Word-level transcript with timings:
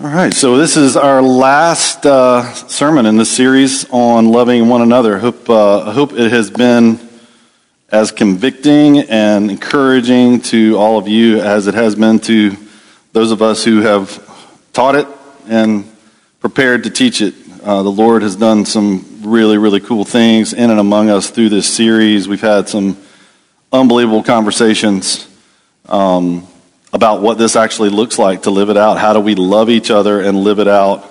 All 0.00 0.06
right, 0.06 0.32
so 0.32 0.56
this 0.56 0.76
is 0.76 0.96
our 0.96 1.20
last 1.20 2.06
uh, 2.06 2.52
sermon 2.52 3.04
in 3.04 3.16
this 3.16 3.32
series 3.32 3.84
on 3.90 4.28
loving 4.28 4.68
one 4.68 4.80
another. 4.80 5.18
Hope, 5.18 5.50
uh, 5.50 5.88
I 5.88 5.92
hope 5.92 6.12
it 6.12 6.30
has 6.30 6.52
been 6.52 7.00
as 7.88 8.12
convicting 8.12 9.00
and 9.00 9.50
encouraging 9.50 10.40
to 10.42 10.76
all 10.78 10.98
of 10.98 11.08
you 11.08 11.40
as 11.40 11.66
it 11.66 11.74
has 11.74 11.96
been 11.96 12.20
to 12.20 12.56
those 13.12 13.32
of 13.32 13.42
us 13.42 13.64
who 13.64 13.80
have 13.80 14.24
taught 14.72 14.94
it 14.94 15.08
and 15.48 15.84
prepared 16.38 16.84
to 16.84 16.90
teach 16.90 17.20
it. 17.20 17.34
Uh, 17.64 17.82
the 17.82 17.90
Lord 17.90 18.22
has 18.22 18.36
done 18.36 18.66
some 18.66 19.04
really, 19.22 19.58
really 19.58 19.80
cool 19.80 20.04
things 20.04 20.52
in 20.52 20.70
and 20.70 20.78
among 20.78 21.10
us 21.10 21.28
through 21.28 21.48
this 21.48 21.66
series. 21.66 22.28
We've 22.28 22.40
had 22.40 22.68
some 22.68 22.96
unbelievable 23.72 24.22
conversations. 24.22 25.26
Um, 25.86 26.46
about 26.92 27.20
what 27.20 27.38
this 27.38 27.56
actually 27.56 27.90
looks 27.90 28.18
like 28.18 28.42
to 28.42 28.50
live 28.50 28.70
it 28.70 28.76
out. 28.76 28.98
How 28.98 29.12
do 29.12 29.20
we 29.20 29.34
love 29.34 29.68
each 29.68 29.90
other 29.90 30.20
and 30.20 30.38
live 30.38 30.58
it 30.58 30.68
out 30.68 31.04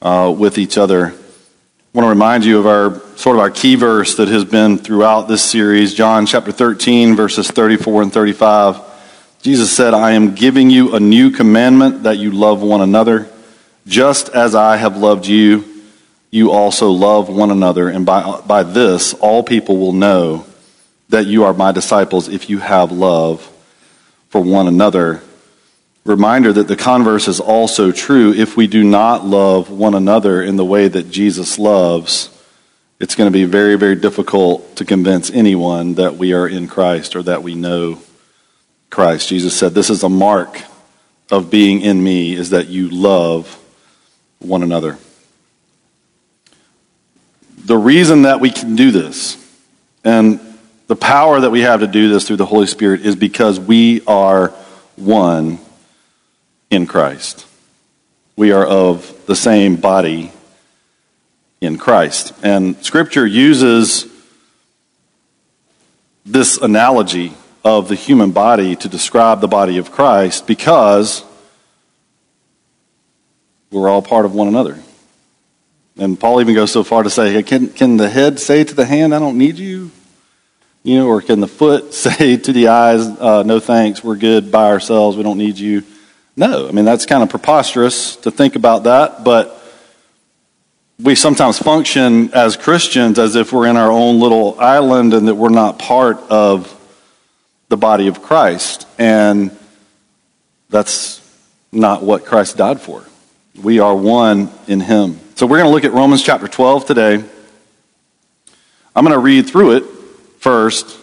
uh, 0.00 0.34
with 0.36 0.58
each 0.58 0.78
other? 0.78 1.06
I 1.08 1.98
want 1.98 2.04
to 2.04 2.10
remind 2.10 2.44
you 2.44 2.58
of 2.58 2.66
our 2.66 3.00
sort 3.16 3.36
of 3.36 3.40
our 3.40 3.50
key 3.50 3.74
verse 3.74 4.16
that 4.16 4.28
has 4.28 4.44
been 4.44 4.78
throughout 4.78 5.22
this 5.22 5.42
series, 5.42 5.92
John 5.94 6.26
chapter 6.26 6.52
13, 6.52 7.16
verses 7.16 7.50
34 7.50 8.02
and 8.02 8.12
35. 8.12 8.80
Jesus 9.42 9.74
said, 9.74 9.94
I 9.94 10.12
am 10.12 10.34
giving 10.34 10.70
you 10.70 10.94
a 10.94 11.00
new 11.00 11.30
commandment 11.30 12.04
that 12.04 12.18
you 12.18 12.30
love 12.30 12.62
one 12.62 12.80
another. 12.80 13.28
Just 13.86 14.28
as 14.28 14.54
I 14.54 14.76
have 14.76 14.96
loved 14.98 15.26
you, 15.26 15.64
you 16.30 16.52
also 16.52 16.90
love 16.90 17.28
one 17.28 17.50
another. 17.50 17.88
And 17.88 18.06
by, 18.06 18.40
by 18.42 18.62
this, 18.62 19.14
all 19.14 19.42
people 19.42 19.78
will 19.78 19.92
know 19.92 20.46
that 21.08 21.26
you 21.26 21.42
are 21.44 21.52
my 21.52 21.72
disciples 21.72 22.28
if 22.28 22.48
you 22.48 22.58
have 22.58 22.92
love 22.92 23.50
for 24.30 24.40
one 24.40 24.66
another. 24.66 25.20
Reminder 26.04 26.52
that 26.52 26.66
the 26.66 26.76
converse 26.76 27.28
is 27.28 27.40
also 27.40 27.92
true. 27.92 28.32
If 28.32 28.56
we 28.56 28.66
do 28.66 28.82
not 28.82 29.26
love 29.26 29.70
one 29.70 29.94
another 29.94 30.42
in 30.42 30.56
the 30.56 30.64
way 30.64 30.88
that 30.88 31.10
Jesus 31.10 31.58
loves, 31.58 32.30
it's 32.98 33.14
going 33.14 33.30
to 33.30 33.32
be 33.32 33.44
very, 33.44 33.76
very 33.76 33.96
difficult 33.96 34.76
to 34.76 34.84
convince 34.84 35.30
anyone 35.30 35.94
that 35.94 36.16
we 36.16 36.32
are 36.32 36.48
in 36.48 36.68
Christ 36.68 37.16
or 37.16 37.22
that 37.24 37.42
we 37.42 37.54
know 37.54 38.00
Christ. 38.88 39.28
Jesus 39.28 39.56
said, 39.56 39.74
This 39.74 39.90
is 39.90 40.02
a 40.02 40.08
mark 40.08 40.62
of 41.30 41.50
being 41.50 41.80
in 41.82 42.02
me, 42.02 42.34
is 42.34 42.50
that 42.50 42.68
you 42.68 42.88
love 42.88 43.58
one 44.38 44.62
another. 44.62 44.98
The 47.64 47.76
reason 47.76 48.22
that 48.22 48.40
we 48.40 48.50
can 48.50 48.74
do 48.74 48.90
this, 48.90 49.36
and 50.02 50.40
the 50.90 50.96
power 50.96 51.40
that 51.40 51.50
we 51.50 51.60
have 51.60 51.78
to 51.78 51.86
do 51.86 52.08
this 52.08 52.26
through 52.26 52.34
the 52.34 52.44
Holy 52.44 52.66
Spirit 52.66 53.06
is 53.06 53.14
because 53.14 53.60
we 53.60 54.04
are 54.08 54.48
one 54.96 55.60
in 56.68 56.84
Christ. 56.84 57.46
We 58.34 58.50
are 58.50 58.66
of 58.66 59.24
the 59.26 59.36
same 59.36 59.76
body 59.76 60.32
in 61.60 61.78
Christ. 61.78 62.32
And 62.42 62.76
Scripture 62.84 63.24
uses 63.24 64.04
this 66.26 66.56
analogy 66.56 67.34
of 67.64 67.86
the 67.86 67.94
human 67.94 68.32
body 68.32 68.74
to 68.74 68.88
describe 68.88 69.40
the 69.40 69.46
body 69.46 69.78
of 69.78 69.92
Christ 69.92 70.48
because 70.48 71.22
we're 73.70 73.88
all 73.88 74.02
part 74.02 74.24
of 74.24 74.34
one 74.34 74.48
another. 74.48 74.76
And 75.96 76.18
Paul 76.18 76.40
even 76.40 76.56
goes 76.56 76.72
so 76.72 76.82
far 76.82 77.04
to 77.04 77.10
say, 77.10 77.40
can, 77.44 77.68
can 77.68 77.96
the 77.96 78.08
head 78.08 78.40
say 78.40 78.64
to 78.64 78.74
the 78.74 78.86
hand, 78.86 79.14
I 79.14 79.20
don't 79.20 79.38
need 79.38 79.56
you? 79.56 79.92
You 80.82 80.96
know, 80.96 81.08
or 81.08 81.20
can 81.20 81.40
the 81.40 81.48
foot 81.48 81.92
say 81.94 82.36
to 82.36 82.52
the 82.52 82.68
eyes, 82.68 83.06
uh, 83.06 83.42
no 83.44 83.60
thanks, 83.60 84.02
we're 84.02 84.16
good 84.16 84.50
by 84.50 84.68
ourselves, 84.70 85.16
we 85.16 85.22
don't 85.22 85.38
need 85.38 85.58
you? 85.58 85.82
No. 86.36 86.68
I 86.68 86.72
mean, 86.72 86.84
that's 86.84 87.06
kind 87.06 87.22
of 87.22 87.28
preposterous 87.28 88.16
to 88.16 88.30
think 88.30 88.56
about 88.56 88.84
that, 88.84 89.24
but 89.24 89.56
we 90.98 91.14
sometimes 91.14 91.58
function 91.58 92.32
as 92.34 92.56
Christians 92.56 93.18
as 93.18 93.36
if 93.36 93.52
we're 93.52 93.66
in 93.66 93.76
our 93.76 93.90
own 93.90 94.20
little 94.20 94.58
island 94.60 95.14
and 95.14 95.28
that 95.28 95.34
we're 95.34 95.48
not 95.48 95.78
part 95.78 96.18
of 96.30 96.76
the 97.68 97.76
body 97.76 98.08
of 98.08 98.22
Christ. 98.22 98.86
And 98.98 99.56
that's 100.68 101.20
not 101.72 102.02
what 102.02 102.26
Christ 102.26 102.56
died 102.56 102.80
for. 102.80 103.04
We 103.62 103.80
are 103.80 103.94
one 103.94 104.50
in 104.66 104.80
Him. 104.80 105.18
So 105.36 105.46
we're 105.46 105.58
going 105.58 105.68
to 105.68 105.74
look 105.74 105.84
at 105.84 105.92
Romans 105.92 106.22
chapter 106.22 106.48
12 106.48 106.86
today. 106.86 107.24
I'm 108.94 109.04
going 109.04 109.14
to 109.14 109.18
read 109.18 109.48
through 109.48 109.76
it 109.76 109.84
first 110.40 110.98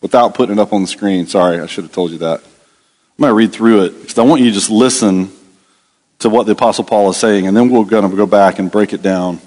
without 0.00 0.34
putting 0.34 0.58
it 0.58 0.60
up 0.60 0.72
on 0.72 0.82
the 0.82 0.88
screen. 0.88 1.26
Sorry, 1.26 1.60
I 1.60 1.66
should 1.66 1.84
have 1.84 1.92
told 1.92 2.10
you 2.10 2.18
that. 2.18 2.40
I'm 2.40 3.22
going 3.22 3.30
to 3.30 3.34
read 3.34 3.52
through 3.52 3.84
it 3.84 4.00
because 4.00 4.18
I 4.18 4.22
want 4.22 4.40
you 4.42 4.48
to 4.48 4.54
just 4.54 4.70
listen 4.70 5.30
to 6.18 6.28
what 6.28 6.46
the 6.46 6.52
Apostle 6.52 6.84
Paul 6.84 7.10
is 7.10 7.16
saying, 7.16 7.46
and 7.46 7.56
then 7.56 7.70
we're 7.70 7.84
going 7.84 8.10
to 8.10 8.16
go 8.16 8.26
back 8.26 8.58
and 8.58 8.70
break 8.70 8.92
it 8.92 9.02
down 9.02 9.40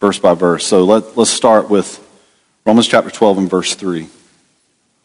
verse 0.00 0.18
by 0.18 0.34
verse. 0.34 0.66
So 0.66 0.84
let, 0.84 1.16
let's 1.16 1.30
start 1.30 1.70
with 1.70 2.00
Romans 2.64 2.86
chapter 2.86 3.10
12 3.10 3.38
and 3.38 3.50
verse 3.50 3.74
3. 3.74 4.06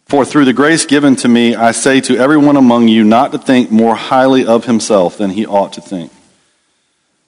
For 0.08 0.26
through 0.26 0.46
the 0.46 0.54
grace 0.54 0.86
given 0.86 1.16
to 1.18 1.28
me, 1.28 1.56
I 1.56 1.72
say 1.72 2.02
to 2.02 2.18
everyone 2.18 2.58
among 2.58 2.88
you 2.88 3.04
not 3.04 3.31
to 3.31 3.38
think 3.38 3.72
more 3.72 3.96
highly 3.96 4.46
of 4.46 4.66
himself 4.66 5.18
than 5.18 5.30
he 5.30 5.46
ought 5.46 5.74
to 5.74 5.81
think, 5.81 6.12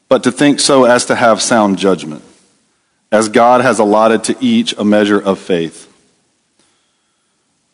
but 0.10 0.24
to 0.24 0.32
think 0.32 0.60
so 0.60 0.86
as 0.86 1.06
to 1.06 1.16
have 1.16 1.42
sound 1.42 1.78
judgment, 1.78 2.24
as 3.12 3.30
God 3.30 3.62
has 3.62 3.78
allotted 3.78 4.24
to 4.26 4.38
each 4.42 4.74
a 4.78 4.84
measure 4.84 5.22
of 5.22 5.38
faith. 5.38 5.91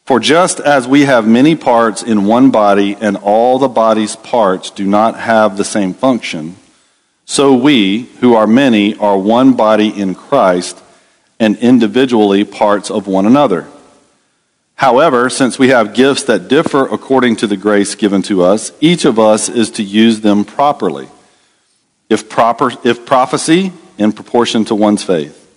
For 0.07 0.22
just 0.22 0.62
as 0.62 0.88
we 0.88 1.01
have 1.03 1.28
many 1.28 1.57
parts 1.57 2.01
in 2.01 2.23
one 2.23 2.50
body, 2.50 2.95
and 2.95 3.18
all 3.18 3.59
the 3.59 3.68
body's 3.68 4.16
parts 4.16 4.72
do 4.72 4.85
not 4.85 5.19
have 5.19 5.57
the 5.57 5.66
same 5.66 5.94
function, 5.94 6.56
so 7.25 7.53
we, 7.53 8.03
who 8.22 8.34
are 8.34 8.47
many, 8.47 8.96
are 8.96 9.17
one 9.17 9.51
body 9.51 9.90
in 9.90 10.16
Christ, 10.16 10.81
and 11.41 11.57
individually 11.57 12.46
parts 12.46 12.90
of 12.90 13.06
one 13.06 13.25
another. 13.25 13.67
However, 14.75 15.29
since 15.29 15.59
we 15.59 15.67
have 15.69 15.94
gifts 15.94 16.23
that 16.23 16.47
differ 16.47 16.85
according 16.85 17.35
to 17.38 17.47
the 17.47 17.57
grace 17.57 17.94
given 17.94 18.22
to 18.23 18.44
us, 18.44 18.72
each 18.79 19.03
of 19.03 19.19
us 19.19 19.50
is 19.50 19.69
to 19.72 19.84
use 19.84 20.22
them 20.22 20.46
properly. 20.46 21.09
If, 22.09 22.29
proper, 22.29 22.72
if 22.85 23.06
prophecy, 23.06 23.73
in 23.97 24.13
proportion 24.13 24.63
to 24.66 24.75
one's 24.75 25.03
faith. 25.03 25.53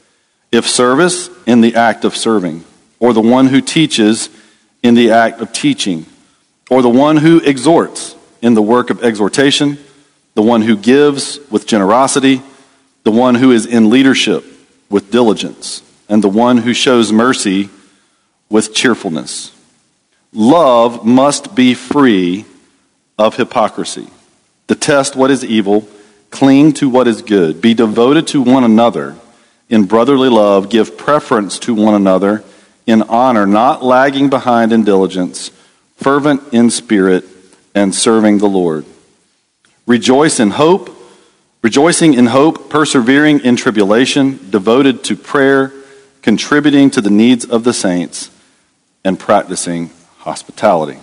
If 0.51 0.69
service, 0.69 1.31
in 1.47 1.61
the 1.61 1.77
act 1.77 2.05
of 2.05 2.17
serving. 2.17 2.65
Or 2.99 3.13
the 3.13 3.21
one 3.21 3.47
who 3.47 3.61
teaches, 3.61 4.29
in 4.83 4.95
the 4.95 5.11
act 5.11 5.41
of 5.41 5.53
teaching, 5.53 6.07
or 6.71 6.83
the 6.83 6.89
one 6.89 7.17
who 7.17 7.41
exhorts 7.41 8.17
in 8.41 8.55
the 8.55 8.63
work 8.63 8.91
of 8.91 9.03
exhortation, 9.03 9.79
the 10.35 10.43
one 10.43 10.63
who 10.63 10.77
gives 10.77 11.39
with 11.51 11.67
generosity, 11.67 12.43
the 13.03 13.11
one 13.11 13.35
who 13.35 13.51
is 13.51 13.67
in 13.67 13.91
leadership 13.91 14.45
with 14.89 15.11
diligence, 15.11 15.83
and 16.09 16.25
the 16.25 16.29
one 16.29 16.59
who 16.59 16.73
shows 16.73 17.13
mercy 17.13 17.69
with 18.49 18.75
cheerfulness. 18.75 19.53
Love 20.33 21.05
must 21.05 21.55
be 21.55 21.75
free 21.75 22.45
of 23.19 23.37
hypocrisy. 23.37 24.09
Detest 24.67 25.17
what 25.17 25.31
is 25.31 25.45
evil, 25.45 25.89
cling 26.31 26.73
to 26.73 26.89
what 26.89 27.09
is 27.09 27.23
good, 27.23 27.61
be 27.61 27.75
devoted 27.75 28.27
to 28.29 28.41
one 28.41 28.65
another 28.65 29.17
in 29.69 29.85
brotherly 29.85 30.29
love, 30.29 30.69
give 30.69 30.97
preference 30.97 31.59
to 31.61 31.75
one 31.75 31.95
another 31.95 32.45
in 32.91 33.03
honor, 33.03 33.47
not 33.47 33.83
lagging 33.83 34.29
behind 34.29 34.73
in 34.73 34.85
diligence, 34.85 35.51
fervent 35.97 36.43
in 36.53 36.71
spirit, 36.71 37.25
and 37.75 37.95
serving 37.95 38.39
the 38.39 38.49
Lord. 38.49 38.85
Rejoice 39.87 40.41
in 40.41 40.51
hope, 40.51 40.91
rejoicing 41.63 42.15
in 42.15 42.27
hope, 42.27 42.69
persevering 42.69 43.41
in 43.41 43.57
tribulation, 43.57 44.51
devoted 44.51 45.05
to 45.05 45.17
prayer, 45.17 45.73
contributing 46.23 46.91
to 46.91 47.01
the 47.01 47.11
needs 47.11 47.45
of 47.45 47.65
the 47.65 47.73
saints, 47.73 48.31
and 49.05 49.19
practicing 49.19 49.91
hospitality. 50.19 50.99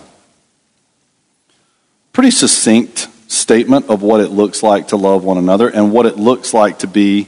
Pretty 2.12 2.30
succinct 2.30 3.08
statement 3.30 3.90
of 3.90 4.02
what 4.02 4.20
it 4.20 4.30
looks 4.30 4.62
like 4.62 4.88
to 4.88 4.96
love 4.96 5.24
one 5.24 5.38
another 5.38 5.68
and 5.68 5.92
what 5.92 6.06
it 6.06 6.16
looks 6.16 6.54
like 6.54 6.80
to 6.80 6.86
be 6.86 7.26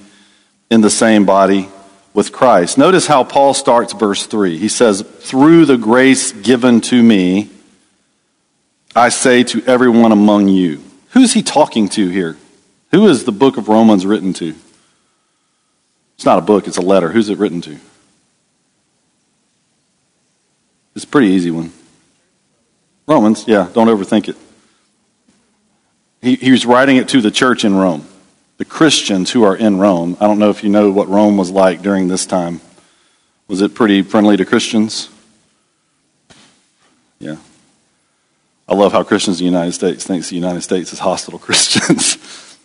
in 0.71 0.81
the 0.81 0.91
same 0.91 1.27
body 1.27 1.69
with 2.13 2.33
Christ. 2.33 2.77
Notice 2.79 3.07
how 3.07 3.25
Paul 3.25 3.55
starts 3.55 3.93
verse 3.93 4.27
3. 4.27 4.59
He 4.59 4.69
says, 4.69 5.03
Through 5.03 5.67
the 5.67 5.77
grace 5.77 6.33
given 6.33 6.81
to 6.83 7.03
me, 7.03 7.51
I 8.95 9.09
say 9.09 9.45
to 9.45 9.63
everyone 9.65 10.13
among 10.13 10.49
you. 10.49 10.83
Who's 11.11 11.33
he 11.33 11.43
talking 11.43 11.89
to 11.91 12.09
here? 12.09 12.37
Who 12.91 13.07
is 13.09 13.25
the 13.25 13.33
book 13.33 13.57
of 13.57 13.69
Romans 13.69 14.05
written 14.05 14.33
to? 14.35 14.55
It's 16.17 16.25
not 16.25 16.39
a 16.39 16.43
book, 16.43 16.67
it's 16.67 16.77
a 16.77 16.83
letter. 16.83 17.11
Who's 17.11 17.31
it 17.31 17.39
written 17.39 17.61
to? 17.63 17.79
It's 20.95 21.05
a 21.05 21.09
pretty 21.09 21.29
easy 21.29 21.51
one. 21.51 21.73
Romans, 23.07 23.45
yeah, 23.47 23.69
don't 23.73 23.87
overthink 23.87 24.29
it. 24.29 24.37
He, 26.21 26.35
he 26.35 26.51
was 26.51 26.67
writing 26.67 26.97
it 26.97 27.09
to 27.11 27.21
the 27.21 27.31
church 27.31 27.65
in 27.65 27.75
Rome 27.75 28.07
the 28.61 28.67
Christians 28.67 29.31
who 29.31 29.43
are 29.43 29.57
in 29.57 29.79
Rome. 29.79 30.19
I 30.21 30.27
don't 30.27 30.39
know 30.39 30.51
if 30.51 30.63
you 30.63 30.69
know 30.69 30.91
what 30.91 31.09
Rome 31.09 31.39
was 31.39 31.51
like 31.51 31.81
during 31.81 32.09
this 32.09 32.27
time. 32.27 32.61
Was 33.49 33.63
it 33.63 33.75
pretty 33.75 34.03
friendly 34.03 34.37
to 34.37 34.45
Christians? 34.45 35.09
Yeah. 37.19 37.37
I 38.69 38.75
love 38.75 38.93
how 38.93 39.03
Christians 39.03 39.41
in 39.41 39.47
the 39.47 39.51
United 39.51 39.73
States 39.73 40.05
thinks 40.05 40.29
the 40.29 40.37
United 40.37 40.61
States 40.61 40.93
is 40.93 40.99
hostile 40.99 41.39
to 41.39 41.39
Christians. 41.43 42.59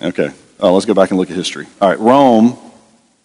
okay, 0.00 0.30
oh, 0.58 0.72
let's 0.72 0.86
go 0.86 0.94
back 0.94 1.10
and 1.10 1.20
look 1.20 1.28
at 1.30 1.36
history. 1.36 1.66
All 1.82 1.90
right, 1.90 2.00
Rome 2.00 2.56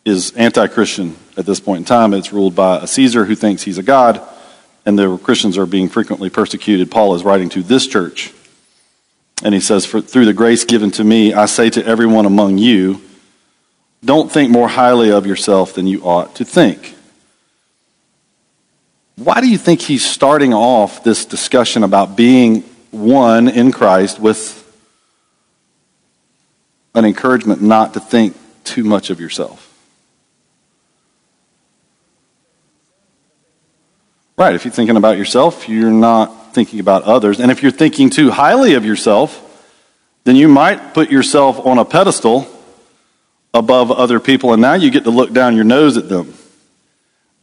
is 0.04 0.34
anti-Christian 0.34 1.16
at 1.38 1.46
this 1.46 1.62
point 1.62 1.78
in 1.78 1.86
time. 1.86 2.14
It's 2.14 2.34
ruled 2.34 2.56
by 2.56 2.80
a 2.80 2.88
Caesar 2.88 3.24
who 3.24 3.36
thinks 3.36 3.64
he's 3.64 3.78
a 3.78 3.84
god, 3.84 4.22
and 4.86 5.00
the 5.00 5.18
Christians 5.20 5.58
are 5.58 5.66
being 5.66 5.88
frequently 5.88 6.30
persecuted. 6.30 6.92
Paul 6.92 7.16
is 7.16 7.24
writing 7.24 7.48
to 7.52 7.64
this 7.64 7.88
church, 7.88 8.34
and 9.44 9.54
he 9.54 9.60
says, 9.60 9.86
"Through 9.86 10.26
the 10.26 10.34
grace 10.34 10.66
given 10.66 10.92
to 10.92 11.04
me, 11.04 11.34
I 11.34 11.46
say 11.46 11.70
to 11.72 11.86
everyone 11.86 12.26
among 12.26 12.58
you, 12.58 13.02
don't 14.04 14.32
think 14.32 14.52
more 14.52 14.68
highly 14.68 15.12
of 15.12 15.26
yourself 15.26 15.74
than 15.74 15.88
you 15.88 16.02
ought 16.02 16.36
to 16.36 16.46
think." 16.46 16.96
Why 19.16 19.42
do 19.42 19.50
you 19.50 19.58
think 19.58 19.82
he's 19.82 20.06
starting 20.06 20.54
off 20.54 21.04
this 21.04 21.26
discussion 21.26 21.84
about 21.84 22.16
being 22.16 22.64
one 22.92 23.50
in 23.50 23.72
Christ 23.74 24.18
with 24.18 24.56
an 26.96 27.04
encouragement 27.04 27.62
not 27.62 27.94
to 27.96 28.00
think 28.00 28.36
too 28.64 28.86
much 28.86 29.10
of 29.10 29.20
yourself? 29.20 29.66
Right, 34.38 34.56
if 34.56 34.64
you're 34.64 34.74
thinking 34.74 34.96
about 34.96 35.18
yourself, 35.18 35.68
you're 35.68 35.92
not 35.92 36.34
thinking 36.54 36.80
about 36.80 37.04
others. 37.04 37.40
And 37.40 37.52
if 37.52 37.62
you're 37.62 37.72
thinking 37.72 38.10
too 38.10 38.32
highly 38.32 38.74
of 38.74 38.86
yourself, 38.86 39.46
then 40.24 40.36
you 40.36 40.48
might 40.48 40.94
put 40.94 41.10
yourself 41.10 41.66
on 41.66 41.78
a 41.78 41.86
pedestal 41.86 42.48
above 43.54 43.92
other 43.92 44.20
people, 44.20 44.54
and 44.54 44.62
now 44.62 44.74
you 44.74 44.92
get 44.92 45.04
to 45.06 45.10
look 45.10 45.34
down 45.34 45.56
your 45.56 45.64
nose 45.64 45.98
at 45.98 46.08
them. 46.10 46.34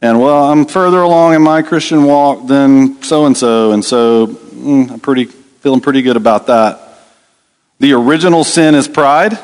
And 0.01 0.21
well, 0.21 0.45
I'm 0.51 0.65
further 0.65 1.01
along 1.01 1.33
in 1.33 1.41
my 1.41 1.63
Christian 1.63 2.03
walk 2.03 2.47
than 2.47 3.01
so 3.01 3.25
and 3.25 3.35
so, 3.35 3.71
and 3.71 3.83
so 3.83 4.27
mm, 4.27 4.91
I'm 4.91 4.99
pretty 4.99 5.25
feeling 5.25 5.81
pretty 5.81 6.01
good 6.01 6.17
about 6.17 6.47
that. 6.47 6.79
The 7.79 7.93
original 7.93 8.43
sin 8.43 8.75
is 8.75 8.87
pride, 8.87 9.37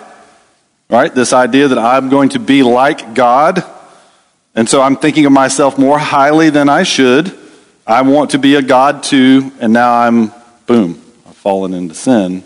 right? 0.89 1.13
This 1.13 1.33
idea 1.33 1.67
that 1.69 1.77
I'm 1.77 2.09
going 2.09 2.29
to 2.29 2.39
be 2.39 2.63
like 2.63 3.13
God, 3.13 3.63
and 4.55 4.69
so 4.69 4.81
I'm 4.81 4.95
thinking 4.95 5.25
of 5.25 5.31
myself 5.31 5.77
more 5.77 5.97
highly 5.97 6.49
than 6.49 6.69
I 6.69 6.83
should. 6.83 7.37
I 7.85 8.01
want 8.03 8.31
to 8.31 8.39
be 8.39 8.55
a 8.55 8.61
God 8.61 9.03
too, 9.03 9.51
and 9.59 9.73
now 9.73 9.93
I'm 9.93 10.31
boom, 10.65 11.01
I've 11.27 11.35
fallen 11.35 11.73
into 11.73 11.93
sin 11.93 12.43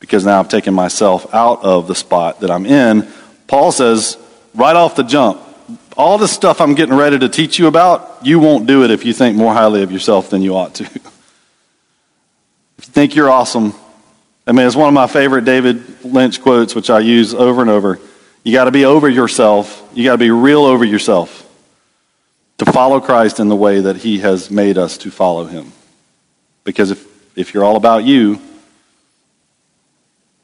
because 0.00 0.26
now 0.26 0.40
I've 0.40 0.48
taken 0.48 0.74
myself 0.74 1.32
out 1.32 1.62
of 1.62 1.86
the 1.86 1.94
spot 1.94 2.40
that 2.40 2.50
I'm 2.50 2.66
in. 2.66 3.08
Paul 3.46 3.70
says 3.70 4.18
right 4.52 4.74
off 4.74 4.96
the 4.96 5.04
jump, 5.04 5.40
all 5.96 6.18
the 6.18 6.26
stuff 6.26 6.60
I'm 6.60 6.74
getting 6.74 6.96
ready 6.96 7.20
to 7.20 7.28
teach 7.28 7.56
you 7.56 7.68
about, 7.68 8.18
you 8.22 8.40
won't 8.40 8.66
do 8.66 8.82
it 8.82 8.90
if 8.90 9.04
you 9.04 9.12
think 9.12 9.36
more 9.36 9.52
highly 9.52 9.84
of 9.84 9.92
yourself 9.92 10.30
than 10.30 10.42
you 10.42 10.56
ought 10.56 10.74
to. 10.74 10.84
if 10.84 11.04
you 12.78 12.92
think 12.92 13.14
you're 13.14 13.30
awesome, 13.30 13.74
I 14.44 14.50
mean, 14.50 14.66
it's 14.66 14.74
one 14.74 14.88
of 14.88 14.94
my 14.94 15.06
favorite 15.06 15.44
David 15.44 16.04
Lynch 16.04 16.42
quotes, 16.42 16.74
which 16.74 16.90
I 16.90 16.98
use 16.98 17.32
over 17.32 17.60
and 17.60 17.70
over. 17.70 18.00
You 18.42 18.52
got 18.52 18.64
to 18.64 18.72
be 18.72 18.84
over 18.84 19.08
yourself. 19.08 19.88
You 19.94 20.02
got 20.04 20.12
to 20.12 20.18
be 20.18 20.32
real 20.32 20.64
over 20.64 20.84
yourself 20.84 21.43
to 22.58 22.64
follow 22.66 23.00
Christ 23.00 23.40
in 23.40 23.48
the 23.48 23.56
way 23.56 23.80
that 23.80 23.96
he 23.96 24.18
has 24.20 24.50
made 24.50 24.78
us 24.78 24.98
to 24.98 25.10
follow 25.10 25.44
him. 25.46 25.72
Because 26.62 26.90
if, 26.90 27.06
if 27.36 27.52
you're 27.52 27.64
all 27.64 27.76
about 27.76 28.04
you, 28.04 28.40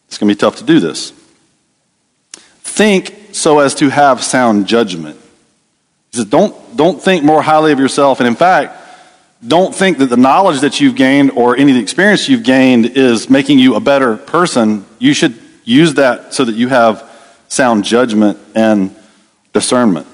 it's 0.08 0.18
going 0.18 0.28
to 0.28 0.34
be 0.34 0.38
tough 0.38 0.56
to 0.56 0.64
do 0.64 0.80
this. 0.80 1.12
Think 2.32 3.14
so 3.32 3.60
as 3.60 3.74
to 3.76 3.88
have 3.88 4.22
sound 4.22 4.66
judgment. 4.66 5.16
He 6.10 6.18
says, 6.18 6.26
don't, 6.26 6.76
don't 6.76 7.00
think 7.00 7.24
more 7.24 7.42
highly 7.42 7.72
of 7.72 7.78
yourself. 7.78 8.18
And 8.18 8.26
in 8.26 8.34
fact, 8.34 8.76
don't 9.46 9.74
think 9.74 9.98
that 9.98 10.06
the 10.06 10.16
knowledge 10.16 10.60
that 10.60 10.80
you've 10.80 10.96
gained 10.96 11.30
or 11.32 11.56
any 11.56 11.70
of 11.70 11.76
the 11.76 11.82
experience 11.82 12.28
you've 12.28 12.42
gained 12.42 12.86
is 12.86 13.30
making 13.30 13.58
you 13.58 13.76
a 13.76 13.80
better 13.80 14.16
person. 14.16 14.84
You 14.98 15.14
should 15.14 15.38
use 15.64 15.94
that 15.94 16.34
so 16.34 16.44
that 16.44 16.54
you 16.56 16.68
have 16.68 17.08
sound 17.48 17.84
judgment 17.84 18.38
and 18.54 18.94
discernment, 19.52 20.06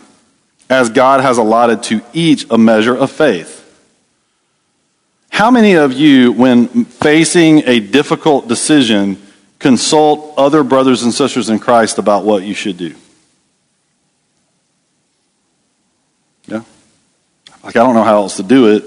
as 0.69 0.91
God 0.91 1.21
has 1.21 1.39
allotted 1.39 1.83
to 1.85 2.03
each 2.13 2.47
a 2.51 2.59
measure 2.59 2.97
of 2.97 3.11
faith. 3.11 3.63
How 5.31 5.51
many 5.51 5.75
of 5.75 5.93
you, 5.93 6.33
when 6.33 6.85
facing 6.87 7.63
a 7.69 7.79
difficult 7.79 8.49
decision, 8.49 9.21
consult 9.59 10.35
other 10.37 10.65
brothers 10.65 11.03
and 11.03 11.13
sisters 11.13 11.51
in 11.51 11.59
Christ 11.59 11.99
about 11.99 12.25
what 12.25 12.43
you 12.43 12.55
should 12.55 12.79
do? 12.79 12.95
Yeah. 16.47 16.63
Like, 17.63 17.77
I 17.77 17.83
don't 17.85 17.95
know 17.95 18.05
how 18.05 18.17
else 18.17 18.37
to 18.37 18.43
do 18.43 18.75
it. 18.75 18.85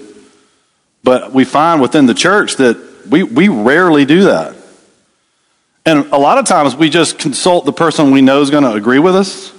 But 1.04 1.32
we 1.32 1.46
find 1.46 1.82
within 1.82 2.08
the 2.08 2.14
church 2.14 2.56
that 2.58 3.08
we, 3.10 3.24
we 3.24 3.48
rarely 3.48 4.06
do 4.06 4.24
that. 4.24 4.56
And 5.86 6.12
a 6.12 6.18
lot 6.18 6.38
of 6.38 6.46
times 6.46 6.76
we 6.76 6.90
just 6.90 7.20
consult 7.20 7.66
the 7.66 7.74
person 7.74 8.12
we 8.12 8.22
know 8.22 8.42
is 8.42 8.50
going 8.50 8.64
to 8.64 8.74
agree 8.74 9.00
with 9.00 9.16
us. 9.16 9.54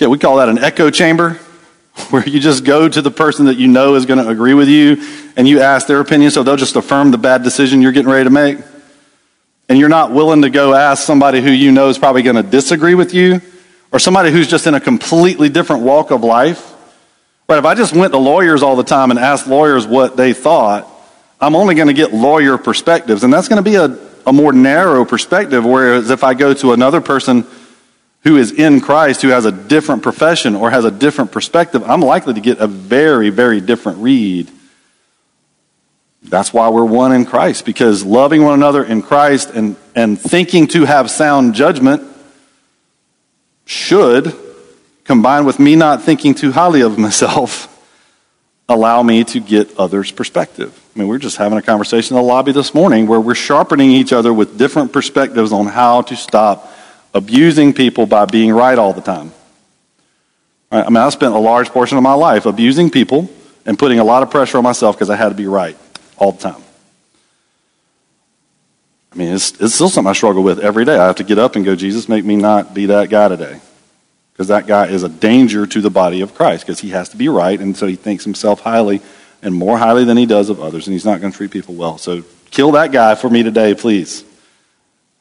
Okay, 0.00 0.06
we 0.06 0.16
call 0.16 0.38
that 0.38 0.48
an 0.48 0.56
echo 0.56 0.88
chamber, 0.88 1.34
where 2.08 2.26
you 2.26 2.40
just 2.40 2.64
go 2.64 2.88
to 2.88 3.02
the 3.02 3.10
person 3.10 3.44
that 3.44 3.58
you 3.58 3.68
know 3.68 3.96
is 3.96 4.06
going 4.06 4.18
to 4.18 4.30
agree 4.30 4.54
with 4.54 4.66
you 4.66 4.96
and 5.36 5.46
you 5.46 5.60
ask 5.60 5.86
their 5.86 6.00
opinion 6.00 6.30
so 6.30 6.42
they'll 6.42 6.56
just 6.56 6.74
affirm 6.74 7.10
the 7.10 7.18
bad 7.18 7.42
decision 7.42 7.82
you're 7.82 7.92
getting 7.92 8.10
ready 8.10 8.24
to 8.24 8.30
make. 8.30 8.56
And 9.68 9.78
you're 9.78 9.90
not 9.90 10.10
willing 10.10 10.40
to 10.40 10.48
go 10.48 10.72
ask 10.72 11.04
somebody 11.04 11.42
who 11.42 11.50
you 11.50 11.70
know 11.70 11.90
is 11.90 11.98
probably 11.98 12.22
going 12.22 12.36
to 12.36 12.42
disagree 12.42 12.94
with 12.94 13.12
you 13.12 13.42
or 13.92 13.98
somebody 13.98 14.30
who's 14.30 14.48
just 14.48 14.66
in 14.66 14.72
a 14.72 14.80
completely 14.80 15.50
different 15.50 15.82
walk 15.82 16.12
of 16.12 16.24
life. 16.24 16.74
Right, 17.46 17.58
if 17.58 17.66
I 17.66 17.74
just 17.74 17.94
went 17.94 18.14
to 18.14 18.18
lawyers 18.18 18.62
all 18.62 18.76
the 18.76 18.84
time 18.84 19.10
and 19.10 19.20
asked 19.20 19.48
lawyers 19.48 19.86
what 19.86 20.16
they 20.16 20.32
thought, 20.32 20.88
I'm 21.42 21.54
only 21.54 21.74
going 21.74 21.88
to 21.88 21.92
get 21.92 22.14
lawyer 22.14 22.56
perspectives. 22.56 23.22
And 23.22 23.30
that's 23.30 23.48
going 23.48 23.62
to 23.62 23.70
be 23.70 23.76
a, 23.76 23.98
a 24.26 24.32
more 24.32 24.54
narrow 24.54 25.04
perspective. 25.04 25.62
Whereas 25.62 26.08
if 26.08 26.24
I 26.24 26.32
go 26.32 26.54
to 26.54 26.72
another 26.72 27.02
person 27.02 27.44
who 28.22 28.36
is 28.36 28.52
in 28.52 28.80
Christ, 28.80 29.22
who 29.22 29.28
has 29.28 29.44
a 29.44 29.52
different 29.52 30.02
profession 30.02 30.54
or 30.54 30.70
has 30.70 30.84
a 30.84 30.90
different 30.90 31.32
perspective, 31.32 31.82
I'm 31.84 32.02
likely 32.02 32.34
to 32.34 32.40
get 32.40 32.58
a 32.58 32.66
very, 32.66 33.30
very 33.30 33.60
different 33.60 33.98
read. 33.98 34.50
That's 36.22 36.52
why 36.52 36.68
we're 36.68 36.84
one 36.84 37.12
in 37.12 37.24
Christ, 37.24 37.64
because 37.64 38.04
loving 38.04 38.42
one 38.42 38.54
another 38.54 38.84
in 38.84 39.00
Christ 39.00 39.50
and, 39.50 39.76
and 39.94 40.20
thinking 40.20 40.66
to 40.68 40.84
have 40.84 41.10
sound 41.10 41.54
judgment 41.54 42.02
should, 43.64 44.34
combined 45.04 45.46
with 45.46 45.58
me 45.58 45.76
not 45.76 46.02
thinking 46.02 46.34
too 46.34 46.52
highly 46.52 46.82
of 46.82 46.98
myself, 46.98 47.68
allow 48.68 49.02
me 49.02 49.24
to 49.24 49.40
get 49.40 49.78
others' 49.78 50.12
perspective. 50.12 50.78
I 50.94 50.98
mean, 50.98 51.08
we 51.08 51.16
are 51.16 51.20
just 51.20 51.38
having 51.38 51.56
a 51.56 51.62
conversation 51.62 52.16
in 52.16 52.22
the 52.22 52.28
lobby 52.28 52.52
this 52.52 52.74
morning 52.74 53.06
where 53.06 53.20
we're 53.20 53.34
sharpening 53.34 53.90
each 53.90 54.12
other 54.12 54.32
with 54.32 54.58
different 54.58 54.92
perspectives 54.92 55.52
on 55.52 55.66
how 55.66 56.02
to 56.02 56.16
stop 56.16 56.70
abusing 57.14 57.72
people 57.72 58.06
by 58.06 58.24
being 58.24 58.52
right 58.52 58.78
all 58.78 58.92
the 58.92 59.00
time. 59.00 59.32
I 60.70 60.88
mean, 60.88 60.98
I 60.98 61.08
spent 61.08 61.34
a 61.34 61.38
large 61.38 61.70
portion 61.70 61.98
of 61.98 62.04
my 62.04 62.14
life 62.14 62.46
abusing 62.46 62.90
people 62.90 63.28
and 63.66 63.78
putting 63.78 63.98
a 63.98 64.04
lot 64.04 64.22
of 64.22 64.30
pressure 64.30 64.58
on 64.58 64.64
myself 64.64 64.96
because 64.96 65.10
I 65.10 65.16
had 65.16 65.30
to 65.30 65.34
be 65.34 65.46
right 65.46 65.76
all 66.16 66.32
the 66.32 66.40
time. 66.40 66.62
I 69.12 69.16
mean, 69.16 69.34
it's, 69.34 69.60
it's 69.60 69.74
still 69.74 69.88
something 69.88 70.08
I 70.08 70.12
struggle 70.12 70.44
with 70.44 70.60
every 70.60 70.84
day. 70.84 70.96
I 70.96 71.06
have 71.06 71.16
to 71.16 71.24
get 71.24 71.38
up 71.38 71.56
and 71.56 71.64
go, 71.64 71.74
Jesus, 71.74 72.08
make 72.08 72.24
me 72.24 72.36
not 72.36 72.74
be 72.74 72.86
that 72.86 73.10
guy 73.10 73.28
today. 73.28 73.60
Because 74.32 74.48
that 74.48 74.66
guy 74.68 74.86
is 74.86 75.02
a 75.02 75.08
danger 75.08 75.66
to 75.66 75.80
the 75.80 75.90
body 75.90 76.20
of 76.20 76.34
Christ 76.34 76.64
because 76.64 76.80
he 76.80 76.90
has 76.90 77.08
to 77.10 77.16
be 77.16 77.28
right, 77.28 77.60
and 77.60 77.76
so 77.76 77.86
he 77.86 77.96
thinks 77.96 78.24
himself 78.24 78.60
highly 78.60 79.02
and 79.42 79.54
more 79.54 79.76
highly 79.76 80.04
than 80.04 80.16
he 80.16 80.26
does 80.26 80.48
of 80.48 80.60
others, 80.60 80.86
and 80.86 80.92
he's 80.92 81.04
not 81.04 81.20
going 81.20 81.32
to 81.32 81.36
treat 81.36 81.50
people 81.50 81.74
well. 81.74 81.98
So 81.98 82.22
kill 82.50 82.72
that 82.72 82.92
guy 82.92 83.16
for 83.16 83.28
me 83.28 83.42
today, 83.42 83.74
please. 83.74 84.24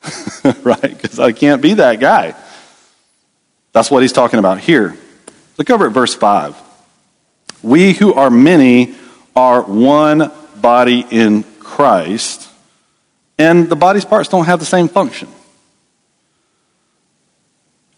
right? 0.64 0.82
Because 0.82 1.20
I 1.20 1.32
can't 1.32 1.62
be 1.62 1.76
that 1.76 2.00
guy. 2.00 2.36
That's 3.72 3.92
what 3.92 4.02
he's 4.02 4.14
talking 4.14 4.40
about 4.40 4.60
here. 4.60 4.98
Look 5.58 5.70
over 5.70 5.88
at 5.88 5.92
verse 5.92 6.16
5. 6.16 6.56
We 7.62 7.94
who 7.94 8.14
are 8.14 8.30
many 8.30 8.96
are 9.36 9.62
one 9.62 10.32
body 10.62 11.06
in 11.10 11.44
Christ 11.60 12.50
and 13.40 13.70
the 13.70 13.76
body's 13.76 14.04
parts 14.04 14.28
don't 14.28 14.46
have 14.46 14.60
the 14.60 14.66
same 14.66 14.90
function. 14.90 15.30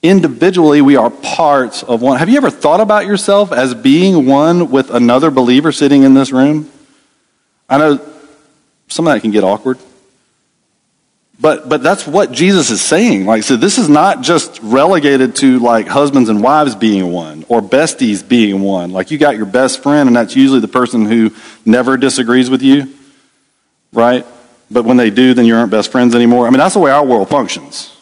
Individually, 0.03 0.81
we 0.81 0.96
are 0.96 1.10
parts 1.10 1.81
of 1.84 2.01
one. 2.01 2.20
Have 2.20 2.29
you 2.29 2.38
ever 2.38 2.51
thought 2.51 2.79
about 2.79 3.08
yourself 3.08 3.51
as 3.51 3.74
being 3.74 4.27
one 4.27 4.70
with 4.70 4.91
another 4.91 5.31
believer 5.31 5.72
sitting 5.72 6.03
in 6.03 6.13
this 6.13 6.31
room? 6.31 6.72
I 7.67 7.79
know 7.79 8.00
some 8.88 9.08
of 9.08 9.13
that 9.13 9.22
can 9.22 9.31
get 9.31 9.43
awkward. 9.43 9.79
But, 11.42 11.68
but 11.68 11.82
that's 11.82 12.06
what 12.06 12.32
Jesus 12.32 12.70
is 12.70 12.82
saying. 12.82 13.26
Like, 13.26 13.42
so 13.44 13.58
this 13.58 13.80
is 13.80 13.90
not 13.90 14.22
just 14.22 14.60
relegated 14.62 15.36
to 15.38 15.58
like 15.60 15.88
husbands 15.88 16.30
and 16.30 16.44
wives 16.44 16.76
being 16.76 17.12
one 17.12 17.46
or 17.50 17.62
besties 17.62 18.26
being 18.26 18.62
one. 18.62 18.92
Like, 18.92 19.10
you 19.10 19.18
got 19.18 19.36
your 19.36 19.48
best 19.48 19.82
friend, 19.82 20.08
and 20.08 20.16
that's 20.16 20.36
usually 20.36 20.60
the 20.60 20.68
person 20.68 21.06
who 21.06 21.32
never 21.66 21.98
disagrees 21.98 22.50
with 22.50 22.62
you, 22.62 22.94
right? 23.92 24.26
but 24.72 24.86
when 24.86 24.98
they 24.98 25.10
do, 25.10 25.34
then 25.34 25.46
you 25.46 25.56
aren't 25.56 25.70
best 25.70 25.92
friends 25.92 26.16
anymore. 26.16 26.48
I 26.48 26.50
mean, 26.50 26.60
that's 26.60 26.74
the 26.74 26.80
way 26.80 26.92
our 26.92 27.06
world 27.06 27.30
functions. 27.30 27.96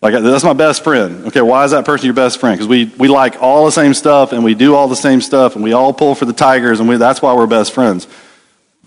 Like, 0.00 0.14
that's 0.14 0.44
my 0.44 0.52
best 0.52 0.82
friend. 0.82 1.26
Okay, 1.26 1.40
why 1.40 1.64
is 1.64 1.72
that 1.72 1.84
person 1.84 2.06
your 2.06 2.14
best 2.14 2.40
friend? 2.40 2.56
Because 2.56 2.68
we, 2.68 2.86
we 2.98 3.08
like 3.08 3.42
all 3.42 3.66
the 3.66 3.72
same 3.72 3.94
stuff 3.94 4.32
and 4.32 4.42
we 4.44 4.54
do 4.54 4.74
all 4.74 4.88
the 4.88 4.96
same 4.96 5.20
stuff 5.20 5.56
and 5.56 5.64
we 5.64 5.72
all 5.72 5.92
pull 5.92 6.14
for 6.14 6.24
the 6.24 6.32
Tigers 6.32 6.80
and 6.80 6.88
we, 6.88 6.96
that's 6.96 7.20
why 7.20 7.34
we're 7.34 7.46
best 7.46 7.72
friends. 7.72 8.06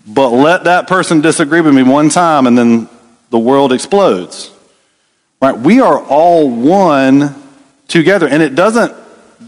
But 0.06 0.30
let 0.30 0.64
that 0.64 0.88
person 0.88 1.20
disagree 1.20 1.60
with 1.60 1.74
me 1.74 1.82
one 1.82 2.08
time 2.08 2.46
and 2.46 2.58
then 2.58 2.88
the 3.32 3.38
world 3.38 3.72
explodes. 3.72 4.52
Right? 5.40 5.58
We 5.58 5.80
are 5.80 5.98
all 5.98 6.48
one 6.48 7.34
together. 7.88 8.28
And 8.28 8.42
it 8.42 8.54
doesn't 8.54 8.94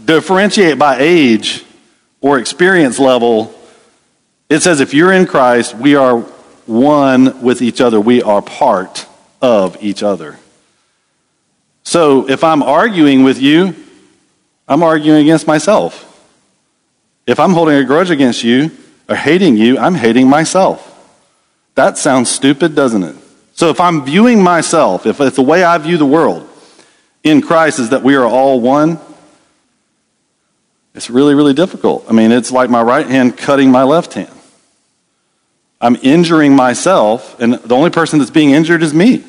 differentiate 0.05 0.77
by 0.77 0.97
age 0.99 1.63
or 2.19 2.39
experience 2.39 2.99
level. 2.99 3.53
It 4.49 4.61
says 4.61 4.81
if 4.81 4.93
you're 4.93 5.13
in 5.13 5.27
Christ, 5.27 5.75
we 5.75 5.95
are 5.95 6.19
one 6.65 7.41
with 7.43 7.61
each 7.61 7.79
other. 7.79 8.01
We 8.01 8.23
are 8.23 8.41
part 8.41 9.07
of 9.39 9.81
each 9.81 10.01
other. 10.01 10.39
So 11.83 12.27
if 12.27 12.43
I'm 12.43 12.63
arguing 12.63 13.23
with 13.23 13.39
you, 13.39 13.75
I'm 14.67 14.81
arguing 14.81 15.21
against 15.21 15.45
myself. 15.45 16.01
If 17.27 17.39
I'm 17.39 17.53
holding 17.53 17.75
a 17.75 17.83
grudge 17.83 18.09
against 18.09 18.43
you 18.43 18.71
or 19.07 19.15
hating 19.15 19.57
you, 19.57 19.77
I'm 19.77 19.93
hating 19.93 20.27
myself. 20.27 20.91
That 21.75 21.99
sounds 21.99 22.31
stupid, 22.31 22.73
doesn't 22.73 23.03
it? 23.03 23.15
So 23.55 23.69
if 23.69 23.79
I'm 23.79 24.03
viewing 24.05 24.43
myself, 24.43 25.05
if, 25.05 25.21
if 25.21 25.35
the 25.35 25.41
way 25.41 25.63
I 25.63 25.77
view 25.77 25.97
the 25.97 26.05
world 26.05 26.47
in 27.23 27.41
Christ 27.41 27.79
is 27.79 27.89
that 27.89 28.03
we 28.03 28.15
are 28.15 28.25
all 28.25 28.59
one, 28.59 28.99
it's 30.93 31.09
really, 31.09 31.35
really 31.35 31.53
difficult. 31.53 32.05
I 32.09 32.11
mean, 32.11 32.33
it's 32.33 32.51
like 32.51 32.69
my 32.69 32.81
right 32.81 33.07
hand 33.07 33.37
cutting 33.37 33.71
my 33.71 33.83
left 33.83 34.13
hand. 34.13 34.29
I'm 35.79 35.95
injuring 36.01 36.53
myself, 36.53 37.39
and 37.39 37.53
the 37.53 37.75
only 37.75 37.91
person 37.91 38.19
that's 38.19 38.31
being 38.31 38.51
injured 38.51 38.83
is 38.83 38.93
me. 38.93 39.23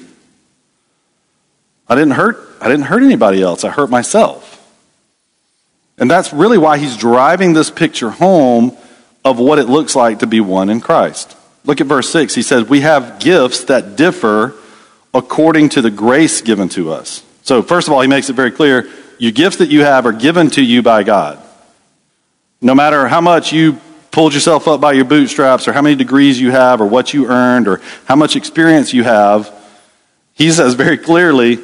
I 1.88 1.94
didn't 1.94 2.14
hurt, 2.14 2.36
I 2.60 2.68
didn't 2.68 2.86
hurt 2.86 3.04
anybody 3.04 3.42
else. 3.42 3.62
I 3.62 3.70
hurt 3.70 3.90
myself. 3.90 4.54
And 5.98 6.10
that's 6.10 6.32
really 6.32 6.58
why 6.58 6.78
he's 6.78 6.96
driving 6.96 7.52
this 7.52 7.70
picture 7.70 8.10
home 8.10 8.76
of 9.24 9.38
what 9.38 9.60
it 9.60 9.68
looks 9.68 9.94
like 9.94 10.18
to 10.18 10.26
be 10.26 10.40
one 10.40 10.68
in 10.68 10.80
Christ. 10.80 11.36
Look 11.66 11.80
at 11.80 11.88
verse 11.88 12.08
6. 12.10 12.34
He 12.34 12.42
says, 12.42 12.68
We 12.68 12.80
have 12.80 13.18
gifts 13.18 13.64
that 13.64 13.96
differ 13.96 14.54
according 15.12 15.70
to 15.70 15.82
the 15.82 15.90
grace 15.90 16.40
given 16.40 16.68
to 16.70 16.92
us. 16.92 17.24
So, 17.42 17.62
first 17.62 17.88
of 17.88 17.94
all, 17.94 18.00
he 18.00 18.08
makes 18.08 18.30
it 18.30 18.34
very 18.34 18.50
clear 18.50 18.88
your 19.18 19.32
gifts 19.32 19.56
that 19.58 19.68
you 19.68 19.82
have 19.82 20.06
are 20.06 20.12
given 20.12 20.50
to 20.50 20.62
you 20.62 20.82
by 20.82 21.02
God. 21.02 21.42
No 22.60 22.74
matter 22.74 23.08
how 23.08 23.20
much 23.20 23.52
you 23.52 23.80
pulled 24.10 24.32
yourself 24.32 24.66
up 24.68 24.80
by 24.80 24.92
your 24.92 25.04
bootstraps, 25.04 25.68
or 25.68 25.72
how 25.72 25.82
many 25.82 25.94
degrees 25.94 26.40
you 26.40 26.50
have, 26.50 26.80
or 26.80 26.86
what 26.86 27.12
you 27.12 27.28
earned, 27.28 27.68
or 27.68 27.80
how 28.06 28.16
much 28.16 28.36
experience 28.36 28.94
you 28.94 29.04
have, 29.04 29.52
he 30.34 30.50
says 30.50 30.74
very 30.74 30.96
clearly 30.96 31.58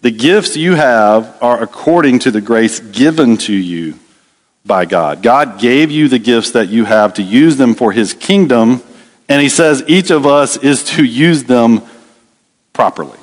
the 0.00 0.10
gifts 0.10 0.56
you 0.56 0.74
have 0.74 1.36
are 1.42 1.62
according 1.62 2.20
to 2.20 2.30
the 2.30 2.40
grace 2.40 2.80
given 2.80 3.36
to 3.36 3.52
you 3.52 3.98
by 4.64 4.84
God. 4.84 5.22
God 5.22 5.58
gave 5.58 5.90
you 5.90 6.08
the 6.08 6.18
gifts 6.18 6.52
that 6.52 6.68
you 6.68 6.84
have 6.84 7.14
to 7.14 7.22
use 7.22 7.56
them 7.56 7.74
for 7.74 7.92
his 7.92 8.14
kingdom 8.14 8.82
and 9.30 9.40
he 9.40 9.48
says 9.48 9.84
each 9.86 10.10
of 10.10 10.26
us 10.26 10.56
is 10.56 10.82
to 10.82 11.04
use 11.04 11.44
them 11.44 11.82
properly. 12.72 13.18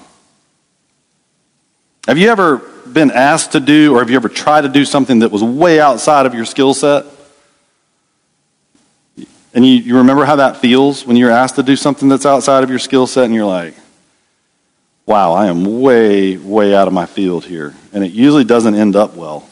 Have 2.08 2.18
you 2.18 2.30
ever 2.30 2.58
been 2.58 3.12
asked 3.12 3.52
to 3.52 3.60
do, 3.60 3.94
or 3.94 4.00
have 4.00 4.10
you 4.10 4.16
ever 4.16 4.30
tried 4.30 4.62
to 4.62 4.70
do 4.70 4.86
something 4.86 5.20
that 5.20 5.32
was 5.32 5.44
way 5.44 5.82
outside 5.82 6.26
of 6.26 6.34
your 6.34 6.46
skill 6.46 6.74
set? 6.74 7.06
And 9.54 9.66
you, 9.66 9.74
you 9.74 9.98
remember 9.98 10.24
how 10.24 10.38
that 10.38 10.58
feels 10.58 11.06
when 11.06 11.18
you're 11.18 11.32
asked 11.32 11.56
to 11.56 11.64
do 11.64 11.76
something 11.76 12.08
that's 12.08 12.26
outside 12.26 12.64
of 12.64 12.70
your 12.70 12.80
skill 12.80 13.06
set 13.06 13.26
and 13.26 13.34
you're 13.34 13.46
like, 13.46 13.74
wow, 15.06 15.34
I 15.34 15.48
am 15.48 15.82
way, 15.82 16.38
way 16.38 16.74
out 16.74 16.88
of 16.88 16.94
my 16.94 17.06
field 17.06 17.44
here. 17.44 17.76
And 17.92 18.06
it 18.06 18.14
usually 18.14 18.46
doesn't 18.46 18.76
end 18.76 18.96
up 18.96 19.16
well. 19.16 19.50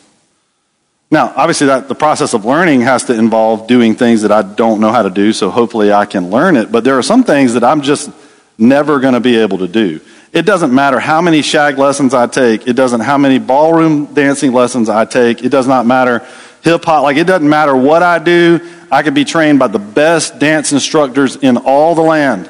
Now, 1.15 1.31
obviously, 1.34 1.67
that 1.67 1.88
the 1.88 1.95
process 1.95 2.34
of 2.34 2.43
learning 2.43 2.81
has 2.81 3.05
to 3.05 3.17
involve 3.17 3.67
doing 3.67 3.95
things 3.95 4.24
that 4.24 4.34
I 4.34 4.41
don't 4.41 4.81
know 4.81 4.91
how 4.91 5.01
to 5.01 5.10
do, 5.10 5.31
so 5.31 5.50
hopefully 5.50 5.93
I 5.93 6.05
can 6.05 6.29
learn 6.29 6.57
it. 6.57 6.74
But 6.74 6.84
there 6.84 6.98
are 6.98 7.01
some 7.01 7.24
things 7.24 7.53
that 7.53 7.63
I'm 7.63 7.84
just 7.84 8.12
never 8.57 9.00
going 9.00 9.13
to 9.13 9.22
be 9.22 9.38
able 9.38 9.60
to 9.60 9.67
do. 9.69 10.01
It 10.34 10.41
doesn't 10.41 10.75
matter 10.75 11.00
how 11.00 11.22
many 11.22 11.41
shag 11.41 11.77
lessons 11.77 12.13
I 12.13 12.27
take. 12.27 12.67
It 12.67 12.74
doesn't 12.74 13.00
how 13.00 13.17
many 13.17 13.39
ballroom 13.39 14.13
dancing 14.13 14.51
lessons 14.51 14.89
I 14.89 15.05
take. 15.05 15.41
It 15.41 15.48
does 15.53 15.69
not 15.69 15.86
matter 15.86 16.27
hip 16.63 16.84
hop. 16.84 17.03
Like 17.03 17.15
it 17.15 17.27
doesn't 17.27 17.48
matter 17.48 17.74
what 17.74 18.03
I 18.03 18.19
do. 18.19 18.60
I 18.91 19.01
can 19.01 19.13
be 19.13 19.24
trained 19.24 19.57
by 19.57 19.67
the 19.67 19.79
best 19.79 20.38
dance 20.38 20.74
instructors 20.74 21.38
in 21.38 21.55
all 21.55 21.95
the 21.95 22.01
land. 22.01 22.50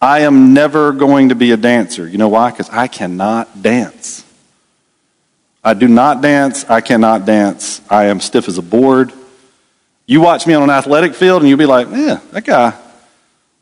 I 0.00 0.22
am 0.22 0.54
never 0.54 0.90
going 0.90 1.28
to 1.28 1.36
be 1.36 1.52
a 1.52 1.56
dancer. 1.56 2.08
You 2.08 2.18
know 2.18 2.30
why? 2.30 2.50
Because 2.50 2.68
I 2.68 2.88
cannot 2.88 3.62
dance. 3.62 4.24
I 5.64 5.74
do 5.74 5.88
not 5.88 6.20
dance. 6.22 6.64
I 6.68 6.80
cannot 6.80 7.24
dance. 7.24 7.80
I 7.88 8.06
am 8.06 8.20
stiff 8.20 8.48
as 8.48 8.58
a 8.58 8.62
board. 8.62 9.12
You 10.06 10.20
watch 10.20 10.46
me 10.46 10.54
on 10.54 10.62
an 10.62 10.70
athletic 10.70 11.14
field 11.14 11.42
and 11.42 11.48
you'll 11.48 11.58
be 11.58 11.66
like, 11.66 11.88
yeah, 11.90 12.20
that 12.32 12.44
guy, 12.44 12.74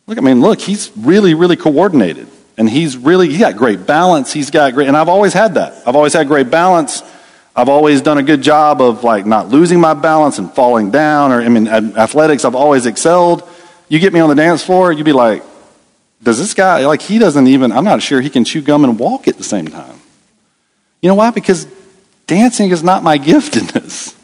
look, 0.07 0.19
I 0.19 0.21
mean, 0.21 0.41
look, 0.41 0.61
he's 0.61 0.91
really, 0.97 1.35
really 1.35 1.57
coordinated. 1.57 2.29
And 2.57 2.69
he's 2.69 2.97
really, 2.97 3.31
he 3.31 3.39
got 3.39 3.57
great 3.57 3.87
balance. 3.87 4.33
He's 4.33 4.51
got 4.51 4.75
great, 4.75 4.87
and 4.87 4.95
I've 4.95 5.09
always 5.09 5.33
had 5.33 5.55
that. 5.55 5.83
I've 5.87 5.97
always 5.97 6.13
had 6.13 6.29
great 6.29 6.51
balance. 6.51 7.03
I've 7.57 7.71
always 7.71 8.03
done 8.03 8.19
a 8.19 8.23
good 8.23 8.43
job 8.43 8.83
of 8.83 9.03
like 9.03 9.25
not 9.25 9.49
losing 9.49 9.81
my 9.81 9.95
balance 9.95 10.39
and 10.39 10.53
falling 10.53 10.91
down. 10.91 11.33
Or, 11.33 11.41
I 11.41 11.49
mean, 11.49 11.69
athletics, 11.69 12.45
I've 12.45 12.55
always 12.55 12.85
excelled. 12.85 13.49
You 13.89 13.99
get 13.99 14.13
me 14.13 14.21
on 14.21 14.29
the 14.29 14.35
dance 14.35 14.63
floor, 14.63 14.93
you'd 14.93 15.05
be 15.05 15.13
like, 15.13 15.43
does 16.23 16.39
this 16.39 16.53
guy, 16.53 16.85
like, 16.87 17.01
he 17.01 17.19
doesn't 17.19 17.47
even, 17.47 17.73
I'm 17.73 17.85
not 17.85 18.03
sure 18.03 18.21
he 18.21 18.29
can 18.29 18.45
chew 18.45 18.61
gum 18.61 18.85
and 18.85 18.99
walk 18.99 19.27
at 19.27 19.39
the 19.39 19.45
same 19.45 19.67
time. 19.67 19.99
You 21.01 21.09
know 21.09 21.15
why? 21.15 21.31
Because 21.31 21.67
dancing 22.31 22.71
is 22.71 22.85
not 22.85 23.03
my 23.03 23.19
giftedness. 23.19 24.17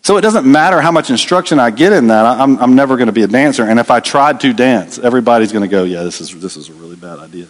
So 0.00 0.16
it 0.16 0.22
doesn't 0.22 0.50
matter 0.50 0.80
how 0.80 0.90
much 0.90 1.10
instruction 1.10 1.60
I 1.60 1.70
get 1.70 1.92
in 1.92 2.08
that, 2.08 2.24
I'm, 2.24 2.58
I'm 2.58 2.74
never 2.74 2.96
going 2.96 3.06
to 3.06 3.12
be 3.12 3.22
a 3.22 3.28
dancer. 3.28 3.64
And 3.64 3.78
if 3.78 3.90
I 3.90 4.00
tried 4.00 4.40
to 4.40 4.52
dance, 4.52 4.98
everybody's 4.98 5.52
going 5.52 5.62
to 5.62 5.68
go, 5.68 5.84
yeah, 5.84 6.02
this 6.02 6.20
is, 6.20 6.40
this 6.40 6.56
is 6.56 6.70
a 6.70 6.72
really 6.72 6.96
bad 6.96 7.18
idea. 7.18 7.46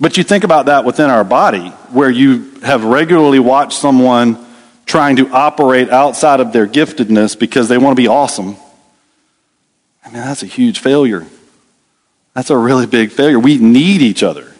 But 0.00 0.16
you 0.16 0.24
think 0.24 0.42
about 0.42 0.66
that 0.66 0.84
within 0.84 1.10
our 1.10 1.22
body, 1.22 1.68
where 1.92 2.10
you 2.10 2.50
have 2.62 2.82
regularly 2.82 3.38
watched 3.38 3.78
someone 3.78 4.44
trying 4.86 5.16
to 5.16 5.28
operate 5.28 5.90
outside 5.90 6.40
of 6.40 6.52
their 6.52 6.66
giftedness 6.66 7.38
because 7.38 7.68
they 7.68 7.78
want 7.78 7.94
to 7.94 8.02
be 8.02 8.08
awesome. 8.08 8.56
I 10.04 10.08
mean, 10.08 10.22
that's 10.22 10.42
a 10.42 10.46
huge 10.46 10.80
failure. 10.80 11.26
That's 12.34 12.50
a 12.50 12.56
really 12.56 12.86
big 12.86 13.12
failure. 13.12 13.38
We 13.38 13.58
need 13.58 14.00
each 14.00 14.22
other. 14.22 14.50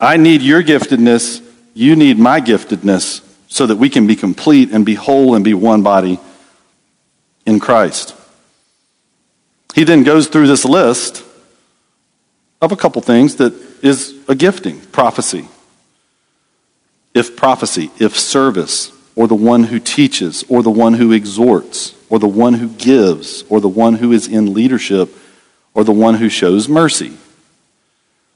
I 0.00 0.16
need 0.16 0.42
your 0.42 0.62
giftedness 0.62 1.45
you 1.76 1.94
need 1.94 2.18
my 2.18 2.40
giftedness 2.40 3.22
so 3.48 3.66
that 3.66 3.76
we 3.76 3.90
can 3.90 4.06
be 4.06 4.16
complete 4.16 4.72
and 4.72 4.86
be 4.86 4.94
whole 4.94 5.34
and 5.34 5.44
be 5.44 5.52
one 5.52 5.82
body 5.82 6.18
in 7.44 7.60
Christ. 7.60 8.14
He 9.74 9.84
then 9.84 10.02
goes 10.02 10.26
through 10.26 10.46
this 10.46 10.64
list 10.64 11.22
of 12.62 12.72
a 12.72 12.76
couple 12.76 13.02
things 13.02 13.36
that 13.36 13.52
is 13.82 14.14
a 14.26 14.34
gifting 14.34 14.80
prophecy. 14.80 15.46
If 17.12 17.36
prophecy, 17.36 17.90
if 17.98 18.18
service, 18.18 18.90
or 19.14 19.28
the 19.28 19.34
one 19.34 19.64
who 19.64 19.78
teaches, 19.78 20.44
or 20.48 20.62
the 20.62 20.70
one 20.70 20.94
who 20.94 21.12
exhorts, 21.12 21.94
or 22.08 22.18
the 22.18 22.26
one 22.26 22.54
who 22.54 22.68
gives, 22.68 23.44
or 23.50 23.60
the 23.60 23.68
one 23.68 23.96
who 23.96 24.12
is 24.12 24.26
in 24.26 24.54
leadership, 24.54 25.14
or 25.74 25.84
the 25.84 25.92
one 25.92 26.14
who 26.14 26.30
shows 26.30 26.70
mercy. 26.70 27.18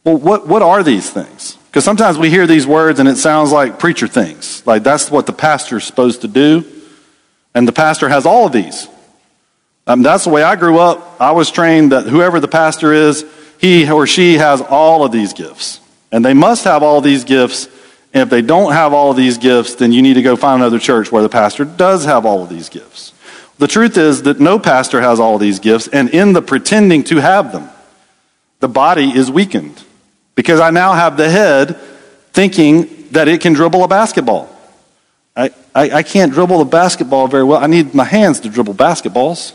Well, 0.05 0.19
what, 0.19 0.47
what 0.47 0.61
are 0.61 0.83
these 0.83 1.09
things? 1.09 1.57
Because 1.71 1.85
sometimes 1.85 2.19
we 2.19 2.31
hear 2.31 2.49
these 2.49 2.67
words 2.67 2.99
and 2.99 3.09
it 3.09 3.17
sounds 3.17 3.53
like 3.53 3.79
preacher 3.79 4.09
things. 4.09 4.67
Like 4.67 4.83
that's 4.83 5.09
what 5.09 5.27
the 5.27 5.33
pastor's 5.33 5.85
supposed 5.85 6.23
to 6.23 6.29
do. 6.29 6.65
And 7.55 7.67
the 7.67 7.73
pastor 7.73 8.09
has 8.09 8.27
all 8.27 8.47
of 8.47 8.53
these. 8.53 8.89
Um, 9.87 10.03
that's 10.03 10.25
the 10.25 10.31
way 10.31 10.43
I 10.43 10.57
grew 10.57 10.81
up. 10.81 11.21
I 11.21 11.31
was 11.31 11.51
trained 11.53 11.93
that 11.93 12.07
whoever 12.07 12.41
the 12.41 12.49
pastor 12.49 12.93
is, 12.93 13.25
he 13.59 13.89
or 13.89 14.09
she 14.09 14.35
has 14.35 14.61
all 14.61 15.05
of 15.05 15.13
these 15.13 15.33
gifts. 15.33 15.81
And 16.11 16.25
they 16.25 16.35
must 16.35 16.65
have 16.65 16.83
all 16.83 16.99
of 16.99 17.05
these 17.05 17.23
gifts. 17.23 17.67
And 18.13 18.23
if 18.23 18.31
they 18.31 18.43
don't 18.43 18.73
have 18.73 18.93
all 18.93 19.13
of 19.13 19.17
these 19.17 19.39
gifts, 19.39 19.77
then 19.77 19.93
you 19.93 20.03
need 20.03 20.15
to 20.15 20.23
go 20.23 20.35
find 20.35 20.61
another 20.61 20.81
church 20.81 21.13
where 21.13 21.23
the 21.23 21.29
pastor 21.29 21.65
does 21.65 22.05
have 22.05 22.27
all 22.27 22.43
of 22.43 22.49
these 22.49 22.69
gifts. 22.69 23.13
The 23.59 23.69
truth 23.69 23.97
is 23.97 24.23
that 24.23 24.41
no 24.41 24.59
pastor 24.59 25.01
has 25.03 25.21
all 25.21 25.39
these 25.39 25.61
gifts, 25.61 25.87
and 25.87 26.09
in 26.09 26.33
the 26.33 26.43
pretending 26.43 27.05
to 27.05 27.19
have 27.19 27.53
them, 27.53 27.69
the 28.59 28.69
body 28.69 29.11
is 29.11 29.31
weakened. 29.31 29.85
Because 30.41 30.59
I 30.59 30.71
now 30.71 30.95
have 30.95 31.19
the 31.19 31.29
head 31.29 31.77
thinking 32.33 33.09
that 33.11 33.29
it 33.29 33.43
can 33.43 33.53
dribble 33.53 33.85
a 33.85 33.89
basketball. 33.89 34.49
I, 35.37 35.51
I, 35.75 35.91
I 35.91 36.03
can't 36.03 36.33
dribble 36.33 36.63
a 36.63 36.65
basketball 36.65 37.29
very 37.29 37.45
well. 37.45 37.63
I 37.63 37.67
need 37.67 37.95
my 37.95 38.05
hands 38.05 38.41
to 38.41 38.49
dribble 38.49 38.73
basketballs. 38.73 39.53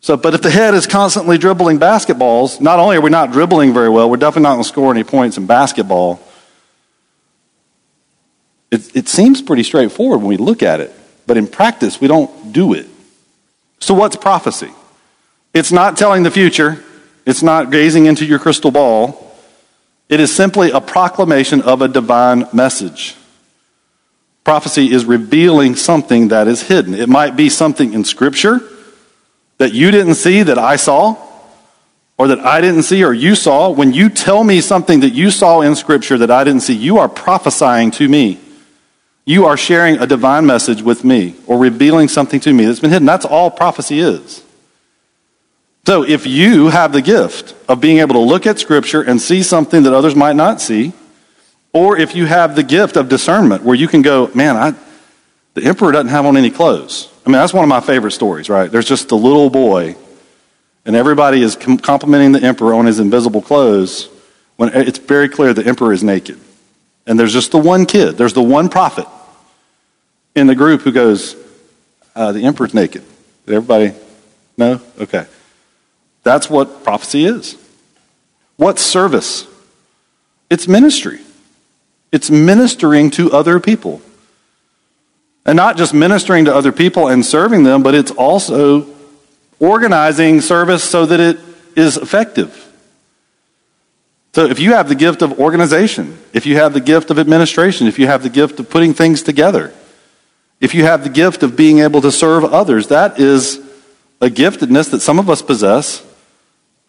So, 0.00 0.16
but 0.16 0.32
if 0.32 0.40
the 0.40 0.50
head 0.50 0.72
is 0.72 0.86
constantly 0.86 1.36
dribbling 1.36 1.78
basketballs, 1.78 2.62
not 2.62 2.78
only 2.78 2.96
are 2.96 3.02
we 3.02 3.10
not 3.10 3.30
dribbling 3.30 3.74
very 3.74 3.90
well, 3.90 4.08
we're 4.08 4.16
definitely 4.16 4.44
not 4.44 4.54
going 4.54 4.62
to 4.62 4.68
score 4.70 4.90
any 4.90 5.04
points 5.04 5.36
in 5.36 5.44
basketball. 5.44 6.18
It, 8.70 8.96
it 8.96 9.08
seems 9.08 9.42
pretty 9.42 9.64
straightforward 9.64 10.20
when 10.20 10.28
we 10.28 10.38
look 10.38 10.62
at 10.62 10.80
it, 10.80 10.94
but 11.26 11.36
in 11.36 11.46
practice, 11.46 12.00
we 12.00 12.08
don't 12.08 12.54
do 12.54 12.72
it. 12.72 12.86
So, 13.80 13.92
what's 13.92 14.16
prophecy? 14.16 14.70
It's 15.52 15.72
not 15.72 15.98
telling 15.98 16.22
the 16.22 16.30
future, 16.30 16.82
it's 17.26 17.42
not 17.42 17.70
gazing 17.70 18.06
into 18.06 18.24
your 18.24 18.38
crystal 18.38 18.70
ball. 18.70 19.23
It 20.08 20.20
is 20.20 20.34
simply 20.34 20.70
a 20.70 20.80
proclamation 20.80 21.62
of 21.62 21.82
a 21.82 21.88
divine 21.88 22.46
message. 22.52 23.16
Prophecy 24.44 24.92
is 24.92 25.06
revealing 25.06 25.74
something 25.74 26.28
that 26.28 26.46
is 26.46 26.68
hidden. 26.68 26.94
It 26.94 27.08
might 27.08 27.36
be 27.36 27.48
something 27.48 27.94
in 27.94 28.04
Scripture, 28.04 28.60
that 29.58 29.72
you 29.72 29.90
didn't 29.90 30.16
see 30.16 30.42
that 30.42 30.58
I 30.58 30.76
saw, 30.76 31.16
or 32.18 32.28
that 32.28 32.40
I 32.40 32.60
didn't 32.60 32.82
see 32.84 33.02
or 33.02 33.12
you 33.12 33.34
saw, 33.34 33.70
when 33.70 33.92
you 33.92 34.08
tell 34.08 34.44
me 34.44 34.60
something 34.60 35.00
that 35.00 35.10
you 35.10 35.30
saw 35.30 35.62
in 35.62 35.74
Scripture 35.74 36.18
that 36.18 36.30
I 36.30 36.44
didn't 36.44 36.60
see, 36.60 36.74
you 36.74 36.98
are 36.98 37.08
prophesying 37.08 37.90
to 37.92 38.08
me. 38.08 38.38
You 39.24 39.46
are 39.46 39.56
sharing 39.56 39.96
a 39.96 40.06
divine 40.06 40.46
message 40.46 40.82
with 40.82 41.02
me 41.02 41.34
or 41.46 41.58
revealing 41.58 42.08
something 42.08 42.40
to 42.40 42.52
me 42.52 42.66
that's 42.66 42.80
been 42.80 42.90
hidden. 42.90 43.06
That's 43.06 43.24
all 43.24 43.50
prophecy 43.50 43.98
is. 43.98 44.43
So 45.86 46.02
if 46.02 46.26
you 46.26 46.68
have 46.68 46.92
the 46.92 47.02
gift 47.02 47.54
of 47.68 47.80
being 47.80 47.98
able 47.98 48.14
to 48.14 48.20
look 48.20 48.46
at 48.46 48.58
Scripture 48.58 49.02
and 49.02 49.20
see 49.20 49.42
something 49.42 49.82
that 49.82 49.92
others 49.92 50.16
might 50.16 50.34
not 50.34 50.60
see, 50.60 50.94
or 51.74 51.98
if 51.98 52.16
you 52.16 52.24
have 52.24 52.56
the 52.56 52.62
gift 52.62 52.96
of 52.96 53.08
discernment 53.08 53.62
where 53.62 53.74
you 53.74 53.86
can 53.86 54.00
go, 54.00 54.30
man, 54.34 54.56
I, 54.56 54.74
the 55.52 55.64
emperor 55.64 55.92
doesn't 55.92 56.08
have 56.08 56.24
on 56.24 56.38
any 56.38 56.50
clothes. 56.50 57.12
I 57.26 57.28
mean, 57.28 57.34
that's 57.34 57.52
one 57.52 57.64
of 57.64 57.68
my 57.68 57.80
favorite 57.80 58.12
stories, 58.12 58.48
right? 58.48 58.70
There's 58.70 58.86
just 58.86 59.08
the 59.08 59.16
little 59.16 59.50
boy, 59.50 59.94
and 60.86 60.96
everybody 60.96 61.42
is 61.42 61.54
complimenting 61.56 62.32
the 62.32 62.42
emperor 62.42 62.72
on 62.72 62.86
his 62.86 62.98
invisible 62.98 63.42
clothes 63.42 64.08
when 64.56 64.70
it's 64.74 64.98
very 64.98 65.28
clear 65.28 65.52
the 65.52 65.66
emperor 65.66 65.92
is 65.92 66.02
naked. 66.02 66.40
And 67.06 67.20
there's 67.20 67.32
just 67.32 67.50
the 67.50 67.58
one 67.58 67.84
kid, 67.84 68.12
there's 68.12 68.32
the 68.32 68.42
one 68.42 68.70
prophet 68.70 69.06
in 70.34 70.46
the 70.46 70.54
group 70.54 70.80
who 70.80 70.92
goes, 70.92 71.36
uh, 72.14 72.32
The 72.32 72.44
emperor's 72.44 72.72
naked. 72.72 73.04
Did 73.46 73.56
everybody 73.56 73.92
know? 74.56 74.80
Okay. 74.98 75.26
That's 76.24 76.50
what 76.50 76.82
prophecy 76.82 77.24
is. 77.24 77.56
What 78.56 78.78
service? 78.78 79.46
It's 80.50 80.66
ministry. 80.66 81.20
It's 82.10 82.30
ministering 82.30 83.10
to 83.12 83.32
other 83.32 83.60
people. 83.60 84.00
And 85.46 85.56
not 85.56 85.76
just 85.76 85.92
ministering 85.92 86.46
to 86.46 86.54
other 86.54 86.72
people 86.72 87.08
and 87.08 87.24
serving 87.24 87.64
them, 87.64 87.82
but 87.82 87.94
it's 87.94 88.10
also 88.10 88.86
organizing 89.60 90.40
service 90.40 90.82
so 90.82 91.06
that 91.06 91.20
it 91.20 91.38
is 91.76 91.96
effective. 91.96 92.60
So 94.32 94.46
if 94.46 94.58
you 94.58 94.72
have 94.72 94.88
the 94.88 94.94
gift 94.94 95.22
of 95.22 95.38
organization, 95.38 96.18
if 96.32 96.46
you 96.46 96.56
have 96.56 96.72
the 96.72 96.80
gift 96.80 97.10
of 97.10 97.18
administration, 97.18 97.86
if 97.86 97.98
you 97.98 98.06
have 98.06 98.22
the 98.22 98.30
gift 98.30 98.58
of 98.58 98.70
putting 98.70 98.94
things 98.94 99.22
together, 99.22 99.72
if 100.60 100.74
you 100.74 100.84
have 100.84 101.04
the 101.04 101.10
gift 101.10 101.42
of 101.42 101.56
being 101.56 101.80
able 101.80 102.00
to 102.00 102.10
serve 102.10 102.44
others, 102.44 102.88
that 102.88 103.20
is 103.20 103.58
a 104.20 104.28
giftedness 104.28 104.90
that 104.90 105.00
some 105.00 105.18
of 105.18 105.28
us 105.28 105.42
possess, 105.42 106.04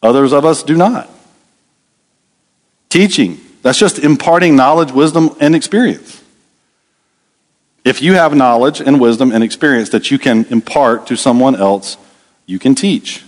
others 0.06 0.32
of 0.32 0.46
us 0.46 0.64
do 0.64 0.76
not. 0.76 1.10
Teaching, 2.90 3.40
that's 3.62 3.80
just 3.80 4.00
imparting 4.00 4.56
knowledge, 4.56 4.92
wisdom, 4.92 5.36
and 5.40 5.56
experience. 5.56 6.22
If 7.84 8.02
you 8.02 8.14
have 8.14 8.36
knowledge 8.36 8.82
and 8.82 9.00
wisdom 9.00 9.32
and 9.32 9.44
experience 9.44 9.90
that 9.90 10.10
you 10.10 10.18
can 10.18 10.46
impart 10.50 11.08
to 11.08 11.16
someone 11.16 11.56
else, 11.56 11.98
you 12.46 12.58
can 12.58 12.74
teach. 12.74 13.24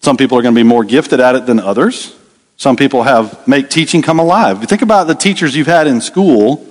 Some 0.00 0.16
people 0.16 0.36
are 0.36 0.42
going 0.42 0.54
to 0.54 0.58
be 0.58 0.66
more 0.66 0.84
gifted 0.84 1.20
at 1.20 1.34
it 1.34 1.46
than 1.46 1.60
others. 1.60 2.14
Some 2.56 2.76
people 2.76 3.02
have 3.02 3.46
make 3.48 3.70
teaching 3.70 4.02
come 4.02 4.18
alive. 4.18 4.60
You 4.60 4.66
think 4.66 4.82
about 4.82 5.06
the 5.06 5.14
teachers 5.14 5.56
you've 5.56 5.66
had 5.66 5.86
in 5.86 6.00
school 6.00 6.66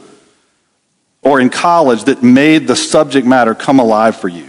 or 1.21 1.39
in 1.39 1.49
college 1.49 2.03
that 2.05 2.21
made 2.23 2.67
the 2.67 2.75
subject 2.75 3.25
matter 3.25 3.55
come 3.55 3.79
alive 3.79 4.15
for 4.15 4.27
you. 4.27 4.45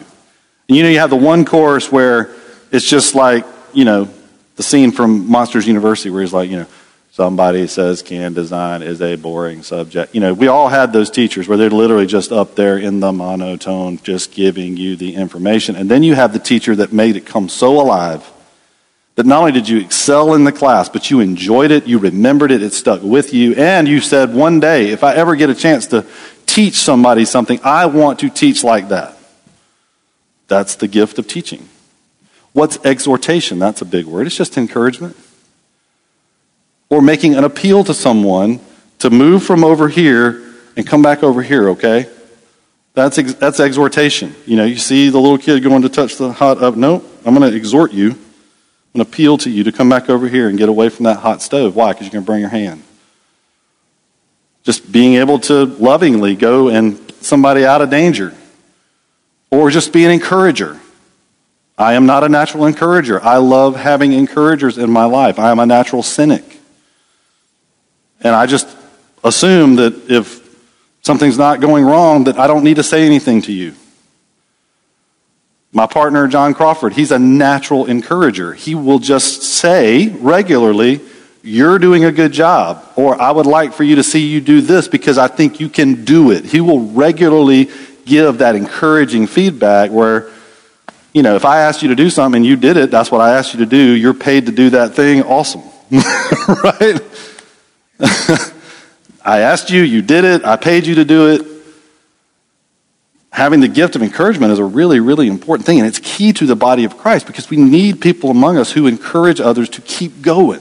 And 0.68 0.76
you 0.76 0.82
know, 0.82 0.88
you 0.88 0.98
have 0.98 1.10
the 1.10 1.16
one 1.16 1.44
course 1.44 1.90
where 1.90 2.34
it's 2.70 2.88
just 2.88 3.14
like, 3.14 3.44
you 3.72 3.84
know, 3.84 4.08
the 4.56 4.62
scene 4.62 4.92
from 4.92 5.30
Monsters 5.30 5.66
University 5.66 6.10
where 6.10 6.22
he's 6.22 6.32
like, 6.32 6.50
you 6.50 6.58
know, 6.58 6.66
Somebody 7.12 7.66
says 7.66 8.00
CAN 8.00 8.32
design 8.32 8.80
is 8.80 9.02
a 9.02 9.16
boring 9.16 9.62
subject. 9.62 10.14
You 10.14 10.22
know, 10.22 10.32
we 10.32 10.48
all 10.48 10.70
had 10.70 10.94
those 10.94 11.10
teachers 11.10 11.46
where 11.46 11.58
they're 11.58 11.68
literally 11.68 12.06
just 12.06 12.32
up 12.32 12.54
there 12.54 12.78
in 12.78 13.00
the 13.00 13.12
monotone, 13.12 13.98
just 13.98 14.32
giving 14.32 14.78
you 14.78 14.96
the 14.96 15.14
information. 15.14 15.76
And 15.76 15.90
then 15.90 16.02
you 16.02 16.14
have 16.14 16.32
the 16.32 16.38
teacher 16.38 16.74
that 16.76 16.90
made 16.90 17.16
it 17.16 17.26
come 17.26 17.50
so 17.50 17.78
alive 17.78 18.26
that 19.16 19.26
not 19.26 19.40
only 19.40 19.52
did 19.52 19.68
you 19.68 19.78
excel 19.80 20.32
in 20.32 20.44
the 20.44 20.52
class, 20.52 20.88
but 20.88 21.10
you 21.10 21.20
enjoyed 21.20 21.70
it, 21.70 21.86
you 21.86 21.98
remembered 21.98 22.50
it, 22.50 22.62
it 22.62 22.72
stuck 22.72 23.02
with 23.02 23.34
you, 23.34 23.54
and 23.56 23.86
you 23.86 24.00
said, 24.00 24.32
one 24.32 24.58
day, 24.58 24.88
if 24.88 25.04
I 25.04 25.14
ever 25.14 25.36
get 25.36 25.50
a 25.50 25.54
chance 25.54 25.88
to 25.88 26.06
teach 26.46 26.76
somebody 26.76 27.26
something, 27.26 27.60
I 27.62 27.84
want 27.84 28.20
to 28.20 28.30
teach 28.30 28.64
like 28.64 28.88
that. 28.88 29.18
That's 30.48 30.76
the 30.76 30.88
gift 30.88 31.18
of 31.18 31.28
teaching. 31.28 31.68
What's 32.52 32.84
exhortation? 32.84 33.58
That's 33.58 33.82
a 33.82 33.84
big 33.84 34.06
word. 34.06 34.26
It's 34.26 34.36
just 34.36 34.58
encouragement 34.58 35.16
or 36.92 37.00
making 37.00 37.34
an 37.34 37.42
appeal 37.42 37.82
to 37.82 37.94
someone 37.94 38.60
to 38.98 39.08
move 39.08 39.42
from 39.42 39.64
over 39.64 39.88
here 39.88 40.42
and 40.76 40.86
come 40.86 41.00
back 41.00 41.22
over 41.22 41.42
here, 41.42 41.70
okay? 41.70 42.06
That's, 42.92 43.16
ex- 43.16 43.32
that's 43.32 43.60
exhortation. 43.60 44.34
You 44.44 44.56
know, 44.56 44.64
you 44.66 44.76
see 44.76 45.08
the 45.08 45.18
little 45.18 45.38
kid 45.38 45.62
going 45.62 45.80
to 45.82 45.88
touch 45.88 46.16
the 46.16 46.32
hot 46.32 46.62
up. 46.62 46.76
No, 46.76 47.02
I'm 47.24 47.34
going 47.34 47.50
to 47.50 47.56
exhort 47.56 47.92
you. 47.92 48.10
I'm 48.10 48.98
going 48.98 49.06
to 49.06 49.10
appeal 49.10 49.38
to 49.38 49.50
you 49.50 49.64
to 49.64 49.72
come 49.72 49.88
back 49.88 50.10
over 50.10 50.28
here 50.28 50.50
and 50.50 50.58
get 50.58 50.68
away 50.68 50.90
from 50.90 51.04
that 51.04 51.20
hot 51.20 51.40
stove. 51.40 51.74
Why? 51.74 51.94
Because 51.94 52.08
you're 52.08 52.12
going 52.12 52.24
to 52.24 52.30
burn 52.30 52.40
your 52.40 52.50
hand. 52.50 52.82
Just 54.62 54.92
being 54.92 55.14
able 55.14 55.38
to 55.40 55.64
lovingly 55.64 56.36
go 56.36 56.68
and 56.68 57.00
somebody 57.22 57.64
out 57.64 57.80
of 57.80 57.88
danger. 57.88 58.34
Or 59.50 59.70
just 59.70 59.94
be 59.94 60.04
an 60.04 60.10
encourager. 60.10 60.78
I 61.82 61.94
am 61.94 62.06
not 62.06 62.22
a 62.22 62.28
natural 62.28 62.66
encourager. 62.66 63.20
I 63.22 63.38
love 63.38 63.74
having 63.74 64.12
encouragers 64.12 64.78
in 64.78 64.88
my 64.88 65.04
life. 65.04 65.40
I 65.40 65.50
am 65.50 65.58
a 65.58 65.66
natural 65.66 66.04
cynic. 66.04 66.44
And 68.20 68.36
I 68.36 68.46
just 68.46 68.68
assume 69.24 69.76
that 69.76 70.08
if 70.08 70.40
something's 71.02 71.36
not 71.36 71.60
going 71.60 71.84
wrong, 71.84 72.24
that 72.24 72.38
I 72.38 72.46
don't 72.46 72.62
need 72.62 72.76
to 72.76 72.84
say 72.84 73.04
anything 73.04 73.42
to 73.42 73.52
you. 73.52 73.74
My 75.72 75.86
partner, 75.86 76.28
John 76.28 76.54
Crawford, 76.54 76.92
he's 76.92 77.10
a 77.10 77.18
natural 77.18 77.86
encourager. 77.86 78.52
He 78.52 78.76
will 78.76 79.00
just 79.00 79.42
say 79.42 80.08
regularly, 80.08 81.00
You're 81.42 81.80
doing 81.80 82.04
a 82.04 82.12
good 82.12 82.30
job, 82.30 82.84
or 82.94 83.20
I 83.20 83.32
would 83.32 83.46
like 83.46 83.72
for 83.72 83.82
you 83.82 83.96
to 83.96 84.04
see 84.04 84.28
you 84.28 84.40
do 84.40 84.60
this 84.60 84.86
because 84.86 85.18
I 85.18 85.26
think 85.26 85.58
you 85.58 85.68
can 85.68 86.04
do 86.04 86.30
it. 86.30 86.44
He 86.44 86.60
will 86.60 86.92
regularly 86.92 87.70
give 88.04 88.38
that 88.38 88.54
encouraging 88.54 89.26
feedback 89.26 89.90
where, 89.90 90.30
you 91.12 91.22
know, 91.22 91.36
if 91.36 91.44
I 91.44 91.60
asked 91.60 91.82
you 91.82 91.88
to 91.88 91.94
do 91.94 92.08
something 92.08 92.38
and 92.38 92.46
you 92.46 92.56
did 92.56 92.76
it, 92.76 92.90
that's 92.90 93.10
what 93.10 93.20
I 93.20 93.36
asked 93.36 93.52
you 93.52 93.60
to 93.60 93.66
do. 93.66 93.76
You're 93.76 94.14
paid 94.14 94.46
to 94.46 94.52
do 94.52 94.70
that 94.70 94.94
thing. 94.94 95.22
Awesome. 95.22 95.62
right? 95.90 97.00
I 99.24 99.40
asked 99.40 99.70
you, 99.70 99.82
you 99.82 100.02
did 100.02 100.24
it, 100.24 100.44
I 100.44 100.56
paid 100.56 100.86
you 100.86 100.96
to 100.96 101.04
do 101.04 101.28
it. 101.28 101.46
Having 103.30 103.60
the 103.60 103.68
gift 103.68 103.96
of 103.96 104.02
encouragement 104.02 104.52
is 104.52 104.58
a 104.58 104.64
really, 104.64 105.00
really 105.00 105.26
important 105.26 105.64
thing, 105.64 105.78
and 105.78 105.86
it's 105.86 105.98
key 105.98 106.32
to 106.34 106.44
the 106.44 106.56
body 106.56 106.84
of 106.84 106.98
Christ 106.98 107.26
because 107.26 107.48
we 107.48 107.56
need 107.56 108.00
people 108.00 108.30
among 108.30 108.58
us 108.58 108.72
who 108.72 108.86
encourage 108.86 109.40
others 109.40 109.68
to 109.70 109.80
keep 109.80 110.20
going, 110.20 110.60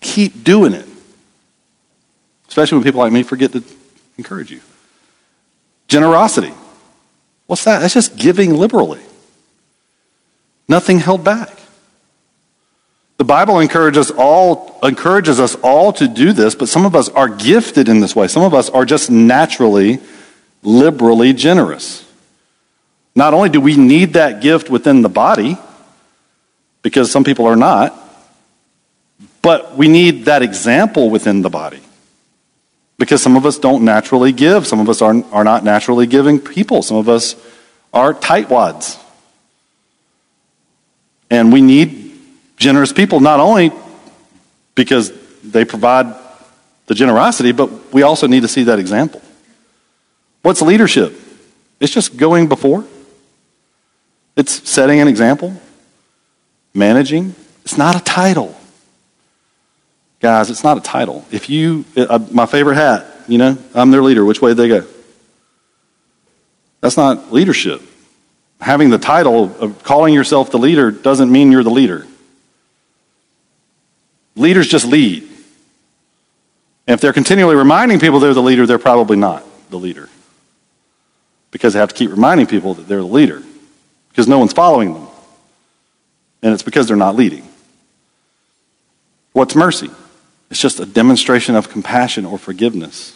keep 0.00 0.42
doing 0.42 0.72
it. 0.72 0.86
Especially 2.48 2.78
when 2.78 2.84
people 2.84 3.00
like 3.00 3.12
me 3.12 3.22
forget 3.22 3.52
to 3.52 3.62
encourage 4.18 4.50
you. 4.50 4.60
Generosity. 5.86 6.52
What's 7.46 7.64
that? 7.64 7.80
That's 7.80 7.94
just 7.94 8.16
giving 8.16 8.54
liberally. 8.54 9.02
Nothing 10.68 10.98
held 10.98 11.22
back. 11.22 11.50
The 13.18 13.24
Bible 13.24 13.60
encourages 13.60 14.10
all 14.10 14.78
encourages 14.82 15.40
us 15.40 15.54
all 15.56 15.92
to 15.94 16.06
do 16.06 16.32
this, 16.32 16.54
but 16.54 16.68
some 16.68 16.84
of 16.84 16.94
us 16.94 17.08
are 17.08 17.28
gifted 17.28 17.88
in 17.88 18.00
this 18.00 18.14
way. 18.14 18.28
Some 18.28 18.42
of 18.42 18.52
us 18.52 18.68
are 18.68 18.84
just 18.84 19.10
naturally 19.10 20.00
liberally 20.62 21.32
generous. 21.32 22.04
Not 23.14 23.32
only 23.32 23.48
do 23.48 23.60
we 23.60 23.76
need 23.76 24.12
that 24.14 24.42
gift 24.42 24.68
within 24.68 25.00
the 25.00 25.08
body, 25.08 25.56
because 26.82 27.10
some 27.10 27.24
people 27.24 27.46
are 27.46 27.56
not, 27.56 27.98
but 29.40 29.76
we 29.76 29.88
need 29.88 30.26
that 30.26 30.42
example 30.42 31.08
within 31.08 31.40
the 31.40 31.48
body. 31.48 31.80
Because 32.98 33.22
some 33.22 33.36
of 33.36 33.46
us 33.46 33.58
don't 33.58 33.84
naturally 33.84 34.32
give. 34.32 34.66
Some 34.66 34.80
of 34.80 34.88
us 34.88 35.00
are, 35.00 35.14
are 35.32 35.44
not 35.44 35.64
naturally 35.64 36.06
giving 36.06 36.38
people. 36.38 36.82
Some 36.82 36.96
of 36.96 37.08
us 37.08 37.36
are 37.94 38.12
tightwads. 38.12 39.02
And 41.30 41.52
we 41.52 41.60
need 41.60 42.18
generous 42.56 42.92
people, 42.92 43.20
not 43.20 43.40
only 43.40 43.72
because 44.74 45.12
they 45.42 45.64
provide 45.64 46.14
the 46.86 46.94
generosity, 46.94 47.52
but 47.52 47.92
we 47.92 48.02
also 48.02 48.26
need 48.26 48.40
to 48.40 48.48
see 48.48 48.64
that 48.64 48.78
example. 48.78 49.20
What's 50.42 50.62
leadership? 50.62 51.12
It's 51.80 51.92
just 51.92 52.16
going 52.16 52.48
before, 52.48 52.84
it's 54.36 54.68
setting 54.68 55.00
an 55.00 55.08
example, 55.08 55.54
managing. 56.74 57.34
It's 57.64 57.76
not 57.76 57.96
a 57.96 58.00
title. 58.00 58.54
Guys, 60.20 60.50
it's 60.50 60.62
not 60.62 60.78
a 60.78 60.80
title. 60.80 61.24
If 61.30 61.50
you, 61.50 61.84
uh, 61.96 62.18
my 62.30 62.46
favorite 62.46 62.76
hat, 62.76 63.06
you 63.26 63.38
know, 63.38 63.58
I'm 63.74 63.90
their 63.90 64.02
leader. 64.02 64.24
Which 64.24 64.40
way 64.40 64.50
did 64.50 64.58
they 64.58 64.68
go? 64.68 64.86
That's 66.80 66.96
not 66.96 67.32
leadership. 67.32 67.82
Having 68.60 68.90
the 68.90 68.98
title 68.98 69.54
of 69.60 69.82
calling 69.82 70.14
yourself 70.14 70.50
the 70.50 70.58
leader 70.58 70.90
doesn't 70.90 71.30
mean 71.30 71.52
you're 71.52 71.62
the 71.62 71.70
leader. 71.70 72.06
Leaders 74.34 74.66
just 74.68 74.86
lead. 74.86 75.22
And 76.86 76.94
if 76.94 77.00
they're 77.00 77.12
continually 77.12 77.56
reminding 77.56 77.98
people 77.98 78.20
they're 78.20 78.34
the 78.34 78.42
leader, 78.42 78.66
they're 78.66 78.78
probably 78.78 79.16
not 79.16 79.44
the 79.70 79.78
leader. 79.78 80.08
Because 81.50 81.72
they 81.72 81.80
have 81.80 81.88
to 81.88 81.94
keep 81.94 82.10
reminding 82.10 82.46
people 82.46 82.74
that 82.74 82.86
they're 82.86 82.98
the 82.98 83.04
leader. 83.04 83.42
because 84.10 84.28
no 84.28 84.38
one's 84.38 84.54
following 84.54 84.94
them. 84.94 85.06
And 86.42 86.54
it's 86.54 86.62
because 86.62 86.86
they're 86.88 86.96
not 86.96 87.16
leading. 87.16 87.46
What's 89.32 89.54
mercy? 89.54 89.90
It's 90.50 90.60
just 90.60 90.80
a 90.80 90.86
demonstration 90.86 91.54
of 91.56 91.68
compassion 91.68 92.24
or 92.24 92.38
forgiveness, 92.38 93.14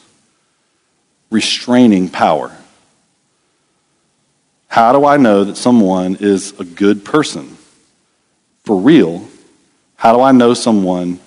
restraining 1.30 2.10
power. 2.10 2.54
How 4.70 4.92
do 4.92 5.04
I 5.04 5.16
know 5.16 5.42
that 5.42 5.56
someone 5.56 6.16
is 6.20 6.58
a 6.60 6.64
good 6.64 7.04
person? 7.04 7.58
For 8.62 8.76
real, 8.76 9.26
how 9.96 10.16
do 10.16 10.22
I 10.22 10.30
know 10.30 10.54
someone 10.54 11.18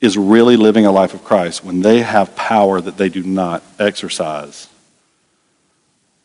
is 0.00 0.16
really 0.16 0.56
living 0.56 0.86
a 0.86 0.90
life 0.90 1.12
of 1.12 1.22
Christ 1.22 1.62
when 1.62 1.82
they 1.82 2.00
have 2.00 2.34
power 2.34 2.80
that 2.80 2.96
they 2.96 3.10
do 3.10 3.22
not 3.22 3.62
exercise 3.78 4.68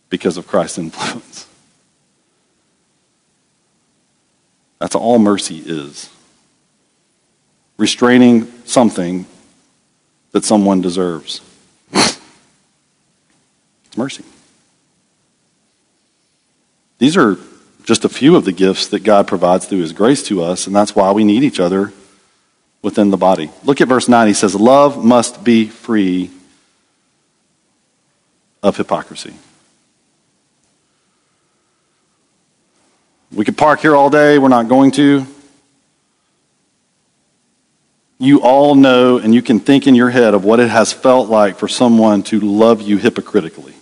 because 0.10 0.38
of 0.38 0.48
Christ's 0.48 0.78
influence? 0.78 1.48
That's 4.80 4.96
all 4.96 5.20
mercy 5.20 5.62
is 5.66 6.10
restraining 7.78 8.50
something 8.64 9.26
that 10.32 10.46
someone 10.46 10.80
deserves. 10.80 11.42
it's 11.92 12.22
mercy. 13.98 14.24
These 17.00 17.16
are 17.18 17.38
just 17.84 18.06
a 18.06 18.10
few 18.10 18.36
of 18.36 18.44
the 18.44 18.52
gifts 18.52 18.88
that 18.88 19.04
God 19.04 19.28
provides 19.28 19.66
through 19.66 19.80
His 19.80 19.94
grace 19.94 20.24
to 20.24 20.44
us, 20.44 20.68
and 20.68 20.76
that's 20.76 20.96
why 20.96 21.12
we 21.12 21.24
need 21.24 21.44
each 21.44 21.60
other 21.60 21.94
within 22.82 23.12
the 23.12 23.18
body. 23.18 23.50
Look 23.64 23.82
at 23.82 23.88
verse 23.88 24.08
9. 24.08 24.28
He 24.28 24.34
says, 24.34 24.56
Love 24.56 25.04
must 25.04 25.44
be 25.44 25.68
free 25.68 26.32
of 28.64 28.76
hypocrisy. 28.78 29.34
We 33.32 33.46
could 33.46 33.58
park 33.58 33.82
here 33.82 33.96
all 33.96 34.10
day. 34.10 34.40
We're 34.40 34.48
not 34.48 34.68
going 34.68 34.92
to. 34.92 35.26
You 38.20 38.42
all 38.42 38.74
know 38.74 39.20
and 39.20 39.34
you 39.36 39.42
can 39.42 39.60
think 39.60 39.86
in 39.86 39.94
your 39.94 40.10
head 40.10 40.34
of 40.34 40.44
what 40.44 40.60
it 40.60 40.70
has 40.70 40.92
felt 40.92 41.30
like 41.30 41.58
for 41.58 41.68
someone 41.68 42.24
to 42.24 42.40
love 42.40 42.82
you 42.82 42.98
hypocritically 42.98 43.77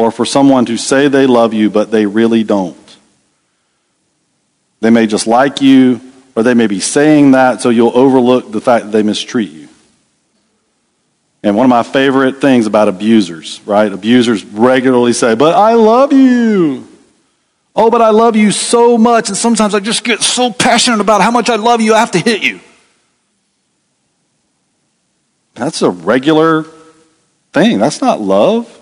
or 0.00 0.10
for 0.10 0.24
someone 0.24 0.64
to 0.64 0.78
say 0.78 1.08
they 1.08 1.26
love 1.26 1.52
you, 1.52 1.68
but 1.68 1.90
they 1.90 2.06
really 2.06 2.42
don't. 2.42 2.96
They 4.80 4.88
may 4.88 5.06
just 5.06 5.26
like 5.26 5.60
you, 5.60 6.00
or 6.34 6.42
they 6.42 6.54
may 6.54 6.66
be 6.68 6.80
saying 6.80 7.32
that 7.32 7.60
so 7.60 7.68
you'll 7.68 7.94
overlook 7.94 8.50
the 8.50 8.62
fact 8.62 8.86
that 8.86 8.92
they 8.92 9.02
mistreat 9.02 9.50
you. 9.50 9.68
And 11.42 11.54
one 11.54 11.66
of 11.66 11.70
my 11.70 11.82
favorite 11.82 12.40
things 12.40 12.66
about 12.66 12.88
abusers, 12.88 13.60
right? 13.66 13.92
Abusers 13.92 14.42
regularly 14.42 15.12
say, 15.12 15.34
But 15.34 15.54
I 15.54 15.74
love 15.74 16.14
you. 16.14 16.88
Oh, 17.76 17.90
but 17.90 18.00
I 18.00 18.08
love 18.08 18.36
you 18.36 18.52
so 18.52 18.96
much. 18.96 19.28
And 19.28 19.36
sometimes 19.36 19.74
I 19.74 19.80
just 19.80 20.02
get 20.02 20.22
so 20.22 20.50
passionate 20.50 21.00
about 21.00 21.20
how 21.20 21.30
much 21.30 21.50
I 21.50 21.56
love 21.56 21.82
you, 21.82 21.94
I 21.94 22.00
have 22.00 22.10
to 22.12 22.18
hit 22.18 22.42
you. 22.42 22.60
That's 25.54 25.82
a 25.82 25.90
regular 25.90 26.64
thing. 27.52 27.78
That's 27.78 28.00
not 28.00 28.18
love. 28.18 28.79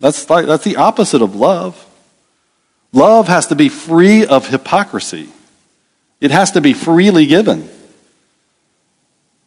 That's, 0.00 0.28
like, 0.28 0.46
that's 0.46 0.64
the 0.64 0.76
opposite 0.76 1.22
of 1.22 1.34
love. 1.34 1.82
Love 2.92 3.28
has 3.28 3.48
to 3.48 3.54
be 3.54 3.68
free 3.68 4.26
of 4.26 4.48
hypocrisy, 4.48 5.28
it 6.20 6.30
has 6.30 6.52
to 6.52 6.60
be 6.60 6.72
freely 6.72 7.26
given, 7.26 7.68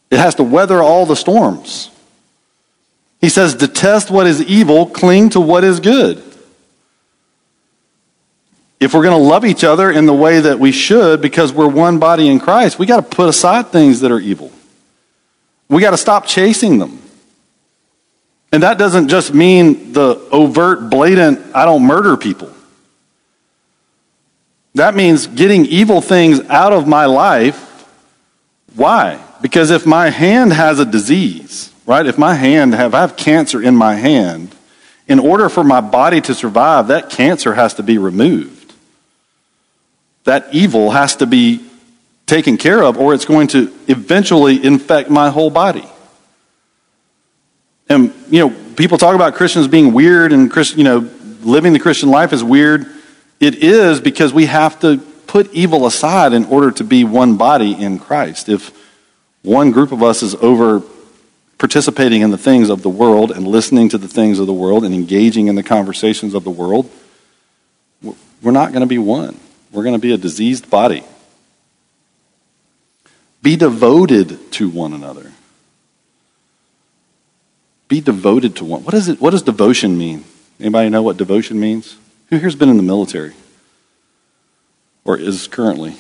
it 0.09 0.19
has 0.19 0.35
to 0.35 0.43
weather 0.43 0.81
all 0.81 1.05
the 1.05 1.15
storms. 1.15 1.91
He 3.21 3.27
says, 3.27 3.55
Detest 3.55 4.09
what 4.09 4.27
is 4.27 4.41
evil, 4.41 4.85
cling 4.85 5.31
to 5.31 5.41
what 5.41 5.63
is 5.63 5.79
good. 5.79 6.23
If 8.79 8.93
we're 8.93 9.03
going 9.03 9.17
to 9.17 9.27
love 9.27 9.43
each 9.43 9.65
other 9.65 9.91
in 9.91 10.05
the 10.05 10.13
way 10.13 10.39
that 10.39 10.57
we 10.57 10.71
should 10.71 11.19
because 11.19 11.51
we're 11.51 11.67
one 11.67 11.99
body 11.99 12.29
in 12.29 12.39
Christ, 12.39 12.79
we 12.79 12.85
got 12.85 12.97
to 12.97 13.15
put 13.15 13.27
aside 13.27 13.67
things 13.67 13.99
that 13.99 14.11
are 14.11 14.19
evil. 14.19 14.53
We 15.67 15.81
got 15.81 15.91
to 15.91 15.97
stop 15.97 16.25
chasing 16.25 16.79
them. 16.79 17.01
And 18.51 18.63
that 18.63 18.77
doesn't 18.77 19.09
just 19.09 19.33
mean 19.33 19.93
the 19.93 20.15
overt, 20.31 20.89
blatant, 20.89 21.55
I 21.55 21.65
don't 21.65 21.83
murder 21.83 22.17
people. 22.17 22.51
That 24.75 24.95
means 24.95 25.27
getting 25.27 25.65
evil 25.65 26.01
things 26.01 26.39
out 26.41 26.73
of 26.73 26.87
my 26.87 27.05
life. 27.05 27.65
Why? 28.75 29.23
Because 29.41 29.71
if 29.71 29.85
my 29.85 30.09
hand 30.09 30.53
has 30.53 30.79
a 30.79 30.85
disease, 30.85 31.73
right? 31.85 32.05
If 32.05 32.17
my 32.17 32.33
hand 32.35 32.73
have 32.73 32.93
I 32.93 33.01
have 33.01 33.17
cancer 33.17 33.61
in 33.61 33.75
my 33.75 33.95
hand, 33.95 34.55
in 35.07 35.19
order 35.19 35.49
for 35.49 35.63
my 35.63 35.81
body 35.81 36.21
to 36.21 36.35
survive, 36.35 36.87
that 36.87 37.09
cancer 37.09 37.55
has 37.55 37.73
to 37.75 37.83
be 37.83 37.97
removed. 37.97 38.73
That 40.25 40.53
evil 40.53 40.91
has 40.91 41.15
to 41.17 41.25
be 41.25 41.65
taken 42.27 42.57
care 42.57 42.83
of, 42.83 42.97
or 42.97 43.15
it's 43.15 43.25
going 43.25 43.47
to 43.47 43.73
eventually 43.87 44.63
infect 44.63 45.09
my 45.09 45.31
whole 45.31 45.49
body. 45.49 45.87
And, 47.89 48.13
you 48.29 48.47
know, 48.47 48.55
people 48.75 48.97
talk 48.97 49.15
about 49.15 49.33
Christians 49.33 49.67
being 49.67 49.93
weird 49.93 50.31
and, 50.31 50.53
you 50.75 50.83
know, 50.83 51.09
living 51.41 51.73
the 51.73 51.79
Christian 51.79 52.09
life 52.09 52.33
is 52.33 52.43
weird. 52.43 52.85
It 53.39 53.63
is 53.63 53.99
because 53.99 54.33
we 54.33 54.45
have 54.45 54.79
to 54.81 54.97
put 55.27 55.51
evil 55.53 55.85
aside 55.85 56.33
in 56.33 56.45
order 56.45 56.71
to 56.71 56.83
be 56.83 57.03
one 57.03 57.37
body 57.37 57.73
in 57.73 57.99
Christ. 57.99 58.49
If 58.49 58.71
one 59.41 59.71
group 59.71 59.91
of 59.91 60.03
us 60.03 60.21
is 60.21 60.35
over 60.35 60.81
participating 61.57 62.21
in 62.21 62.31
the 62.31 62.37
things 62.37 62.69
of 62.69 62.83
the 62.83 62.89
world 62.89 63.31
and 63.31 63.47
listening 63.47 63.89
to 63.89 63.97
the 63.97 64.07
things 64.07 64.39
of 64.39 64.47
the 64.47 64.53
world 64.53 64.85
and 64.85 64.93
engaging 64.93 65.47
in 65.47 65.55
the 65.55 65.63
conversations 65.63 66.33
of 66.33 66.43
the 66.43 66.49
world, 66.49 66.89
we're 68.41 68.51
not 68.51 68.71
going 68.71 68.81
to 68.81 68.87
be 68.87 68.97
one. 68.97 69.39
We're 69.71 69.83
going 69.83 69.95
to 69.95 69.99
be 69.99 70.13
a 70.13 70.17
diseased 70.17 70.69
body. 70.69 71.03
Be 73.41 73.55
devoted 73.55 74.51
to 74.53 74.69
one 74.69 74.93
another. 74.93 75.31
Be 77.89 77.99
devoted 77.99 78.55
to 78.57 78.65
one. 78.65 78.83
What, 78.83 78.93
is 78.93 79.09
it, 79.09 79.19
what 79.19 79.31
does 79.31 79.41
devotion 79.41 79.97
mean? 79.97 80.23
Anybody 80.59 80.89
know 80.89 81.01
what 81.01 81.17
devotion 81.17 81.59
means? 81.59 81.97
Who 82.29 82.37
here's 82.37 82.55
been 82.55 82.69
in 82.69 82.77
the 82.77 82.83
military? 82.83 83.33
Or 85.03 85.17
is 85.17 85.47
currently? 85.47 85.97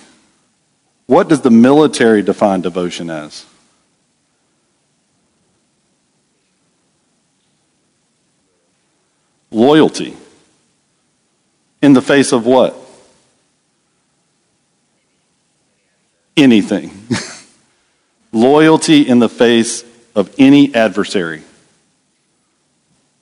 What 1.07 1.27
does 1.27 1.41
the 1.41 1.49
military 1.49 2.21
define 2.21 2.61
devotion 2.61 3.09
as? 3.09 3.47
Loyalty. 9.49 10.15
In 11.81 11.93
the 11.93 12.03
face 12.03 12.31
of 12.31 12.45
what? 12.45 12.77
Anything. 16.37 16.91
Loyalty 18.31 19.01
in 19.01 19.17
the 19.17 19.27
face 19.27 19.83
of 20.13 20.31
any 20.37 20.75
adversary 20.75 21.41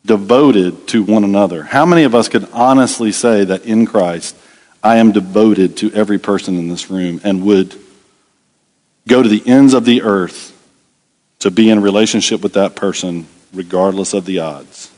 devoted 0.07 0.87
to 0.87 1.03
one 1.03 1.23
another. 1.23 1.63
How 1.63 1.85
many 1.85 2.03
of 2.03 2.15
us 2.15 2.29
could 2.29 2.49
honestly 2.51 3.11
say 3.11 3.43
that 3.43 3.65
in 3.65 3.85
Christ, 3.85 4.35
I 4.81 4.97
am 4.97 5.11
devoted 5.11 5.77
to 5.77 5.91
every 5.93 6.17
person 6.17 6.57
in 6.57 6.69
this 6.69 6.89
room 6.89 7.21
and 7.23 7.45
would 7.45 7.75
go 9.07 9.21
to 9.21 9.29
the 9.29 9.43
ends 9.45 9.73
of 9.73 9.85
the 9.85 10.01
earth 10.01 10.53
to 11.39 11.51
be 11.51 11.69
in 11.69 11.81
relationship 11.81 12.41
with 12.41 12.53
that 12.53 12.75
person 12.75 13.27
regardless 13.53 14.13
of 14.13 14.25
the 14.25 14.39
odds? 14.39 14.91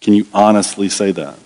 Can 0.00 0.14
you 0.14 0.26
honestly 0.32 0.88
say 0.88 1.12
that? 1.12 1.38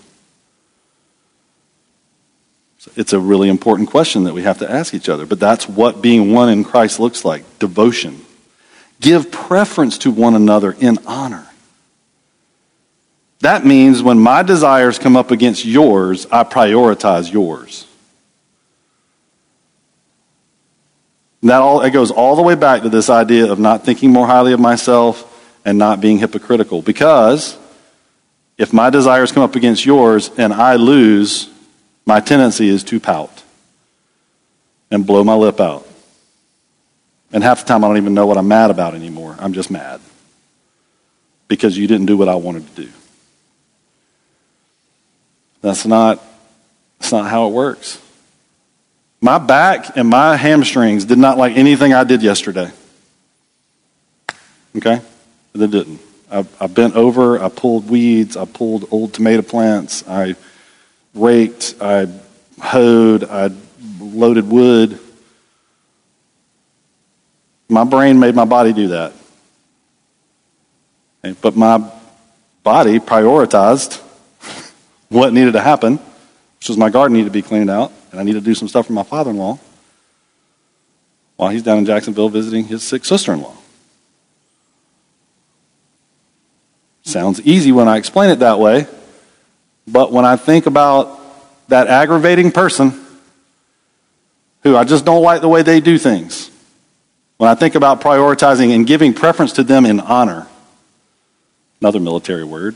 It's 2.97 3.15
a 3.15 3.19
really 3.19 3.49
important 3.49 3.89
question 3.89 4.25
that 4.25 4.35
we 4.35 4.43
have 4.43 4.59
to 4.59 4.71
ask 4.71 4.93
each 4.93 5.09
other, 5.09 5.25
but 5.25 5.41
that's 5.41 5.69
what 5.69 6.03
being 6.03 6.33
one 6.33 6.51
in 6.51 6.65
Christ 6.65 7.01
looks 7.01 7.25
like 7.25 7.59
devotion. 7.59 8.25
Give 9.01 9.31
preference 9.31 9.99
to 9.99 10.11
one 10.11 10.35
another 10.35 10.73
in 10.73 10.99
honor. 11.07 11.47
That 13.41 13.65
means 13.67 14.03
when 14.03 14.19
my 14.19 14.43
desires 14.43 14.99
come 14.99 15.17
up 15.17 15.31
against 15.31 15.65
yours, 15.65 16.27
I 16.31 16.45
prioritize 16.45 17.33
yours. 17.33 17.87
that 21.45 21.61
all 21.61 21.83
it 21.83 21.91
goes 21.91 22.11
all 22.11 22.37
the 22.37 22.43
way 22.43 22.55
back 22.55 22.83
to 22.83 22.89
this 22.89 23.11
idea 23.11 23.51
of 23.51 23.59
not 23.59 23.85
thinking 23.85 24.11
more 24.11 24.27
highly 24.27 24.53
of 24.53 24.61
myself 24.61 25.31
and 25.65 25.79
not 25.79 26.01
being 26.01 26.19
hypocritical. 26.19 26.81
Because 26.81 27.59
if 28.57 28.73
my 28.73 28.91
desires 28.91 29.31
come 29.31 29.43
up 29.43 29.55
against 29.55 29.85
yours 29.85 30.31
and 30.39 30.53
I 30.53 30.77
lose, 30.77 31.51
my 32.07 32.21
tendency 32.21 32.69
is 32.69 32.83
to 32.85 32.99
pout 32.99 33.43
and 34.91 35.07
blow 35.07 35.23
my 35.23 35.35
lip 35.35 35.61
out. 35.61 35.87
And 37.33 37.43
half 37.43 37.61
the 37.61 37.67
time 37.67 37.85
I 37.85 37.89
don't 37.89 37.97
even 37.99 38.15
know 38.15 38.27
what 38.27 38.39
I'm 38.39 38.49
mad 38.49 38.71
about 38.71 38.95
anymore. 38.95 39.37
I'm 39.39 39.53
just 39.53 39.71
mad 39.71 40.01
because 41.49 41.77
you 41.77 41.87
didn't 41.87 42.07
do 42.07 42.17
what 42.17 42.29
I 42.29 42.37
wanted 42.37 42.75
to 42.75 42.83
do. 42.85 42.89
That's 45.65 45.87
not, 45.87 46.23
that's 47.01 47.11
not 47.11 47.31
how 47.31 47.49
it 47.49 47.55
works. 47.55 47.99
My 49.23 49.39
back 49.39 49.97
and 49.97 50.07
my 50.07 50.37
hamstrings 50.37 51.07
did 51.07 51.17
not 51.17 51.39
like 51.39 51.57
anything 51.57 51.95
I 51.95 52.05
did 52.05 52.23
yesterday. 52.23 52.71
Okay? 54.77 55.01
They 55.55 55.67
didn't. 55.67 56.03
I, 56.31 56.45
I 56.61 56.67
bent 56.67 56.97
over, 56.97 57.43
I 57.43 57.49
pulled 57.49 57.89
weeds, 57.89 58.37
I 58.37 58.45
pulled 58.45 58.89
old 58.91 59.15
tomato 59.15 59.41
plants, 59.41 60.07
I 60.07 60.37
raked, 61.15 61.77
I 61.81 62.09
hoed, 62.61 63.25
I 63.25 63.49
loaded 63.99 64.47
wood. 64.47 64.99
My 67.71 67.85
brain 67.85 68.21
made 68.21 68.35
my 68.35 68.45
body 68.45 68.75
do 68.75 68.89
that. 68.89 69.15
But 71.41 71.57
my 71.57 71.91
body 72.63 72.99
prioritized 72.99 74.04
what 75.15 75.33
needed 75.33 75.53
to 75.53 75.61
happen, 75.61 75.99
which 76.59 76.69
was 76.69 76.77
my 76.77 76.91
garden 76.91 77.17
needed 77.17 77.27
to 77.27 77.33
be 77.33 77.43
cleaned 77.43 77.71
out, 77.71 77.93
and 78.11 78.21
I 78.21 78.25
needed 78.25 78.41
to 78.41 78.45
do 78.45 78.55
some 78.55 78.69
stuff 78.69 78.87
for 78.87 78.93
my 78.93 79.05
father 79.05 79.31
in 79.31 79.37
law 79.37 79.59
while 81.37 81.51
he's 81.51 81.63
down 81.63 81.79
in 81.79 81.87
Jacksonville 81.87 82.29
visiting 82.29 82.65
his 82.65 82.83
sick 82.83 83.05
sister 83.05 83.33
in 83.33 83.41
law. 83.41 83.55
Sounds 87.03 87.41
easy 87.43 87.71
when 87.71 87.87
I 87.87 87.97
explain 87.97 88.31
it 88.31 88.41
that 88.41 88.59
way, 88.59 88.87
but 89.87 90.11
when 90.11 90.25
I 90.25 90.37
think 90.37 90.67
about 90.67 91.21
that 91.69 91.87
aggravating 91.87 92.51
person 92.51 93.01
who 94.63 94.77
I 94.77 94.85
just 94.85 95.05
don't 95.05 95.23
like 95.23 95.43
the 95.43 95.49
way 95.49 95.63
they 95.63 95.81
do 95.81 95.99
things, 95.99 96.51
when 97.37 97.51
I 97.51 97.55
think 97.55 97.75
about 97.75 98.01
prioritizing 98.01 98.75
and 98.75 98.87
giving 98.87 99.13
preference 99.13 99.53
to 99.55 99.65
them 99.65 99.87
in 99.87 100.01
honor, 100.01 100.47
another 101.81 102.01
military 102.01 102.45
word. 102.45 102.75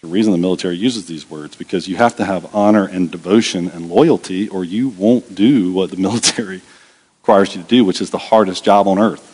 The 0.00 0.08
reason 0.08 0.32
the 0.32 0.38
military 0.38 0.76
uses 0.76 1.06
these 1.06 1.28
words 1.28 1.56
because 1.56 1.86
you 1.86 1.96
have 1.96 2.16
to 2.16 2.24
have 2.24 2.54
honor 2.54 2.86
and 2.86 3.10
devotion 3.10 3.68
and 3.68 3.90
loyalty, 3.90 4.48
or 4.48 4.64
you 4.64 4.88
won't 4.88 5.34
do 5.34 5.72
what 5.72 5.90
the 5.90 5.96
military 5.98 6.62
requires 7.20 7.54
you 7.54 7.62
to 7.62 7.68
do, 7.68 7.84
which 7.84 8.00
is 8.00 8.10
the 8.10 8.18
hardest 8.18 8.64
job 8.64 8.88
on 8.88 8.98
earth. 8.98 9.26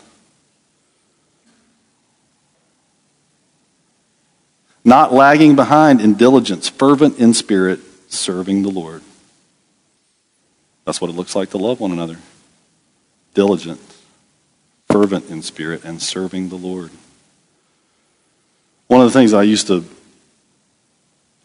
Not 4.85 5.13
lagging 5.13 5.57
behind 5.57 6.01
in 6.01 6.15
diligence, 6.15 6.69
fervent 6.69 7.19
in 7.19 7.35
spirit, 7.35 7.81
serving 8.09 8.63
the 8.63 8.69
Lord. 8.69 9.03
That's 10.85 11.01
what 11.01 11.11
it 11.11 11.15
looks 11.15 11.35
like 11.35 11.51
to 11.51 11.59
love 11.59 11.81
one 11.81 11.91
another. 11.91 12.19
Diligent, 13.35 13.81
fervent 14.89 15.29
in 15.29 15.43
spirit, 15.43 15.85
and 15.85 16.01
serving 16.01 16.49
the 16.49 16.57
Lord. 16.57 16.91
One 18.87 19.01
of 19.01 19.13
the 19.13 19.19
things 19.19 19.35
I 19.35 19.43
used 19.43 19.67
to, 19.67 19.85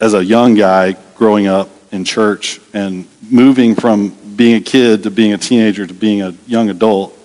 as 0.01 0.15
a 0.15 0.25
young 0.25 0.55
guy 0.55 0.93
growing 1.15 1.47
up 1.47 1.69
in 1.91 2.03
church 2.03 2.59
and 2.73 3.07
moving 3.29 3.75
from 3.75 4.09
being 4.35 4.55
a 4.55 4.61
kid 4.61 5.03
to 5.03 5.11
being 5.11 5.33
a 5.33 5.37
teenager 5.37 5.85
to 5.85 5.93
being 5.93 6.23
a 6.23 6.33
young 6.47 6.69
adult, 6.69 7.17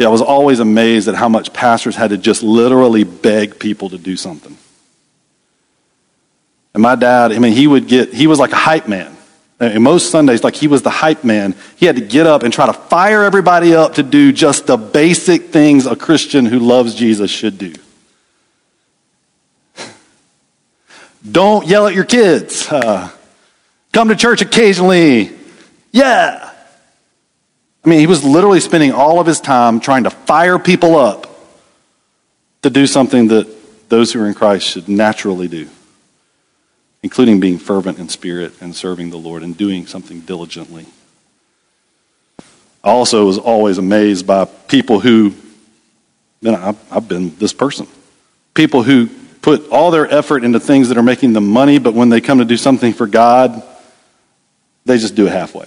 I 0.00 0.08
was 0.08 0.22
always 0.22 0.60
amazed 0.60 1.08
at 1.08 1.14
how 1.14 1.28
much 1.28 1.52
pastors 1.52 1.94
had 1.94 2.10
to 2.10 2.18
just 2.18 2.42
literally 2.42 3.04
beg 3.04 3.58
people 3.58 3.90
to 3.90 3.98
do 3.98 4.16
something. 4.16 4.56
And 6.72 6.82
my 6.82 6.94
dad, 6.94 7.32
I 7.32 7.38
mean, 7.38 7.52
he 7.52 7.66
would 7.66 7.88
get, 7.88 8.14
he 8.14 8.26
was 8.26 8.38
like 8.38 8.52
a 8.52 8.56
hype 8.56 8.88
man. 8.88 9.14
And 9.60 9.82
most 9.82 10.12
Sundays, 10.12 10.44
like 10.44 10.54
he 10.54 10.68
was 10.68 10.82
the 10.82 10.90
hype 10.90 11.24
man. 11.24 11.56
He 11.76 11.86
had 11.86 11.96
to 11.96 12.02
get 12.02 12.28
up 12.28 12.44
and 12.44 12.52
try 12.52 12.66
to 12.66 12.72
fire 12.72 13.24
everybody 13.24 13.74
up 13.74 13.94
to 13.94 14.04
do 14.04 14.32
just 14.32 14.68
the 14.68 14.76
basic 14.76 15.46
things 15.46 15.84
a 15.84 15.96
Christian 15.96 16.46
who 16.46 16.60
loves 16.60 16.94
Jesus 16.94 17.28
should 17.28 17.58
do. 17.58 17.74
Don't 21.30 21.66
yell 21.66 21.86
at 21.86 21.94
your 21.94 22.04
kids. 22.04 22.68
Uh, 22.70 23.10
come 23.92 24.08
to 24.08 24.16
church 24.16 24.42
occasionally. 24.42 25.32
Yeah. 25.90 26.52
I 27.84 27.88
mean, 27.88 28.00
he 28.00 28.06
was 28.06 28.22
literally 28.22 28.60
spending 28.60 28.92
all 28.92 29.20
of 29.20 29.26
his 29.26 29.40
time 29.40 29.80
trying 29.80 30.04
to 30.04 30.10
fire 30.10 30.58
people 30.58 30.96
up 30.96 31.26
to 32.62 32.70
do 32.70 32.86
something 32.86 33.28
that 33.28 33.48
those 33.88 34.12
who 34.12 34.22
are 34.22 34.26
in 34.26 34.34
Christ 34.34 34.66
should 34.66 34.88
naturally 34.88 35.48
do, 35.48 35.68
including 37.02 37.40
being 37.40 37.58
fervent 37.58 37.98
in 37.98 38.08
spirit 38.08 38.52
and 38.60 38.74
serving 38.74 39.10
the 39.10 39.16
Lord 39.16 39.42
and 39.42 39.56
doing 39.56 39.86
something 39.86 40.20
diligently. 40.20 40.86
I 42.84 42.90
also 42.90 43.26
was 43.26 43.38
always 43.38 43.78
amazed 43.78 44.26
by 44.26 44.44
people 44.44 45.00
who, 45.00 45.34
man, 46.42 46.76
I've 46.90 47.08
been 47.08 47.34
this 47.36 47.52
person. 47.52 47.86
People 48.54 48.82
who 48.82 49.08
put 49.48 49.70
all 49.70 49.90
their 49.90 50.06
effort 50.12 50.44
into 50.44 50.60
things 50.60 50.90
that 50.90 50.98
are 50.98 51.02
making 51.02 51.32
them 51.32 51.48
money, 51.48 51.78
but 51.78 51.94
when 51.94 52.10
they 52.10 52.20
come 52.20 52.36
to 52.36 52.44
do 52.44 52.58
something 52.58 52.92
for 52.92 53.06
God, 53.06 53.62
they 54.84 54.98
just 54.98 55.14
do 55.14 55.26
it 55.26 55.32
halfway. 55.32 55.66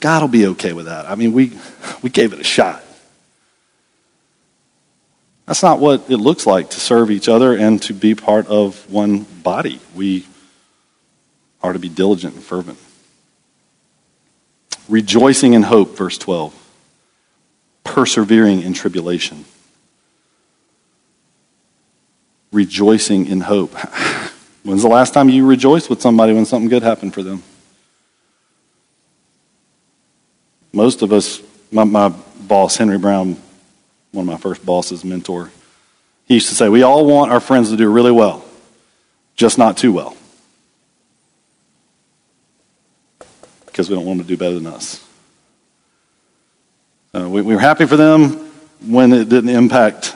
God 0.00 0.22
will 0.22 0.28
be 0.28 0.46
okay 0.48 0.72
with 0.72 0.86
that. 0.86 1.08
I 1.08 1.14
mean, 1.14 1.32
we, 1.32 1.52
we 2.02 2.10
gave 2.10 2.32
it 2.32 2.40
a 2.40 2.44
shot. 2.44 2.82
That's 5.46 5.62
not 5.62 5.78
what 5.78 6.10
it 6.10 6.16
looks 6.16 6.44
like 6.44 6.70
to 6.70 6.80
serve 6.80 7.12
each 7.12 7.28
other 7.28 7.56
and 7.56 7.80
to 7.82 7.94
be 7.94 8.16
part 8.16 8.48
of 8.48 8.90
one 8.90 9.20
body. 9.22 9.78
We 9.94 10.26
are 11.62 11.72
to 11.72 11.78
be 11.78 11.88
diligent 11.88 12.34
and 12.34 12.42
fervent. 12.42 12.78
Rejoicing 14.88 15.54
in 15.54 15.62
hope, 15.62 15.96
verse 15.96 16.18
12. 16.18 16.58
Persevering 17.84 18.62
in 18.62 18.72
tribulation 18.72 19.44
rejoicing 22.52 23.26
in 23.26 23.40
hope. 23.40 23.74
When's 24.62 24.82
the 24.82 24.88
last 24.88 25.12
time 25.12 25.28
you 25.28 25.46
rejoiced 25.46 25.90
with 25.90 26.00
somebody 26.00 26.32
when 26.32 26.44
something 26.44 26.68
good 26.68 26.82
happened 26.82 27.14
for 27.14 27.22
them? 27.22 27.42
Most 30.72 31.02
of 31.02 31.12
us, 31.12 31.42
my, 31.70 31.84
my 31.84 32.08
boss, 32.40 32.76
Henry 32.76 32.98
Brown, 32.98 33.36
one 34.12 34.28
of 34.28 34.32
my 34.32 34.38
first 34.38 34.64
bosses, 34.64 35.04
mentor, 35.04 35.50
he 36.26 36.34
used 36.34 36.48
to 36.48 36.54
say, 36.54 36.68
We 36.68 36.82
all 36.82 37.04
want 37.04 37.32
our 37.32 37.40
friends 37.40 37.70
to 37.70 37.76
do 37.76 37.90
really 37.90 38.12
well, 38.12 38.44
just 39.34 39.58
not 39.58 39.76
too 39.76 39.92
well. 39.92 40.16
Because 43.66 43.88
we 43.88 43.96
don't 43.96 44.06
want 44.06 44.18
them 44.18 44.26
to 44.26 44.32
do 44.32 44.36
better 44.36 44.54
than 44.54 44.66
us. 44.66 45.06
Uh, 47.14 47.28
we, 47.28 47.42
we 47.42 47.54
were 47.54 47.60
happy 47.60 47.86
for 47.86 47.96
them 47.96 48.50
when 48.86 49.12
it 49.12 49.28
didn't 49.28 49.50
impact 49.50 50.14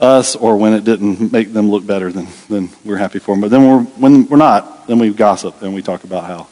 us 0.00 0.34
or 0.34 0.56
when 0.56 0.72
it 0.72 0.84
didn't 0.84 1.30
make 1.30 1.52
them 1.52 1.70
look 1.70 1.86
better, 1.86 2.10
then, 2.10 2.28
then 2.48 2.70
we're 2.84 2.96
happy 2.96 3.18
for 3.18 3.34
them. 3.34 3.42
But 3.42 3.50
then 3.50 3.68
we're, 3.68 3.82
when 3.82 4.26
we're 4.26 4.36
not, 4.36 4.86
then 4.86 4.98
we 4.98 5.10
gossip 5.10 5.62
and 5.62 5.74
we 5.74 5.82
talk 5.82 6.04
about 6.04 6.24
how 6.24 6.48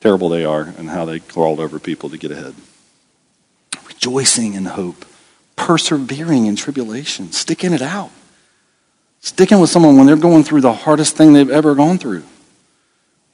terrible 0.00 0.28
they 0.28 0.44
are 0.44 0.62
and 0.62 0.88
how 0.88 1.04
they 1.04 1.20
crawled 1.20 1.60
over 1.60 1.78
people 1.78 2.10
to 2.10 2.18
get 2.18 2.30
ahead. 2.30 2.54
Rejoicing 3.86 4.54
in 4.54 4.64
hope, 4.64 5.04
persevering 5.54 6.46
in 6.46 6.56
tribulation, 6.56 7.32
sticking 7.32 7.72
it 7.72 7.82
out, 7.82 8.10
sticking 9.20 9.60
with 9.60 9.70
someone 9.70 9.96
when 9.96 10.06
they're 10.06 10.16
going 10.16 10.44
through 10.44 10.62
the 10.62 10.72
hardest 10.72 11.16
thing 11.16 11.32
they've 11.32 11.50
ever 11.50 11.74
gone 11.74 11.98
through. 11.98 12.24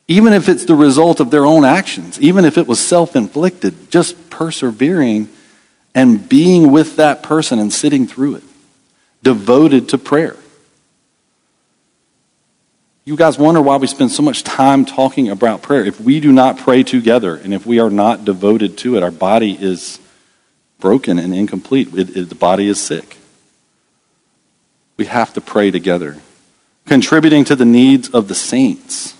Even 0.08 0.32
if 0.32 0.48
it's 0.48 0.64
the 0.64 0.74
result 0.74 1.20
of 1.20 1.30
their 1.30 1.46
own 1.46 1.64
actions, 1.64 2.20
even 2.20 2.44
if 2.44 2.58
it 2.58 2.66
was 2.66 2.80
self 2.80 3.14
inflicted, 3.14 3.90
just 3.90 4.30
persevering 4.30 5.28
and 5.94 6.28
being 6.28 6.72
with 6.72 6.96
that 6.96 7.22
person 7.22 7.58
and 7.58 7.72
sitting 7.72 8.06
through 8.06 8.34
it 8.34 8.42
devoted 9.22 9.90
to 9.90 9.98
prayer. 9.98 10.36
You 13.04 13.16
guys 13.16 13.36
wonder 13.36 13.60
why 13.60 13.76
we 13.76 13.88
spend 13.88 14.12
so 14.12 14.22
much 14.22 14.44
time 14.44 14.84
talking 14.84 15.28
about 15.28 15.62
prayer. 15.62 15.84
If 15.84 16.00
we 16.00 16.20
do 16.20 16.30
not 16.30 16.58
pray 16.58 16.84
together 16.84 17.34
and 17.34 17.52
if 17.52 17.66
we 17.66 17.80
are 17.80 17.90
not 17.90 18.24
devoted 18.24 18.78
to 18.78 18.96
it, 18.96 19.02
our 19.02 19.10
body 19.10 19.56
is 19.60 19.98
broken 20.78 21.18
and 21.18 21.34
incomplete. 21.34 21.88
It, 21.94 22.16
it, 22.16 22.28
the 22.28 22.34
body 22.36 22.68
is 22.68 22.80
sick. 22.80 23.16
We 24.96 25.06
have 25.06 25.32
to 25.34 25.40
pray 25.40 25.72
together, 25.72 26.18
contributing 26.86 27.44
to 27.46 27.56
the 27.56 27.64
needs 27.64 28.08
of 28.10 28.28
the 28.28 28.36
saints. 28.36 29.14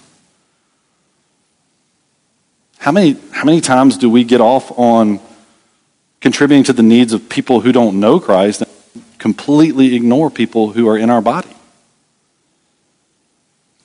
How 2.78 2.92
many, 2.92 3.16
how 3.32 3.44
many 3.44 3.60
times 3.60 3.96
do 3.96 4.08
we 4.08 4.22
get 4.22 4.40
off 4.40 4.76
on 4.78 5.20
contributing 6.20 6.62
to 6.64 6.72
the 6.72 6.82
needs 6.84 7.12
of 7.12 7.28
people 7.28 7.60
who 7.60 7.72
don't 7.72 7.98
know 7.98 8.20
Christ 8.20 8.62
completely 9.22 9.94
ignore 9.94 10.30
people 10.30 10.72
who 10.72 10.88
are 10.88 10.98
in 10.98 11.08
our 11.08 11.22
body. 11.22 11.48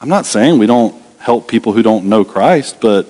I'm 0.02 0.10
not 0.10 0.26
saying 0.26 0.58
we 0.58 0.66
don't 0.66 1.00
help 1.20 1.48
people 1.48 1.74
who 1.74 1.84
don't 1.84 2.06
know 2.06 2.26
Christ, 2.26 2.82
but 2.82 3.08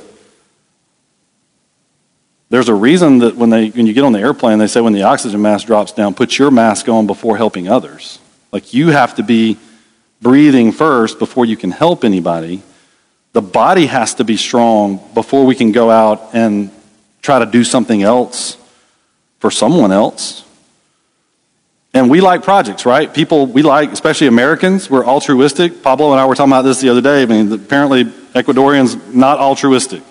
there's 2.49 2.67
a 2.67 2.73
reason 2.73 3.19
that 3.19 3.37
when 3.37 3.49
they 3.49 3.69
when 3.69 3.87
you 3.87 3.93
get 3.93 4.03
on 4.03 4.11
the 4.11 4.19
airplane, 4.19 4.59
they 4.59 4.67
say 4.67 4.81
when 4.81 4.91
the 4.91 5.03
oxygen 5.03 5.41
mask 5.41 5.67
drops 5.67 5.93
down, 5.93 6.13
put 6.13 6.37
your 6.37 6.51
mask 6.51 6.89
on 6.89 7.07
before 7.07 7.37
helping 7.37 7.69
others. 7.69 8.19
Like 8.51 8.73
you 8.73 8.89
have 8.89 9.15
to 9.15 9.23
be 9.23 9.57
breathing 10.21 10.73
first 10.73 11.19
before 11.19 11.45
you 11.45 11.55
can 11.55 11.71
help 11.71 12.03
anybody. 12.03 12.61
The 13.31 13.41
body 13.41 13.85
has 13.85 14.15
to 14.15 14.25
be 14.25 14.35
strong 14.35 14.99
before 15.13 15.45
we 15.45 15.55
can 15.55 15.71
go 15.71 15.89
out 15.89 16.31
and 16.33 16.71
try 17.21 17.39
to 17.39 17.45
do 17.45 17.63
something 17.63 18.03
else 18.03 18.57
for 19.39 19.49
someone 19.49 19.93
else. 19.93 20.43
And 21.97 22.11
we 22.11 22.21
like 22.21 22.43
projects, 22.43 22.85
right? 22.85 23.11
People, 23.11 23.47
we 23.47 23.63
like, 23.63 23.91
especially 23.91 24.27
Americans, 24.27 24.87
we're 24.87 25.03
altruistic. 25.03 25.81
Pablo 25.81 26.11
and 26.11 26.21
I 26.21 26.27
were 26.27 26.35
talking 26.35 26.51
about 26.51 26.61
this 26.61 26.79
the 26.79 26.89
other 26.89 27.01
day. 27.01 27.23
I 27.23 27.25
mean, 27.25 27.51
apparently 27.51 28.03
Ecuadorians 28.03 29.15
not 29.15 29.39
altruistic. 29.39 30.03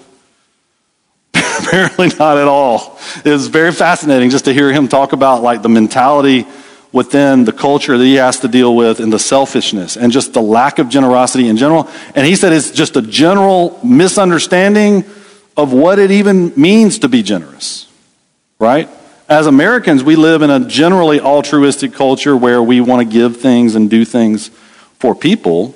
apparently 1.34 2.08
not 2.18 2.38
at 2.38 2.48
all. 2.48 2.98
It 3.24 3.30
was 3.30 3.46
very 3.46 3.70
fascinating 3.70 4.30
just 4.30 4.46
to 4.46 4.52
hear 4.52 4.72
him 4.72 4.88
talk 4.88 5.12
about 5.12 5.44
like 5.44 5.62
the 5.62 5.68
mentality 5.68 6.44
within 6.90 7.44
the 7.44 7.52
culture 7.52 7.96
that 7.96 8.04
he 8.04 8.16
has 8.16 8.40
to 8.40 8.48
deal 8.48 8.74
with 8.74 8.98
and 8.98 9.12
the 9.12 9.20
selfishness 9.20 9.96
and 9.96 10.10
just 10.10 10.32
the 10.32 10.42
lack 10.42 10.80
of 10.80 10.88
generosity 10.88 11.46
in 11.46 11.56
general. 11.56 11.88
And 12.16 12.26
he 12.26 12.34
said 12.34 12.52
it's 12.52 12.72
just 12.72 12.96
a 12.96 13.02
general 13.02 13.78
misunderstanding 13.84 15.04
of 15.56 15.72
what 15.72 16.00
it 16.00 16.10
even 16.10 16.52
means 16.60 16.98
to 16.98 17.08
be 17.08 17.22
generous, 17.22 17.88
right? 18.58 18.88
As 19.28 19.48
Americans, 19.48 20.04
we 20.04 20.14
live 20.14 20.42
in 20.42 20.50
a 20.50 20.60
generally 20.60 21.20
altruistic 21.20 21.92
culture 21.92 22.36
where 22.36 22.62
we 22.62 22.80
want 22.80 23.06
to 23.06 23.12
give 23.12 23.38
things 23.38 23.74
and 23.74 23.90
do 23.90 24.04
things 24.04 24.48
for 24.98 25.16
people. 25.16 25.74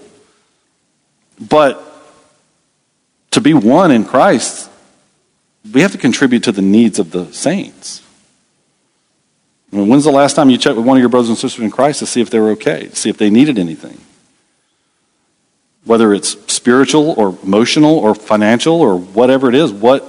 But 1.40 1.84
to 3.32 3.40
be 3.40 3.52
one 3.52 3.90
in 3.90 4.04
Christ, 4.04 4.70
we 5.72 5.80
have 5.80 5.92
to 5.92 5.98
contribute 5.98 6.44
to 6.44 6.52
the 6.52 6.62
needs 6.62 7.00
of 7.00 7.10
the 7.10 7.32
saints. 7.32 8.02
I 9.72 9.76
mean, 9.76 9.88
when's 9.88 10.04
the 10.04 10.12
last 10.12 10.34
time 10.34 10.50
you 10.50 10.58
checked 10.58 10.76
with 10.76 10.86
one 10.86 10.96
of 10.96 11.00
your 11.00 11.08
brothers 11.08 11.28
and 11.28 11.38
sisters 11.38 11.64
in 11.64 11.70
Christ 11.70 12.00
to 12.00 12.06
see 12.06 12.20
if 12.20 12.30
they 12.30 12.38
were 12.38 12.50
okay, 12.50 12.86
to 12.86 12.96
see 12.96 13.10
if 13.10 13.18
they 13.18 13.30
needed 13.30 13.58
anything? 13.58 14.00
Whether 15.84 16.14
it's 16.14 16.36
spiritual 16.52 17.12
or 17.12 17.36
emotional 17.42 17.98
or 17.98 18.14
financial 18.14 18.80
or 18.80 18.96
whatever 18.96 19.48
it 19.48 19.54
is, 19.56 19.72
what 19.72 20.04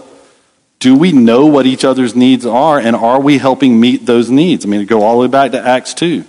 do 0.81 0.95
we 0.95 1.11
know 1.11 1.45
what 1.45 1.67
each 1.67 1.85
other's 1.85 2.15
needs 2.15 2.43
are 2.45 2.79
and 2.79 2.95
are 2.95 3.21
we 3.21 3.37
helping 3.37 3.79
meet 3.79 4.07
those 4.07 4.29
needs? 4.31 4.65
I 4.65 4.67
mean, 4.67 4.85
go 4.87 5.03
all 5.03 5.13
the 5.13 5.27
way 5.27 5.31
back 5.31 5.51
to 5.51 5.61
Acts 5.65 5.93
2. 5.93 6.25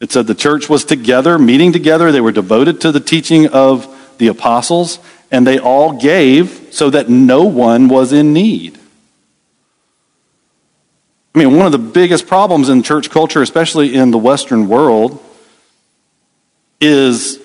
It 0.00 0.10
said 0.10 0.26
the 0.26 0.34
church 0.34 0.68
was 0.68 0.84
together, 0.84 1.38
meeting 1.38 1.72
together. 1.72 2.10
They 2.10 2.20
were 2.20 2.32
devoted 2.32 2.80
to 2.80 2.90
the 2.90 2.98
teaching 2.98 3.46
of 3.46 3.86
the 4.18 4.26
apostles, 4.26 4.98
and 5.30 5.46
they 5.46 5.60
all 5.60 5.92
gave 5.92 6.68
so 6.72 6.90
that 6.90 7.08
no 7.08 7.44
one 7.44 7.86
was 7.86 8.12
in 8.12 8.32
need. 8.32 8.80
I 11.32 11.38
mean, 11.38 11.56
one 11.56 11.64
of 11.64 11.72
the 11.72 11.78
biggest 11.78 12.26
problems 12.26 12.68
in 12.68 12.82
church 12.82 13.10
culture, 13.10 13.42
especially 13.42 13.94
in 13.94 14.10
the 14.10 14.18
Western 14.18 14.66
world, 14.66 15.22
is 16.80 17.38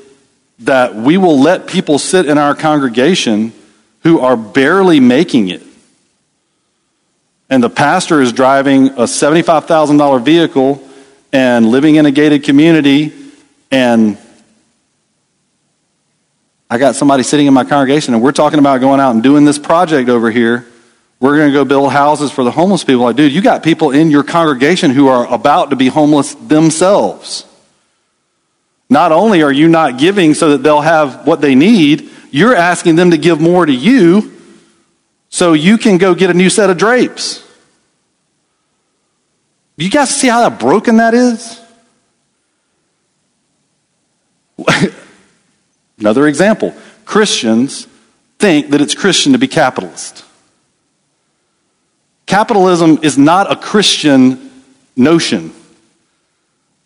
that 0.60 0.95
we 0.95 1.17
will 1.17 1.39
let 1.39 1.67
people 1.67 1.99
sit 1.99 2.25
in 2.25 2.39
our 2.39 2.56
congregation 2.56 3.53
who 4.01 4.19
are 4.19 4.36
barely 4.36 4.99
making 4.99 5.49
it. 5.49 5.62
And 7.49 7.63
the 7.63 7.69
pastor 7.69 8.21
is 8.21 8.33
driving 8.33 8.88
a 8.89 9.03
$75,000 9.03 10.23
vehicle 10.23 10.88
and 11.31 11.65
living 11.65 11.95
in 11.95 12.05
a 12.05 12.12
gated 12.12 12.43
community, 12.43 13.13
and 13.71 14.17
I 16.69 16.77
got 16.77 16.95
somebody 16.95 17.23
sitting 17.23 17.47
in 17.47 17.53
my 17.53 17.63
congregation, 17.63 18.13
and 18.13 18.23
we're 18.23 18.31
talking 18.31 18.60
about 18.60 18.79
going 18.81 18.99
out 18.99 19.12
and 19.12 19.23
doing 19.23 19.45
this 19.45 19.60
project 19.60 20.10
over 20.10 20.31
here 20.31 20.65
we're 21.19 21.36
going 21.36 21.49
to 21.49 21.53
go 21.53 21.65
build 21.65 21.91
houses 21.91 22.31
for 22.31 22.43
the 22.43 22.51
homeless 22.51 22.83
people. 22.83 23.03
Like, 23.03 23.15
dude, 23.15 23.31
you 23.31 23.41
got 23.41 23.63
people 23.63 23.91
in 23.91 24.12
your 24.12 24.23
congregation 24.23 24.91
who 24.91 25.07
are 25.07 25.25
about 25.33 25.71
to 25.71 25.75
be 25.75 25.88
homeless 25.88 26.36
themselves. 26.36 27.45
Not 28.89 29.12
only 29.12 29.41
are 29.41 29.51
you 29.51 29.67
not 29.67 29.97
giving 29.97 30.33
so 30.33 30.51
that 30.51 30.63
they'll 30.63 30.81
have 30.81 31.25
what 31.25 31.41
they 31.41 31.55
need, 31.55 32.10
you're 32.29 32.55
asking 32.55 32.95
them 32.95 33.12
to 33.12 33.17
give 33.17 33.41
more 33.41 33.65
to 33.65 33.73
you 33.73 34.37
so 35.29 35.53
you 35.53 35.77
can 35.77 35.97
go 35.97 36.15
get 36.15 36.29
a 36.29 36.33
new 36.33 36.49
set 36.49 36.69
of 36.69 36.77
drapes. 36.77 37.43
You 39.77 39.89
guys 39.89 40.09
see 40.09 40.27
how 40.27 40.49
broken 40.49 40.97
that 40.97 41.13
is? 41.13 41.61
Another 45.99 46.27
example 46.27 46.73
Christians 47.05 47.87
think 48.39 48.71
that 48.71 48.81
it's 48.81 48.95
Christian 48.95 49.33
to 49.33 49.37
be 49.37 49.47
capitalist. 49.47 50.23
Capitalism 52.25 52.99
is 53.03 53.17
not 53.17 53.51
a 53.51 53.55
Christian 53.55 54.51
notion, 54.95 55.53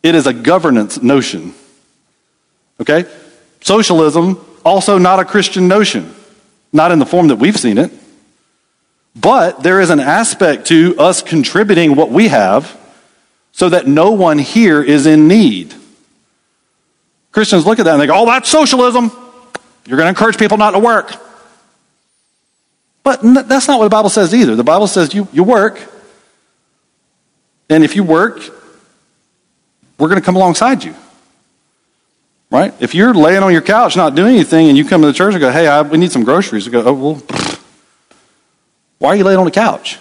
it 0.04 0.16
is 0.16 0.28
a 0.28 0.34
governance 0.34 1.02
notion. 1.02 1.54
Okay? 2.80 3.06
Socialism, 3.62 4.44
also 4.66 4.98
not 4.98 5.20
a 5.20 5.26
Christian 5.26 5.68
notion, 5.68 6.14
not 6.74 6.92
in 6.92 7.00
the 7.00 7.06
form 7.06 7.28
that 7.28 7.36
we've 7.36 7.58
seen 7.58 7.78
it. 7.78 7.92
But 9.16 9.64
there 9.64 9.82
is 9.82 9.90
an 9.90 10.00
aspect 10.00 10.68
to 10.68 10.96
us 10.98 11.22
contributing 11.22 11.96
what 11.96 12.12
we 12.12 12.30
have 12.30 12.78
so 13.52 13.70
that 13.70 13.88
no 13.88 14.12
one 14.12 14.40
here 14.40 14.82
is 14.82 15.06
in 15.06 15.28
need. 15.28 15.74
Christians 17.32 17.66
look 17.66 17.80
at 17.80 17.86
that 17.86 17.94
and 17.94 18.02
they 18.02 18.08
go, 18.08 18.16
oh, 18.16 18.26
that's 18.26 18.50
socialism. 18.50 19.12
You're 19.86 19.98
going 19.98 20.06
to 20.06 20.10
encourage 20.10 20.38
people 20.38 20.58
not 20.58 20.72
to 20.72 20.80
work. 20.80 21.14
But 23.04 23.22
that's 23.24 23.68
not 23.68 23.80
what 23.80 23.86
the 23.86 23.90
Bible 23.90 24.10
says 24.10 24.34
either. 24.34 24.56
The 24.56 24.64
Bible 24.64 24.88
says 24.88 25.14
you, 25.14 25.28
you 25.34 25.44
work, 25.44 25.82
and 27.70 27.84
if 27.84 27.96
you 27.96 28.04
work, 28.04 28.40
we're 29.98 30.08
going 30.08 30.20
to 30.20 30.26
come 30.26 30.36
alongside 30.36 30.84
you. 30.84 30.96
Right? 32.52 32.74
If 32.80 32.94
you're 32.94 33.14
laying 33.14 33.44
on 33.44 33.54
your 33.54 33.62
couch 33.62 33.96
not 33.96 34.14
doing 34.14 34.36
anything 34.36 34.68
and 34.68 34.78
you 34.78 34.84
come 34.86 35.02
to 35.02 35.08
the 35.08 35.14
church 35.14 35.34
and 35.34 35.42
go, 35.42 35.52
hey, 35.52 35.68
I, 35.68 35.82
we 35.82 35.98
need 35.98 36.12
some 36.12 36.24
groceries, 36.24 36.66
we 36.66 36.72
go, 36.72 36.84
oh, 36.84 36.94
well, 36.94 37.24
why 39.02 39.10
are 39.10 39.16
you 39.16 39.24
laying 39.24 39.40
on 39.40 39.46
the 39.46 39.52
couch? 39.52 39.98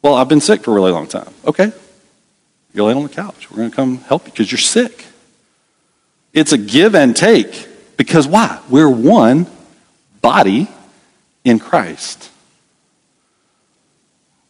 Well, 0.00 0.14
I've 0.14 0.30
been 0.30 0.40
sick 0.40 0.62
for 0.62 0.70
a 0.70 0.74
really 0.74 0.92
long 0.92 1.06
time. 1.06 1.28
Okay. 1.44 1.70
You're 2.72 2.86
laying 2.86 2.96
on 2.96 3.02
the 3.02 3.10
couch. 3.10 3.50
We're 3.50 3.58
going 3.58 3.68
to 3.68 3.76
come 3.76 3.98
help 3.98 4.24
you 4.24 4.32
because 4.32 4.50
you're 4.50 4.58
sick. 4.58 5.04
It's 6.32 6.52
a 6.52 6.56
give 6.56 6.94
and 6.94 7.14
take 7.14 7.68
because 7.98 8.26
why? 8.26 8.58
We're 8.70 8.88
one 8.88 9.46
body 10.22 10.68
in 11.44 11.58
Christ. 11.58 12.30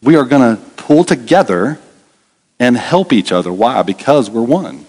We 0.01 0.15
are 0.15 0.25
going 0.25 0.57
to 0.57 0.63
pull 0.77 1.03
together 1.03 1.81
and 2.61 2.77
help 2.77 3.13
each 3.13 3.33
other. 3.33 3.53
Why? 3.53 3.83
Because 3.83 4.31
we're 4.31 4.43
one. 4.43 4.87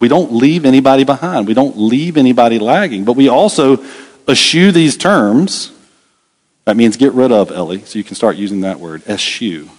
We 0.00 0.08
don't 0.08 0.32
leave 0.32 0.64
anybody 0.64 1.04
behind. 1.04 1.46
We 1.46 1.52
don't 1.52 1.76
leave 1.76 2.16
anybody 2.16 2.58
lagging. 2.58 3.04
But 3.04 3.12
we 3.12 3.28
also 3.28 3.84
eschew 4.26 4.72
these 4.72 4.96
terms. 4.96 5.72
That 6.66 6.76
means 6.76 6.96
get 6.96 7.12
rid 7.12 7.32
of, 7.32 7.50
Ellie, 7.52 7.82
so 7.84 7.96
you 7.96 8.04
can 8.04 8.16
start 8.16 8.36
using 8.36 8.60
that 8.60 8.80
word, 8.80 9.02
eschew. 9.08 9.70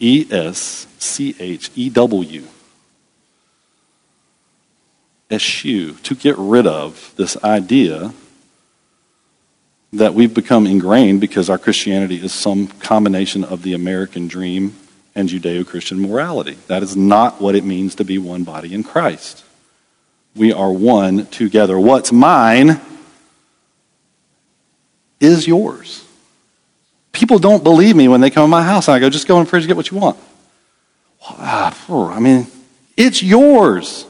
E 0.00 0.26
S 0.30 0.86
C 0.98 1.36
H 1.38 1.70
E 1.76 1.88
W. 1.90 2.44
Eschew, 5.30 5.92
to 6.02 6.14
get 6.16 6.36
rid 6.38 6.66
of 6.66 7.12
this 7.16 7.36
idea 7.44 8.12
that 9.92 10.14
we've 10.14 10.34
become 10.34 10.66
ingrained 10.66 11.20
because 11.20 11.48
our 11.48 11.58
Christianity 11.58 12.16
is 12.16 12.32
some 12.32 12.66
combination 12.66 13.44
of 13.44 13.62
the 13.62 13.74
American 13.74 14.26
dream 14.26 14.74
and 15.14 15.28
Judeo 15.28 15.64
Christian 15.64 16.00
morality. 16.00 16.56
That 16.66 16.82
is 16.82 16.96
not 16.96 17.40
what 17.40 17.54
it 17.54 17.64
means 17.64 17.94
to 17.96 18.04
be 18.04 18.18
one 18.18 18.42
body 18.42 18.74
in 18.74 18.82
Christ. 18.82 19.44
We 20.34 20.52
are 20.52 20.72
one 20.72 21.26
together. 21.26 21.78
What's 21.78 22.10
mine 22.10 22.80
is 25.20 25.46
yours. 25.46 26.04
People 27.12 27.38
don't 27.38 27.62
believe 27.62 27.94
me 27.94 28.08
when 28.08 28.20
they 28.20 28.30
come 28.30 28.44
to 28.44 28.48
my 28.48 28.62
house 28.62 28.88
and 28.88 28.94
I 28.94 28.98
go, 28.98 29.10
just 29.10 29.28
go 29.28 29.38
in 29.38 29.44
the 29.44 29.50
fridge 29.50 29.64
and 29.64 29.68
get 29.68 29.76
what 29.76 29.90
you 29.90 29.98
want. 29.98 30.16
I 31.38 32.18
mean, 32.20 32.46
it's 32.96 33.22
yours. 33.22 34.06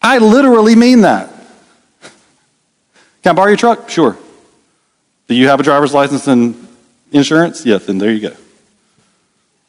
I 0.00 0.18
literally 0.18 0.76
mean 0.76 1.02
that. 1.02 1.30
Can 3.22 3.30
I 3.30 3.32
borrow 3.32 3.48
your 3.48 3.56
truck? 3.56 3.90
Sure. 3.90 4.16
Do 5.26 5.34
you 5.34 5.48
have 5.48 5.60
a 5.60 5.62
driver's 5.62 5.92
license 5.92 6.28
and 6.28 6.68
insurance? 7.12 7.66
Yes, 7.66 7.86
then 7.86 7.98
there 7.98 8.12
you 8.12 8.20
go. 8.30 8.36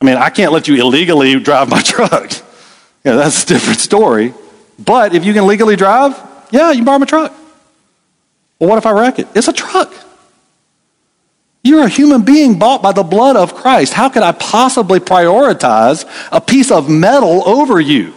I 0.01 0.05
mean, 0.05 0.15
I 0.15 0.29
can't 0.29 0.53
let 0.53 0.67
you 0.67 0.75
illegally 0.75 1.39
drive 1.39 1.69
my 1.69 1.81
truck. 1.85 2.31
Yeah, 3.03 3.15
that's 3.15 3.43
a 3.43 3.47
different 3.47 3.79
story. 3.79 4.33
But 4.77 5.13
if 5.13 5.25
you 5.25 5.33
can 5.33 5.47
legally 5.47 5.75
drive, 5.75 6.17
yeah, 6.51 6.71
you 6.71 6.83
borrow 6.83 6.99
my 6.99 7.05
truck. 7.05 7.33
Well, 8.59 8.69
what 8.69 8.77
if 8.77 8.85
I 8.85 8.91
wreck 8.91 9.19
it? 9.19 9.27
It's 9.35 9.47
a 9.47 9.53
truck. 9.53 9.93
You're 11.63 11.83
a 11.83 11.89
human 11.89 12.23
being 12.23 12.57
bought 12.57 12.81
by 12.81 12.93
the 12.93 13.03
blood 13.03 13.35
of 13.35 13.53
Christ. 13.53 13.93
How 13.93 14.09
could 14.09 14.23
I 14.23 14.31
possibly 14.31 14.99
prioritize 14.99 16.05
a 16.31 16.39
piece 16.39 16.71
of 16.71 16.89
metal 16.89 17.47
over 17.47 17.79
you? 17.79 18.13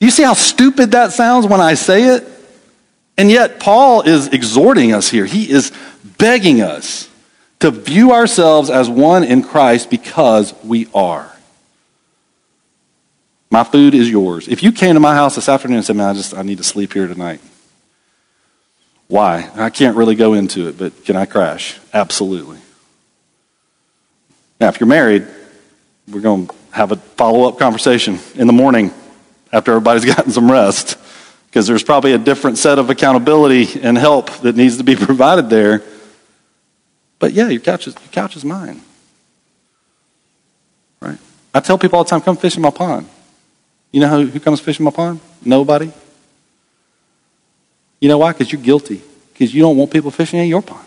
You 0.00 0.10
see 0.10 0.22
how 0.22 0.34
stupid 0.34 0.92
that 0.92 1.12
sounds 1.12 1.46
when 1.46 1.60
I 1.60 1.74
say 1.74 2.16
it? 2.16 2.26
And 3.18 3.30
yet, 3.30 3.60
Paul 3.60 4.02
is 4.02 4.28
exhorting 4.28 4.94
us 4.94 5.10
here. 5.10 5.26
He 5.26 5.50
is 5.50 5.72
begging 6.16 6.62
us 6.62 7.08
to 7.58 7.70
view 7.70 8.12
ourselves 8.12 8.70
as 8.70 8.88
one 8.88 9.24
in 9.24 9.42
Christ 9.42 9.90
because 9.90 10.54
we 10.64 10.88
are. 10.94 11.30
My 13.50 13.64
food 13.64 13.94
is 13.94 14.08
yours. 14.08 14.48
If 14.48 14.62
you 14.62 14.72
came 14.72 14.94
to 14.94 15.00
my 15.00 15.14
house 15.14 15.34
this 15.34 15.48
afternoon 15.48 15.78
and 15.78 15.86
said, 15.86 15.96
Man, 15.96 16.08
I 16.08 16.14
just 16.14 16.34
I 16.34 16.42
need 16.42 16.58
to 16.58 16.64
sleep 16.64 16.94
here 16.94 17.06
tonight. 17.06 17.40
Why? 19.10 19.50
I 19.56 19.70
can't 19.70 19.96
really 19.96 20.14
go 20.14 20.34
into 20.34 20.68
it, 20.68 20.78
but 20.78 21.04
can 21.04 21.16
I 21.16 21.26
crash? 21.26 21.80
Absolutely. 21.92 22.58
Now, 24.60 24.68
if 24.68 24.78
you're 24.78 24.86
married, 24.86 25.26
we're 26.08 26.20
going 26.20 26.46
to 26.46 26.54
have 26.70 26.92
a 26.92 26.96
follow 26.96 27.48
up 27.48 27.58
conversation 27.58 28.20
in 28.36 28.46
the 28.46 28.52
morning 28.52 28.92
after 29.52 29.72
everybody's 29.72 30.04
gotten 30.14 30.30
some 30.30 30.48
rest 30.48 30.96
because 31.46 31.66
there's 31.66 31.82
probably 31.82 32.12
a 32.12 32.18
different 32.18 32.56
set 32.56 32.78
of 32.78 32.88
accountability 32.88 33.80
and 33.82 33.98
help 33.98 34.30
that 34.42 34.54
needs 34.54 34.76
to 34.76 34.84
be 34.84 34.94
provided 35.10 35.50
there. 35.50 35.82
But 37.18 37.32
yeah, 37.32 37.48
your 37.48 37.62
couch 37.62 37.88
is, 37.88 37.94
your 37.94 38.12
couch 38.12 38.36
is 38.36 38.44
mine. 38.44 38.80
Right? 41.00 41.18
I 41.52 41.58
tell 41.58 41.78
people 41.78 41.98
all 41.98 42.04
the 42.04 42.10
time, 42.10 42.20
come 42.20 42.36
fish 42.36 42.54
in 42.54 42.62
my 42.62 42.70
pond. 42.70 43.08
You 43.90 44.02
know 44.02 44.08
who, 44.08 44.26
who 44.28 44.38
comes 44.38 44.60
fishing 44.60 44.84
my 44.84 44.92
pond? 44.92 45.18
Nobody. 45.44 45.90
You 48.00 48.08
know 48.08 48.18
why? 48.18 48.32
Because 48.32 48.50
you're 48.50 48.62
guilty. 48.62 49.02
Because 49.32 49.54
you 49.54 49.62
don't 49.62 49.76
want 49.76 49.90
people 49.90 50.10
fishing 50.10 50.40
in 50.40 50.48
your 50.48 50.62
pond. 50.62 50.86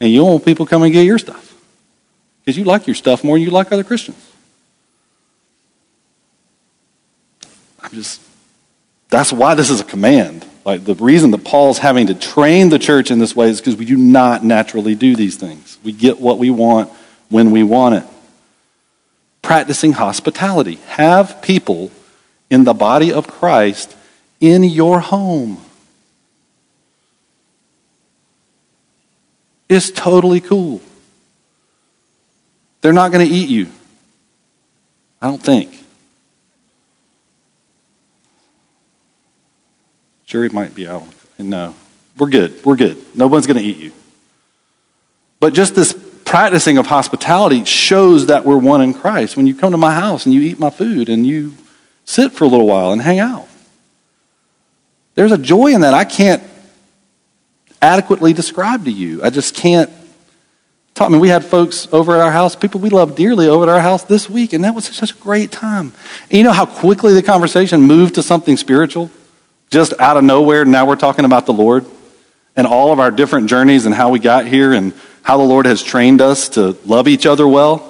And 0.00 0.10
you 0.10 0.20
don't 0.20 0.30
want 0.30 0.44
people 0.44 0.66
coming 0.66 0.86
and 0.86 0.92
get 0.92 1.04
your 1.04 1.18
stuff. 1.18 1.54
Because 2.40 2.56
you 2.56 2.64
like 2.64 2.86
your 2.86 2.94
stuff 2.94 3.24
more 3.24 3.36
than 3.36 3.42
you 3.42 3.50
like 3.50 3.72
other 3.72 3.84
Christians. 3.84 4.24
I'm 7.82 7.90
just, 7.90 8.20
that's 9.08 9.32
why 9.32 9.54
this 9.54 9.70
is 9.70 9.80
a 9.80 9.84
command. 9.84 10.46
Like 10.64 10.84
the 10.84 10.94
reason 10.94 11.30
that 11.30 11.44
Paul's 11.44 11.78
having 11.78 12.08
to 12.08 12.14
train 12.14 12.68
the 12.68 12.78
church 12.78 13.10
in 13.10 13.18
this 13.18 13.34
way 13.34 13.48
is 13.48 13.60
because 13.60 13.76
we 13.76 13.84
do 13.86 13.96
not 13.96 14.44
naturally 14.44 14.94
do 14.94 15.16
these 15.16 15.36
things. 15.36 15.78
We 15.82 15.92
get 15.92 16.20
what 16.20 16.38
we 16.38 16.50
want 16.50 16.90
when 17.28 17.50
we 17.50 17.62
want 17.62 17.96
it. 17.96 18.04
Practicing 19.42 19.92
hospitality. 19.92 20.76
Have 20.86 21.40
people 21.40 21.90
in 22.50 22.64
the 22.64 22.74
body 22.74 23.12
of 23.12 23.26
Christ 23.26 23.94
in 24.40 24.64
your 24.64 25.00
home. 25.00 25.58
It's 29.68 29.90
totally 29.90 30.40
cool. 30.40 30.80
They're 32.80 32.92
not 32.92 33.12
going 33.12 33.26
to 33.26 33.32
eat 33.32 33.48
you. 33.48 33.68
I 35.20 35.26
don't 35.26 35.42
think. 35.42 35.78
It 40.30 40.52
might 40.52 40.74
be 40.74 40.86
out. 40.86 41.04
No, 41.38 41.74
we're 42.16 42.28
good. 42.28 42.64
We're 42.64 42.76
good. 42.76 42.98
No 43.16 43.26
one's 43.26 43.46
going 43.46 43.58
to 43.58 43.62
eat 43.62 43.78
you. 43.78 43.92
But 45.40 45.54
just 45.54 45.74
this 45.74 45.92
practicing 46.24 46.78
of 46.78 46.86
hospitality 46.86 47.64
shows 47.64 48.26
that 48.26 48.44
we're 48.44 48.58
one 48.58 48.82
in 48.82 48.92
Christ. 48.92 49.36
When 49.36 49.46
you 49.46 49.54
come 49.54 49.72
to 49.72 49.78
my 49.78 49.94
house 49.94 50.26
and 50.26 50.34
you 50.34 50.42
eat 50.42 50.58
my 50.58 50.70
food 50.70 51.08
and 51.08 51.26
you 51.26 51.54
sit 52.04 52.32
for 52.32 52.44
a 52.44 52.48
little 52.48 52.66
while 52.66 52.92
and 52.92 53.00
hang 53.00 53.18
out, 53.18 53.47
there's 55.18 55.32
a 55.32 55.38
joy 55.38 55.74
in 55.74 55.80
that 55.80 55.94
I 55.94 56.04
can't 56.04 56.42
adequately 57.82 58.32
describe 58.32 58.84
to 58.84 58.92
you. 58.92 59.20
I 59.24 59.30
just 59.30 59.56
can't. 59.56 59.90
I 61.00 61.08
mean, 61.08 61.20
we 61.20 61.28
had 61.28 61.44
folks 61.44 61.88
over 61.92 62.14
at 62.14 62.20
our 62.20 62.30
house, 62.30 62.54
people 62.54 62.80
we 62.80 62.88
love 62.88 63.16
dearly 63.16 63.48
over 63.48 63.64
at 63.64 63.68
our 63.68 63.80
house 63.80 64.04
this 64.04 64.30
week, 64.30 64.52
and 64.52 64.62
that 64.62 64.76
was 64.76 64.84
such 64.84 65.10
a 65.10 65.16
great 65.16 65.50
time. 65.50 65.92
And 66.30 66.38
you 66.38 66.44
know 66.44 66.52
how 66.52 66.66
quickly 66.66 67.14
the 67.14 67.22
conversation 67.22 67.82
moved 67.82 68.14
to 68.14 68.22
something 68.22 68.56
spiritual? 68.56 69.10
just 69.70 69.92
out 69.98 70.16
of 70.16 70.24
nowhere, 70.24 70.64
now 70.64 70.86
we're 70.86 70.96
talking 70.96 71.24
about 71.24 71.46
the 71.46 71.52
Lord 71.52 71.84
and 72.56 72.66
all 72.66 72.92
of 72.92 73.00
our 73.00 73.10
different 73.10 73.48
journeys 73.48 73.86
and 73.86 73.94
how 73.94 74.10
we 74.10 74.18
got 74.18 74.46
here 74.46 74.72
and 74.72 74.94
how 75.22 75.36
the 75.36 75.42
Lord 75.42 75.66
has 75.66 75.82
trained 75.82 76.20
us 76.20 76.50
to 76.50 76.76
love 76.86 77.06
each 77.06 77.26
other 77.26 77.46
well. 77.46 77.84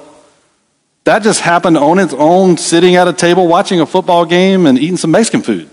That 1.05 1.23
just 1.23 1.41
happened 1.41 1.79
on 1.79 1.99
its 1.99 2.13
own, 2.13 2.57
sitting 2.57 2.97
at 2.97 3.07
a 3.07 3.13
table, 3.13 3.47
watching 3.47 3.81
a 3.81 3.87
football 3.87 4.27
game, 4.27 4.67
and 4.67 4.79
eating 4.79 4.97
some 4.97 5.13
Mexican 5.13 5.43
food. 5.43 5.71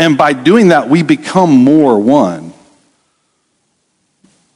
And 0.00 0.16
by 0.16 0.32
doing 0.32 0.68
that, 0.68 0.88
we 0.88 1.02
become 1.02 1.50
more 1.50 2.00
one. 2.00 2.54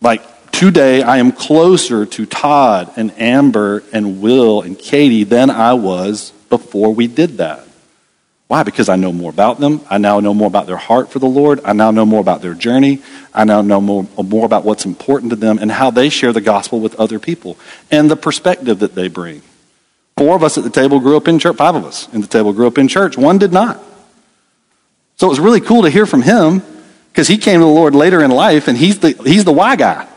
Like 0.01 0.51
today, 0.53 1.03
I 1.03 1.19
am 1.19 1.33
closer 1.33 2.07
to 2.07 2.25
Todd 2.25 2.91
and 2.97 3.13
Amber 3.19 3.83
and 3.93 4.23
Will 4.23 4.63
and 4.63 4.79
Katie 4.79 5.25
than 5.25 5.51
I 5.51 5.75
was 5.75 6.31
before 6.49 6.95
we 6.95 7.07
did 7.09 7.37
that. 7.37 7.69
Why? 8.47 8.63
Because 8.63 8.89
I 8.89 8.97
know 8.97 9.13
more 9.13 9.31
about 9.31 9.61
them. 9.61 9.83
I 9.91 9.99
now 9.99 10.19
know 10.21 10.33
more 10.33 10.47
about 10.47 10.67
their 10.67 10.79
heart 10.79 11.11
for 11.11 11.19
the 11.19 11.27
Lord. 11.27 11.61
I 11.63 11.75
now 11.75 11.91
know 11.91 12.07
more 12.07 12.21
about 12.21 12.41
their 12.41 12.55
journey. 12.55 13.03
I 13.35 13.45
now 13.45 13.61
know 13.61 13.83
more, 13.83 14.09
more 14.17 14.47
about 14.47 14.65
what's 14.65 14.87
important 14.87 15.29
to 15.29 15.37
them 15.37 15.59
and 15.59 15.71
how 15.71 15.91
they 15.91 16.09
share 16.09 16.33
the 16.33 16.41
gospel 16.41 16.81
with 16.81 16.95
other 16.95 17.19
people 17.19 17.59
and 17.91 18.11
the 18.11 18.17
perspective 18.17 18.79
that 18.79 18.95
they 18.95 19.09
bring. 19.09 19.43
Four 20.17 20.37
of 20.37 20.43
us 20.43 20.57
at 20.57 20.65
the 20.65 20.71
table 20.71 21.01
grew 21.01 21.19
up 21.19 21.29
in 21.29 21.39
church. 21.39 21.57
Five 21.57 21.75
of 21.75 21.85
us 21.85 22.09
in 22.15 22.23
the 22.23 22.27
table 22.27 22.55
grew 22.55 22.67
up 22.67 22.79
in 22.79 22.89
church. 22.89 23.19
One 23.19 23.37
did 23.37 23.53
not. 23.53 23.83
So 25.17 25.27
it 25.27 25.31
was 25.31 25.41
really 25.41 25.61
cool 25.61 25.83
to 25.83 25.91
hear 25.91 26.07
from 26.07 26.23
him 26.23 26.63
because 27.13 27.29
he 27.29 27.39
came 27.39 27.61
to 27.61 27.67
the 27.67 27.71
Lord 27.71 27.95
later 27.95 28.23
in 28.23 28.31
life 28.31 28.69
and 28.69 28.77
he's 28.77 28.99
the, 28.99 29.11
he's 29.25 29.45
the 29.45 29.53
why 29.53 29.77
guy. 29.77 30.09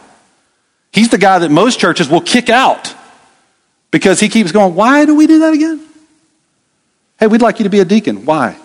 He's 0.91 1.09
the 1.09 1.17
guy 1.17 1.39
that 1.39 1.51
most 1.51 1.79
churches 1.79 2.09
will 2.09 2.21
kick 2.21 2.49
out 2.49 2.95
because 3.91 4.19
he 4.19 4.29
keeps 4.29 4.51
going, 4.51 4.73
Why 4.73 5.05
do 5.05 5.15
we 5.15 5.27
do 5.27 5.39
that 5.39 5.53
again? 5.53 5.81
Hey, 7.19 7.27
we'd 7.27 7.41
like 7.41 7.59
you 7.59 7.63
to 7.63 7.69
be 7.69 7.79
a 7.79 7.85
deacon. 7.85 8.25
Why? 8.25 8.57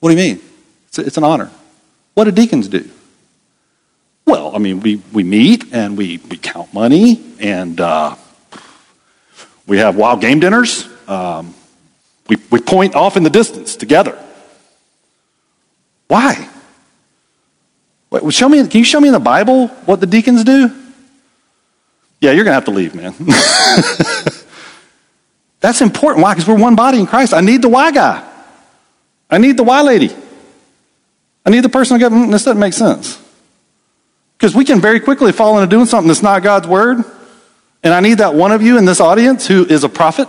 What 0.00 0.10
do 0.10 0.16
you 0.16 0.34
mean? 0.34 0.42
It's, 0.88 0.98
it's 0.98 1.16
an 1.16 1.24
honor. 1.24 1.50
What 2.14 2.24
do 2.24 2.30
deacons 2.30 2.68
do? 2.68 2.88
Well, 4.26 4.54
I 4.54 4.58
mean, 4.58 4.80
we, 4.80 5.02
we 5.12 5.24
meet 5.24 5.72
and 5.72 5.96
we, 5.96 6.18
we 6.28 6.36
count 6.36 6.72
money 6.72 7.22
and 7.40 7.80
uh, 7.80 8.14
we 9.66 9.78
have 9.78 9.96
wild 9.96 10.20
game 10.20 10.38
dinners. 10.38 10.88
Um, 11.08 11.54
we, 12.28 12.36
we 12.50 12.60
point 12.60 12.94
off 12.94 13.16
in 13.16 13.22
the 13.24 13.30
distance 13.30 13.74
together. 13.76 14.16
Why? 16.12 16.46
Wait, 18.10 18.34
show 18.34 18.46
me, 18.46 18.58
can 18.68 18.80
you 18.80 18.84
show 18.84 19.00
me 19.00 19.08
in 19.08 19.14
the 19.14 19.18
Bible 19.18 19.68
what 19.86 19.98
the 19.98 20.06
deacons 20.06 20.44
do? 20.44 20.70
Yeah, 22.20 22.32
you're 22.32 22.44
going 22.44 22.50
to 22.50 22.52
have 22.52 22.66
to 22.66 22.70
leave, 22.70 22.94
man. 22.94 23.14
That's 25.60 25.80
important. 25.80 26.22
Why? 26.22 26.34
Because 26.34 26.46
we're 26.46 26.60
one 26.60 26.74
body 26.74 26.98
in 26.98 27.06
Christ. 27.06 27.32
I 27.32 27.40
need 27.40 27.62
the 27.62 27.70
why 27.70 27.92
guy. 27.92 28.22
I 29.30 29.38
need 29.38 29.56
the 29.56 29.62
why 29.62 29.80
lady. 29.80 30.14
I 31.46 31.50
need 31.50 31.60
the 31.60 31.70
person 31.70 31.98
goes, 31.98 32.12
mm, 32.12 32.30
this 32.30 32.44
doesn't 32.44 32.60
make 32.60 32.74
sense. 32.74 33.18
Because 34.36 34.54
we 34.54 34.66
can 34.66 34.82
very 34.82 35.00
quickly 35.00 35.32
fall 35.32 35.58
into 35.58 35.74
doing 35.74 35.86
something 35.86 36.08
that's 36.08 36.22
not 36.22 36.42
God's 36.42 36.68
word. 36.68 36.98
And 37.82 37.94
I 37.94 38.00
need 38.00 38.18
that 38.18 38.34
one 38.34 38.52
of 38.52 38.60
you 38.60 38.76
in 38.76 38.84
this 38.84 39.00
audience 39.00 39.46
who 39.46 39.64
is 39.64 39.82
a 39.82 39.88
prophet 39.88 40.28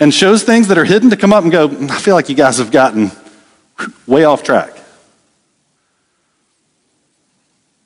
and 0.00 0.14
shows 0.14 0.44
things 0.44 0.68
that 0.68 0.78
are 0.78 0.86
hidden 0.86 1.10
to 1.10 1.16
come 1.18 1.34
up 1.34 1.42
and 1.42 1.52
go, 1.52 1.68
I 1.68 1.98
feel 2.00 2.14
like 2.14 2.30
you 2.30 2.34
guys 2.34 2.56
have 2.56 2.70
gotten 2.70 3.10
way 4.06 4.24
off 4.24 4.42
track. 4.42 4.76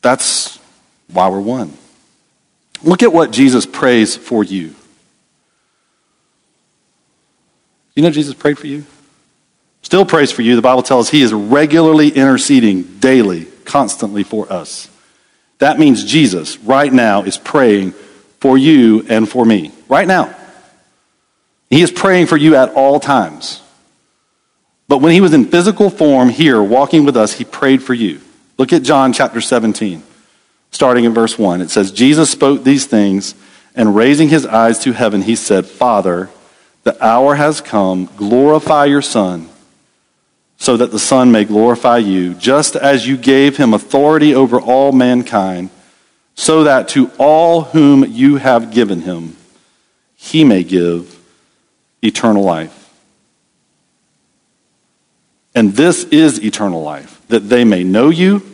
That's 0.03 0.59
why 1.13 1.29
we're 1.29 1.41
one. 1.41 1.73
Look 2.83 3.03
at 3.03 3.13
what 3.13 3.31
Jesus 3.31 3.65
prays 3.65 4.17
for 4.17 4.43
you. 4.43 4.75
You 7.95 8.03
know 8.03 8.11
Jesus 8.11 8.35
prayed 8.35 8.59
for 8.59 8.67
you? 8.67 8.85
Still 9.83 10.05
prays 10.05 10.33
for 10.33 10.43
you. 10.43 10.57
The 10.57 10.63
Bible 10.63 10.83
tells 10.83 11.07
us 11.07 11.11
he 11.11 11.23
is 11.23 11.33
regularly 11.33 12.09
interceding 12.09 12.83
daily, 12.99 13.47
constantly 13.65 14.23
for 14.23 14.51
us. 14.53 14.89
That 15.59 15.79
means 15.79 16.05
Jesus 16.05 16.59
right 16.59 16.93
now 16.93 17.23
is 17.23 17.39
praying 17.39 17.93
for 18.41 18.59
you 18.59 19.05
and 19.09 19.29
for 19.29 19.45
me. 19.45 19.71
Right 19.89 20.09
now. 20.09 20.35
He 21.71 21.83
is 21.83 21.93
praying 21.93 22.27
for 22.27 22.37
you 22.37 22.57
at 22.57 22.71
all 22.71 22.99
times. 22.99 23.63
But 24.89 24.99
when 24.99 25.13
he 25.13 25.21
was 25.21 25.33
in 25.33 25.47
physical 25.47 25.89
form 25.91 26.29
here, 26.29 26.63
walking 26.63 27.05
with 27.05 27.17
us, 27.17 27.33
he 27.35 27.45
prayed 27.45 27.83
for 27.83 27.95
you. 27.95 28.21
Look 28.63 28.73
at 28.73 28.85
John 28.85 29.13
chapter 29.13 29.41
17, 29.41 30.05
starting 30.71 31.05
in 31.05 31.13
verse 31.13 31.37
1. 31.37 31.63
It 31.63 31.71
says, 31.71 31.91
Jesus 31.91 32.31
spoke 32.31 32.63
these 32.63 32.87
things, 32.87 33.35
and 33.75 33.97
raising 33.97 34.29
his 34.29 34.47
eyes 34.47 34.79
to 34.85 34.93
heaven, 34.93 35.23
he 35.23 35.35
said, 35.35 35.67
Father, 35.67 36.31
the 36.85 37.05
hour 37.05 37.35
has 37.35 37.61
come. 37.61 38.09
Glorify 38.17 38.85
your 38.85 39.03
Son, 39.03 39.49
so 40.59 40.77
that 40.77 40.93
the 40.93 41.01
Son 41.01 41.33
may 41.33 41.45
glorify 41.45 41.99
you, 41.99 42.35
just 42.35 42.77
as 42.77 43.05
you 43.05 43.17
gave 43.17 43.57
him 43.57 43.75
authority 43.75 44.33
over 44.33 44.61
all 44.61 44.93
mankind, 44.93 45.69
so 46.37 46.63
that 46.63 46.87
to 46.91 47.11
all 47.19 47.63
whom 47.63 48.05
you 48.05 48.37
have 48.37 48.71
given 48.71 49.01
him, 49.01 49.37
he 50.15 50.45
may 50.45 50.63
give 50.63 51.19
eternal 52.01 52.45
life. 52.45 52.95
And 55.53 55.73
this 55.73 56.05
is 56.05 56.41
eternal 56.45 56.81
life, 56.81 57.21
that 57.27 57.49
they 57.49 57.65
may 57.65 57.83
know 57.83 58.09
you, 58.09 58.51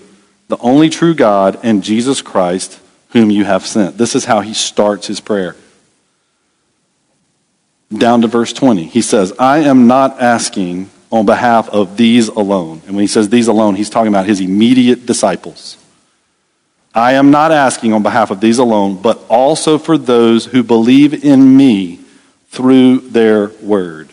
the 0.48 0.58
only 0.58 0.88
true 0.88 1.14
God, 1.14 1.58
and 1.62 1.82
Jesus 1.82 2.22
Christ, 2.22 2.80
whom 3.10 3.30
you 3.30 3.44
have 3.44 3.66
sent. 3.66 3.96
This 3.98 4.14
is 4.14 4.24
how 4.24 4.40
he 4.40 4.54
starts 4.54 5.06
his 5.06 5.20
prayer 5.20 5.56
down 7.96 8.22
to 8.22 8.28
verse 8.28 8.52
20. 8.52 8.84
He 8.84 9.02
says, 9.02 9.32
I 9.38 9.60
am 9.60 9.86
not 9.86 10.20
asking 10.20 10.90
on 11.10 11.24
behalf 11.24 11.68
of 11.70 11.96
these 11.96 12.28
alone. 12.28 12.82
And 12.86 12.94
when 12.94 13.02
he 13.02 13.06
says 13.06 13.28
these 13.28 13.48
alone, 13.48 13.76
he's 13.76 13.90
talking 13.90 14.08
about 14.08 14.26
his 14.26 14.40
immediate 14.40 15.06
disciples. 15.06 15.76
I 16.94 17.12
am 17.12 17.30
not 17.30 17.52
asking 17.52 17.92
on 17.92 18.02
behalf 18.02 18.30
of 18.30 18.40
these 18.40 18.58
alone, 18.58 19.00
but 19.00 19.22
also 19.28 19.78
for 19.78 19.96
those 19.96 20.46
who 20.46 20.62
believe 20.62 21.24
in 21.24 21.56
me 21.56 22.00
through 22.48 23.00
their 23.00 23.48
word. 23.62 24.10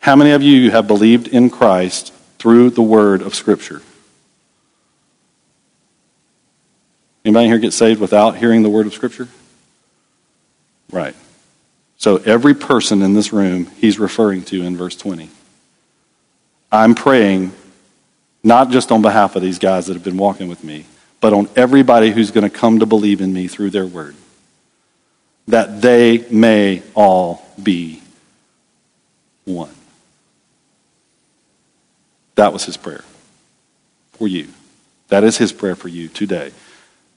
How 0.00 0.16
many 0.16 0.30
of 0.30 0.42
you 0.42 0.70
have 0.70 0.86
believed 0.86 1.28
in 1.28 1.50
Christ 1.50 2.12
through 2.38 2.70
the 2.70 2.82
word 2.82 3.22
of 3.22 3.34
Scripture? 3.34 3.82
Anybody 7.24 7.48
here 7.48 7.58
get 7.58 7.72
saved 7.72 8.00
without 8.00 8.36
hearing 8.36 8.62
the 8.62 8.70
word 8.70 8.86
of 8.86 8.94
Scripture? 8.94 9.28
Right. 10.90 11.14
So 11.98 12.16
every 12.16 12.54
person 12.54 13.02
in 13.02 13.12
this 13.14 13.32
room, 13.32 13.66
he's 13.76 13.98
referring 13.98 14.42
to 14.44 14.62
in 14.62 14.76
verse 14.76 14.96
20. 14.96 15.28
I'm 16.72 16.94
praying 16.94 17.52
not 18.42 18.70
just 18.70 18.90
on 18.90 19.02
behalf 19.02 19.36
of 19.36 19.42
these 19.42 19.58
guys 19.58 19.86
that 19.86 19.94
have 19.94 20.04
been 20.04 20.16
walking 20.16 20.48
with 20.48 20.64
me, 20.64 20.86
but 21.20 21.32
on 21.34 21.48
everybody 21.56 22.10
who's 22.10 22.30
going 22.30 22.48
to 22.48 22.50
come 22.50 22.78
to 22.78 22.86
believe 22.86 23.20
in 23.20 23.32
me 23.32 23.48
through 23.48 23.70
their 23.70 23.86
word, 23.86 24.16
that 25.48 25.82
they 25.82 26.26
may 26.30 26.82
all 26.94 27.44
be 27.62 28.02
one. 29.44 29.74
That 32.36 32.52
was 32.54 32.64
his 32.64 32.78
prayer 32.78 33.04
for 34.12 34.26
you. 34.26 34.48
That 35.08 35.24
is 35.24 35.36
his 35.36 35.52
prayer 35.52 35.74
for 35.76 35.88
you 35.88 36.08
today. 36.08 36.52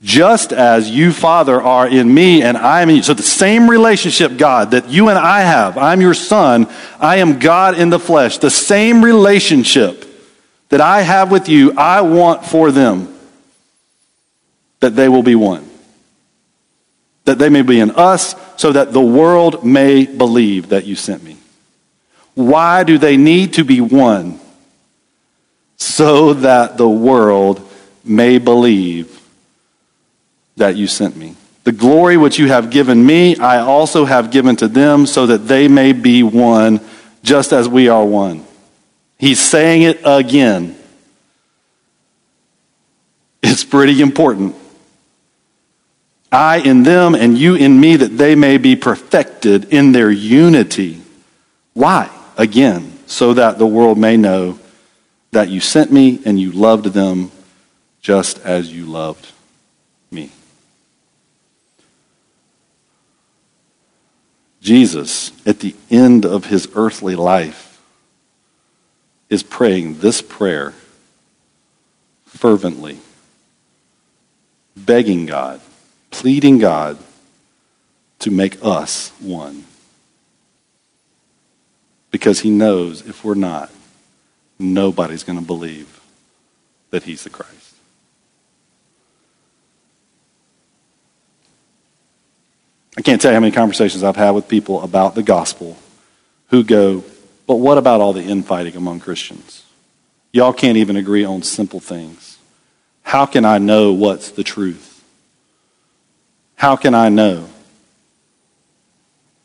Just 0.03 0.51
as 0.51 0.89
you, 0.89 1.13
Father, 1.13 1.61
are 1.61 1.87
in 1.87 2.13
me 2.13 2.43
and 2.43 2.57
I 2.57 2.81
am 2.81 2.89
in 2.89 2.97
you. 2.97 3.03
So 3.03 3.13
the 3.13 3.23
same 3.23 3.69
relationship, 3.69 4.35
God, 4.35 4.71
that 4.71 4.89
you 4.89 5.07
and 5.07 5.17
I 5.17 5.41
have. 5.41 5.77
I'm 5.77 6.01
your 6.01 6.13
son. 6.13 6.67
I 6.99 7.17
am 7.17 7.39
God 7.39 7.79
in 7.79 7.89
the 7.89 7.99
flesh. 7.99 8.37
The 8.37 8.49
same 8.49 9.03
relationship 9.03 10.05
that 10.67 10.81
I 10.81 11.03
have 11.03 11.31
with 11.31 11.47
you, 11.47 11.71
I 11.77 12.01
want 12.01 12.45
for 12.45 12.69
them 12.69 13.17
that 14.81 14.97
they 14.97 15.07
will 15.07 15.23
be 15.23 15.35
one. 15.35 15.69
That 17.23 17.39
they 17.39 17.47
may 17.47 17.61
be 17.61 17.79
in 17.79 17.91
us, 17.91 18.35
so 18.57 18.73
that 18.73 18.91
the 18.91 18.99
world 18.99 19.63
may 19.63 20.05
believe 20.05 20.69
that 20.69 20.85
you 20.85 20.97
sent 20.97 21.23
me. 21.23 21.37
Why 22.35 22.83
do 22.83 22.97
they 22.97 23.15
need 23.15 23.53
to 23.53 23.63
be 23.63 23.79
one? 23.79 24.41
So 25.77 26.33
that 26.33 26.75
the 26.77 26.89
world 26.89 27.65
may 28.03 28.37
believe 28.37 29.22
that 30.57 30.75
you 30.75 30.87
sent 30.87 31.15
me. 31.15 31.35
The 31.63 31.71
glory 31.71 32.17
which 32.17 32.37
you 32.37 32.47
have 32.47 32.69
given 32.69 33.05
me, 33.05 33.37
I 33.37 33.59
also 33.59 34.05
have 34.05 34.31
given 34.31 34.55
to 34.57 34.67
them, 34.67 35.05
so 35.05 35.27
that 35.27 35.47
they 35.47 35.67
may 35.67 35.93
be 35.93 36.23
one, 36.23 36.81
just 37.23 37.53
as 37.53 37.69
we 37.69 37.87
are 37.87 38.05
one. 38.05 38.45
He's 39.17 39.39
saying 39.39 39.83
it 39.83 40.01
again. 40.03 40.75
It's 43.41 43.63
pretty 43.63 44.01
important. 44.01 44.55
I 46.31 46.57
in 46.57 46.83
them 46.83 47.13
and 47.13 47.37
you 47.37 47.55
in 47.55 47.79
me, 47.79 47.95
that 47.95 48.17
they 48.17 48.35
may 48.35 48.57
be 48.57 48.75
perfected 48.75 49.71
in 49.73 49.91
their 49.91 50.09
unity. 50.09 50.99
Why? 51.73 52.09
Again, 52.37 52.91
so 53.05 53.35
that 53.35 53.59
the 53.59 53.67
world 53.67 53.97
may 53.97 54.17
know 54.17 54.59
that 55.31 55.49
you 55.49 55.59
sent 55.59 55.91
me 55.91 56.19
and 56.25 56.39
you 56.39 56.51
loved 56.51 56.85
them 56.87 57.31
just 58.01 58.39
as 58.39 58.73
you 58.73 58.85
loved 58.85 59.31
me. 60.11 60.31
Jesus, 64.63 65.33
at 65.45 65.59
the 65.59 65.75
end 65.91 66.25
of 66.25 66.45
his 66.45 66.69
earthly 66.73 67.17
life, 67.17 67.81
is 69.29 69.43
praying 69.43 69.99
this 69.99 70.21
prayer 70.21 70.73
fervently, 72.25 72.97
begging 74.77 75.25
God, 75.25 75.59
pleading 76.11 76.59
God 76.59 76.97
to 78.19 78.31
make 78.31 78.57
us 78.63 79.09
one. 79.19 79.65
Because 82.09 82.39
he 82.39 82.49
knows 82.49 83.05
if 83.05 83.25
we're 83.25 83.35
not, 83.35 83.69
nobody's 84.57 85.23
going 85.23 85.39
to 85.39 85.45
believe 85.45 85.99
that 86.91 87.03
he's 87.03 87.25
the 87.25 87.29
Christ. 87.29 87.62
I 92.97 93.01
can't 93.01 93.19
tell 93.21 93.31
you 93.31 93.35
how 93.35 93.41
many 93.41 93.51
conversations 93.51 94.03
I've 94.03 94.15
had 94.15 94.31
with 94.31 94.47
people 94.47 94.81
about 94.81 95.15
the 95.15 95.23
gospel 95.23 95.77
who 96.47 96.63
go, 96.63 97.03
but 97.47 97.55
what 97.55 97.77
about 97.77 98.01
all 98.01 98.13
the 98.13 98.23
infighting 98.23 98.75
among 98.75 98.99
Christians? 98.99 99.63
Y'all 100.31 100.53
can't 100.53 100.77
even 100.77 100.95
agree 100.95 101.25
on 101.25 101.41
simple 101.41 101.79
things. 101.79 102.37
How 103.01 103.25
can 103.25 103.45
I 103.45 103.57
know 103.57 103.93
what's 103.93 104.31
the 104.31 104.43
truth? 104.43 105.03
How 106.55 106.75
can 106.75 106.93
I 106.93 107.09
know? 107.09 107.49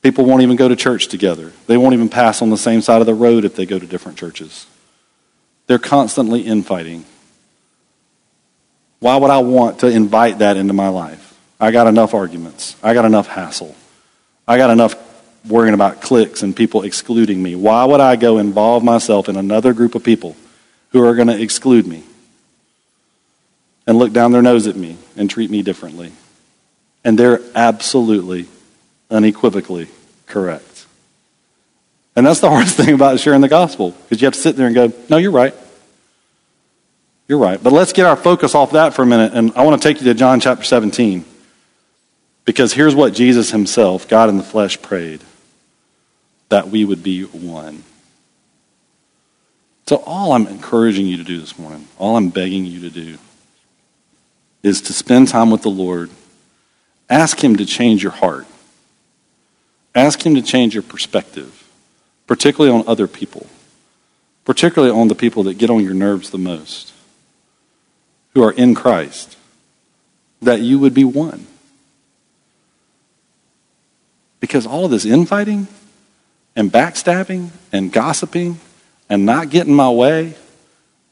People 0.02 0.24
won't 0.24 0.42
even 0.42 0.56
go 0.56 0.68
to 0.68 0.76
church 0.76 1.08
together. 1.08 1.52
They 1.66 1.76
won't 1.76 1.94
even 1.94 2.08
pass 2.08 2.40
on 2.40 2.50
the 2.50 2.56
same 2.56 2.80
side 2.80 3.00
of 3.00 3.06
the 3.06 3.14
road 3.14 3.44
if 3.44 3.56
they 3.56 3.66
go 3.66 3.78
to 3.78 3.86
different 3.86 4.16
churches. 4.16 4.66
They're 5.66 5.78
constantly 5.78 6.42
infighting. 6.42 7.04
Why 9.00 9.16
would 9.16 9.30
I 9.30 9.38
want 9.38 9.80
to 9.80 9.88
invite 9.88 10.38
that 10.38 10.56
into 10.56 10.72
my 10.72 10.88
life? 10.88 11.27
I 11.60 11.70
got 11.70 11.86
enough 11.86 12.14
arguments. 12.14 12.76
I 12.82 12.94
got 12.94 13.04
enough 13.04 13.26
hassle. 13.26 13.74
I 14.46 14.58
got 14.58 14.70
enough 14.70 14.94
worrying 15.46 15.74
about 15.74 16.00
cliques 16.00 16.42
and 16.42 16.54
people 16.54 16.82
excluding 16.82 17.42
me. 17.42 17.54
Why 17.54 17.84
would 17.84 18.00
I 18.00 18.16
go 18.16 18.38
involve 18.38 18.84
myself 18.84 19.28
in 19.28 19.36
another 19.36 19.72
group 19.72 19.94
of 19.94 20.04
people 20.04 20.36
who 20.90 21.04
are 21.04 21.14
going 21.14 21.28
to 21.28 21.40
exclude 21.40 21.86
me 21.86 22.04
and 23.86 23.98
look 23.98 24.12
down 24.12 24.32
their 24.32 24.42
nose 24.42 24.66
at 24.66 24.76
me 24.76 24.96
and 25.16 25.28
treat 25.28 25.50
me 25.50 25.62
differently? 25.62 26.12
And 27.04 27.18
they're 27.18 27.40
absolutely, 27.54 28.46
unequivocally 29.10 29.88
correct. 30.26 30.86
And 32.14 32.26
that's 32.26 32.40
the 32.40 32.50
hardest 32.50 32.76
thing 32.76 32.94
about 32.94 33.18
sharing 33.20 33.40
the 33.40 33.48
gospel 33.48 33.90
because 33.90 34.20
you 34.20 34.26
have 34.26 34.34
to 34.34 34.40
sit 34.40 34.56
there 34.56 34.66
and 34.66 34.74
go, 34.74 34.92
no, 35.08 35.16
you're 35.16 35.30
right. 35.30 35.54
You're 37.26 37.38
right. 37.38 37.62
But 37.62 37.72
let's 37.72 37.92
get 37.92 38.06
our 38.06 38.16
focus 38.16 38.54
off 38.54 38.72
that 38.72 38.94
for 38.94 39.02
a 39.02 39.06
minute. 39.06 39.32
And 39.34 39.52
I 39.54 39.62
want 39.62 39.80
to 39.80 39.88
take 39.88 40.00
you 40.00 40.04
to 40.04 40.14
John 40.14 40.40
chapter 40.40 40.64
17. 40.64 41.24
Because 42.48 42.72
here's 42.72 42.94
what 42.94 43.12
Jesus 43.12 43.50
himself, 43.50 44.08
God 44.08 44.30
in 44.30 44.38
the 44.38 44.42
flesh, 44.42 44.80
prayed 44.80 45.20
that 46.48 46.68
we 46.68 46.82
would 46.82 47.02
be 47.02 47.24
one. 47.24 47.84
So, 49.86 49.96
all 50.06 50.32
I'm 50.32 50.46
encouraging 50.46 51.06
you 51.06 51.18
to 51.18 51.24
do 51.24 51.38
this 51.38 51.58
morning, 51.58 51.86
all 51.98 52.16
I'm 52.16 52.30
begging 52.30 52.64
you 52.64 52.80
to 52.80 52.88
do, 52.88 53.18
is 54.62 54.80
to 54.80 54.94
spend 54.94 55.28
time 55.28 55.50
with 55.50 55.60
the 55.60 55.68
Lord. 55.68 56.08
Ask 57.10 57.44
Him 57.44 57.56
to 57.56 57.66
change 57.66 58.02
your 58.02 58.12
heart. 58.12 58.46
Ask 59.94 60.24
Him 60.24 60.34
to 60.34 60.40
change 60.40 60.72
your 60.72 60.82
perspective, 60.82 61.68
particularly 62.26 62.74
on 62.74 62.88
other 62.88 63.06
people, 63.06 63.46
particularly 64.46 64.98
on 64.98 65.08
the 65.08 65.14
people 65.14 65.42
that 65.42 65.58
get 65.58 65.68
on 65.68 65.84
your 65.84 65.92
nerves 65.92 66.30
the 66.30 66.38
most, 66.38 66.94
who 68.32 68.42
are 68.42 68.52
in 68.52 68.74
Christ, 68.74 69.36
that 70.40 70.62
you 70.62 70.78
would 70.78 70.94
be 70.94 71.04
one. 71.04 71.46
Because 74.48 74.66
all 74.66 74.86
of 74.86 74.90
this 74.90 75.04
infighting 75.04 75.68
and 76.56 76.72
backstabbing 76.72 77.50
and 77.70 77.92
gossiping 77.92 78.58
and 79.10 79.26
not 79.26 79.50
getting 79.50 79.74
my 79.74 79.90
way 79.90 80.34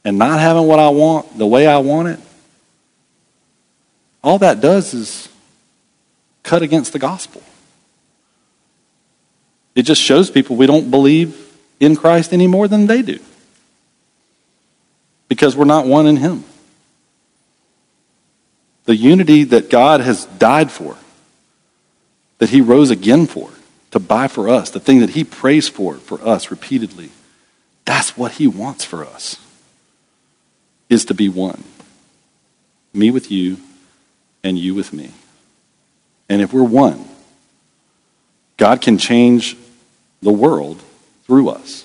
and 0.07 0.16
not 0.16 0.41
having 0.41 0.66
what 0.66 0.78
I 0.78 0.89
want 0.89 1.37
the 1.37 1.47
way 1.47 1.66
I 1.66 1.76
want 1.76 2.09
it, 2.09 2.20
all 4.24 4.39
that 4.39 4.62
does 4.62 4.95
is 4.95 5.28
cut 6.45 6.62
against 6.62 6.95
the 6.95 6.99
gospel. 6.99 7.43
It 9.74 9.82
just 9.82 10.01
shows 10.01 10.30
people 10.30 10.57
we 10.57 10.66
don't 10.66 10.91
believe 10.91 11.59
in 11.78 11.95
Christ 11.95 12.32
any 12.32 12.47
more 12.47 12.66
than 12.68 12.87
they 12.87 13.03
do 13.03 13.20
because 15.28 15.55
we're 15.55 15.66
not 15.66 15.84
one 15.84 16.07
in 16.07 16.16
Him. 16.16 16.43
The 18.87 18.97
unity 18.97 19.45
that 19.45 19.68
God 19.68 20.01
has 20.01 20.24
died 20.24 20.70
for 20.70 20.97
that 22.39 22.51
he 22.51 22.61
rose 22.61 22.91
again 22.91 23.26
for, 23.26 23.51
to 23.91 23.99
buy 23.99 24.28
for 24.28 24.49
us, 24.49 24.70
the 24.70 24.80
thing 24.80 25.01
that 25.01 25.11
he 25.11 25.24
prays 25.24 25.68
for 25.68 25.95
for 25.95 26.20
us 26.26 26.51
repeatedly. 26.51 27.11
That's 27.84 28.16
what 28.16 28.32
he 28.32 28.47
wants 28.47 28.84
for 28.84 29.05
us, 29.05 29.41
is 30.89 31.05
to 31.07 31.14
be 31.14 31.28
one. 31.28 31.64
Me 32.93 33.11
with 33.11 33.30
you, 33.30 33.59
and 34.43 34.59
you 34.59 34.74
with 34.74 34.93
me. 34.93 35.11
And 36.28 36.41
if 36.41 36.53
we're 36.53 36.62
one, 36.62 37.05
God 38.57 38.80
can 38.80 38.99
change 38.99 39.57
the 40.22 40.32
world 40.32 40.82
through 41.24 41.49
us 41.49 41.84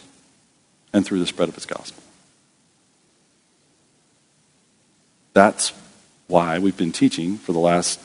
and 0.93 1.05
through 1.05 1.19
the 1.19 1.27
spread 1.27 1.49
of 1.49 1.55
his 1.55 1.65
gospel. 1.65 2.01
That's 5.33 5.73
why 6.27 6.59
we've 6.59 6.77
been 6.77 6.91
teaching 6.91 7.37
for 7.37 7.53
the 7.53 7.59
last 7.59 7.99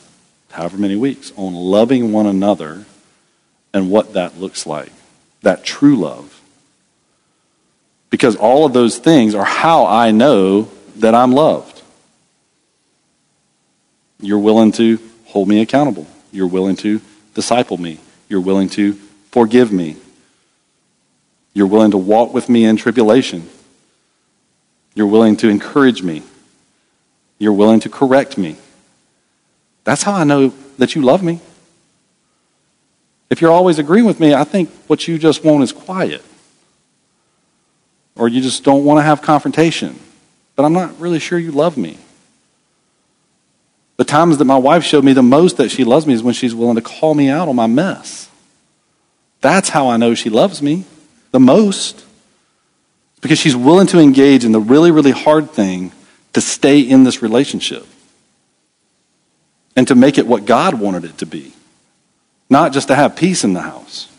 however 0.51 0.77
many 0.77 0.95
weeks, 0.95 1.31
on 1.35 1.53
loving 1.53 2.11
one 2.11 2.25
another 2.25 2.85
and 3.73 3.91
what 3.91 4.13
that 4.13 4.39
looks 4.39 4.65
like. 4.65 4.91
That 5.41 5.63
true 5.63 5.95
love. 5.95 6.41
Because 8.09 8.35
all 8.35 8.65
of 8.65 8.73
those 8.73 8.97
things 8.97 9.35
are 9.35 9.45
how 9.45 9.85
I 9.85 10.11
know 10.11 10.69
that 10.97 11.13
I'm 11.13 11.31
loved. 11.31 11.81
You're 14.19 14.39
willing 14.39 14.71
to 14.73 14.99
hold 15.25 15.47
me 15.47 15.61
accountable. 15.61 16.07
You're 16.31 16.47
willing 16.47 16.75
to 16.77 17.01
disciple 17.33 17.77
me. 17.77 17.99
You're 18.29 18.41
willing 18.41 18.69
to 18.69 18.93
forgive 19.31 19.71
me. 19.71 19.97
You're 21.53 21.67
willing 21.67 21.91
to 21.91 21.97
walk 21.97 22.33
with 22.33 22.49
me 22.49 22.65
in 22.65 22.77
tribulation. 22.77 23.49
You're 24.95 25.07
willing 25.07 25.37
to 25.37 25.49
encourage 25.49 26.01
me. 26.01 26.23
You're 27.37 27.53
willing 27.53 27.79
to 27.81 27.89
correct 27.89 28.37
me. 28.37 28.57
That's 29.87 30.03
how 30.03 30.11
I 30.11 30.25
know 30.25 30.49
that 30.79 30.95
you 30.95 31.01
love 31.01 31.23
me. 31.23 31.39
If 33.29 33.39
you're 33.39 33.53
always 33.53 33.79
agreeing 33.79 34.03
with 34.03 34.19
me, 34.19 34.33
I 34.33 34.43
think 34.43 34.69
what 34.87 35.07
you 35.07 35.17
just 35.17 35.45
want 35.45 35.63
is 35.63 35.71
quiet. 35.71 36.21
Or 38.17 38.27
you 38.27 38.41
just 38.41 38.65
don't 38.65 38.83
want 38.83 38.97
to 38.97 39.03
have 39.03 39.21
confrontation. 39.21 39.97
But 40.57 40.65
I'm 40.65 40.73
not 40.73 40.99
really 40.99 41.19
sure 41.19 41.39
you 41.39 41.51
love 41.51 41.77
me. 41.77 41.97
The 43.95 44.03
times 44.03 44.39
that 44.39 44.45
my 44.45 44.57
wife 44.57 44.83
showed 44.83 45.05
me 45.05 45.13
the 45.13 45.23
most 45.23 45.55
that 45.55 45.71
she 45.71 45.85
loves 45.85 46.05
me 46.05 46.13
is 46.13 46.21
when 46.21 46.33
she's 46.33 46.53
willing 46.53 46.75
to 46.75 46.81
call 46.81 47.13
me 47.13 47.29
out 47.29 47.47
on 47.47 47.55
my 47.55 47.67
mess. 47.67 48.29
That's 49.39 49.69
how 49.69 49.87
I 49.87 49.95
know 49.95 50.15
she 50.15 50.29
loves 50.29 50.61
me 50.61 50.83
the 51.31 51.39
most. 51.39 52.03
Because 53.21 53.39
she's 53.39 53.55
willing 53.55 53.87
to 53.87 53.99
engage 53.99 54.43
in 54.43 54.51
the 54.51 54.59
really, 54.59 54.91
really 54.91 55.11
hard 55.11 55.51
thing 55.51 55.93
to 56.33 56.41
stay 56.41 56.81
in 56.81 57.05
this 57.05 57.21
relationship 57.21 57.87
and 59.77 59.87
to 59.87 59.95
make 59.95 60.17
it 60.17 60.25
what 60.25 60.45
God 60.45 60.73
wanted 60.73 61.05
it 61.05 61.19
to 61.19 61.27
be, 61.27 61.53
not 62.49 62.73
just 62.73 62.87
to 62.87 62.95
have 62.95 63.15
peace 63.15 63.43
in 63.43 63.53
the 63.53 63.61
house. 63.61 64.09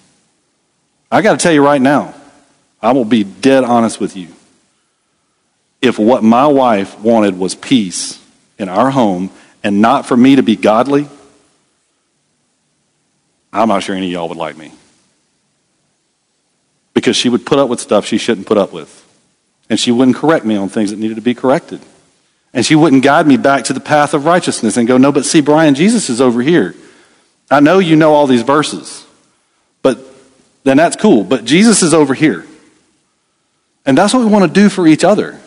I 1.10 1.20
got 1.20 1.32
to 1.32 1.42
tell 1.42 1.52
you 1.52 1.64
right 1.64 1.82
now, 1.82 2.14
I 2.80 2.92
will 2.92 3.04
be 3.04 3.24
dead 3.24 3.64
honest 3.64 3.98
with 3.98 4.16
you. 4.16 4.28
If 5.82 5.98
what 5.98 6.22
my 6.22 6.46
wife 6.46 6.98
wanted 7.00 7.36
was 7.36 7.56
peace 7.56 8.24
in 8.56 8.68
our 8.68 8.90
home 8.90 9.30
and 9.64 9.82
not 9.82 10.06
for 10.06 10.16
me 10.16 10.36
to 10.36 10.44
be 10.44 10.54
godly, 10.54 11.08
I'm 13.52 13.68
not 13.68 13.82
sure 13.82 13.96
any 13.96 14.06
of 14.06 14.12
y'all 14.12 14.28
would 14.28 14.38
like 14.38 14.56
me. 14.56 14.72
Because 16.94 17.16
she 17.16 17.28
would 17.28 17.44
put 17.44 17.58
up 17.58 17.68
with 17.68 17.80
stuff 17.80 18.06
she 18.06 18.18
shouldn't 18.18 18.46
put 18.46 18.58
up 18.58 18.72
with. 18.72 18.94
And 19.68 19.78
she 19.78 19.90
wouldn't 19.90 20.16
correct 20.16 20.44
me 20.44 20.54
on 20.54 20.68
things 20.68 20.90
that 20.90 21.00
needed 21.00 21.16
to 21.16 21.20
be 21.20 21.34
corrected. 21.34 21.80
And 22.52 22.64
she 22.64 22.74
wouldn't 22.74 23.02
guide 23.02 23.26
me 23.26 23.36
back 23.36 23.64
to 23.64 23.72
the 23.72 23.80
path 23.80 24.14
of 24.14 24.24
righteousness 24.24 24.76
and 24.76 24.88
go, 24.88 24.96
no, 24.96 25.12
but 25.12 25.24
see, 25.24 25.40
Brian, 25.40 25.74
Jesus 25.74 26.08
is 26.08 26.20
over 26.20 26.42
here. 26.42 26.74
I 27.50 27.60
know 27.60 27.78
you 27.78 27.96
know 27.96 28.14
all 28.14 28.26
these 28.26 28.42
verses, 28.42 29.06
but 29.82 29.98
then 30.64 30.76
that's 30.76 30.96
cool. 30.96 31.24
But 31.24 31.44
Jesus 31.44 31.82
is 31.82 31.94
over 31.94 32.14
here. 32.14 32.46
And 33.86 33.96
that's 33.96 34.12
what 34.12 34.20
we 34.20 34.30
want 34.30 34.44
to 34.44 34.60
do 34.60 34.68
for 34.68 34.86
each 34.86 35.04
other. 35.04 35.40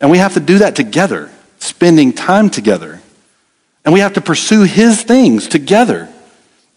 And 0.00 0.10
we 0.10 0.18
have 0.18 0.34
to 0.34 0.40
do 0.40 0.58
that 0.58 0.76
together, 0.76 1.30
spending 1.58 2.12
time 2.12 2.50
together. 2.50 3.00
And 3.84 3.92
we 3.92 4.00
have 4.00 4.14
to 4.14 4.20
pursue 4.20 4.62
his 4.62 5.02
things 5.02 5.48
together. 5.48 6.08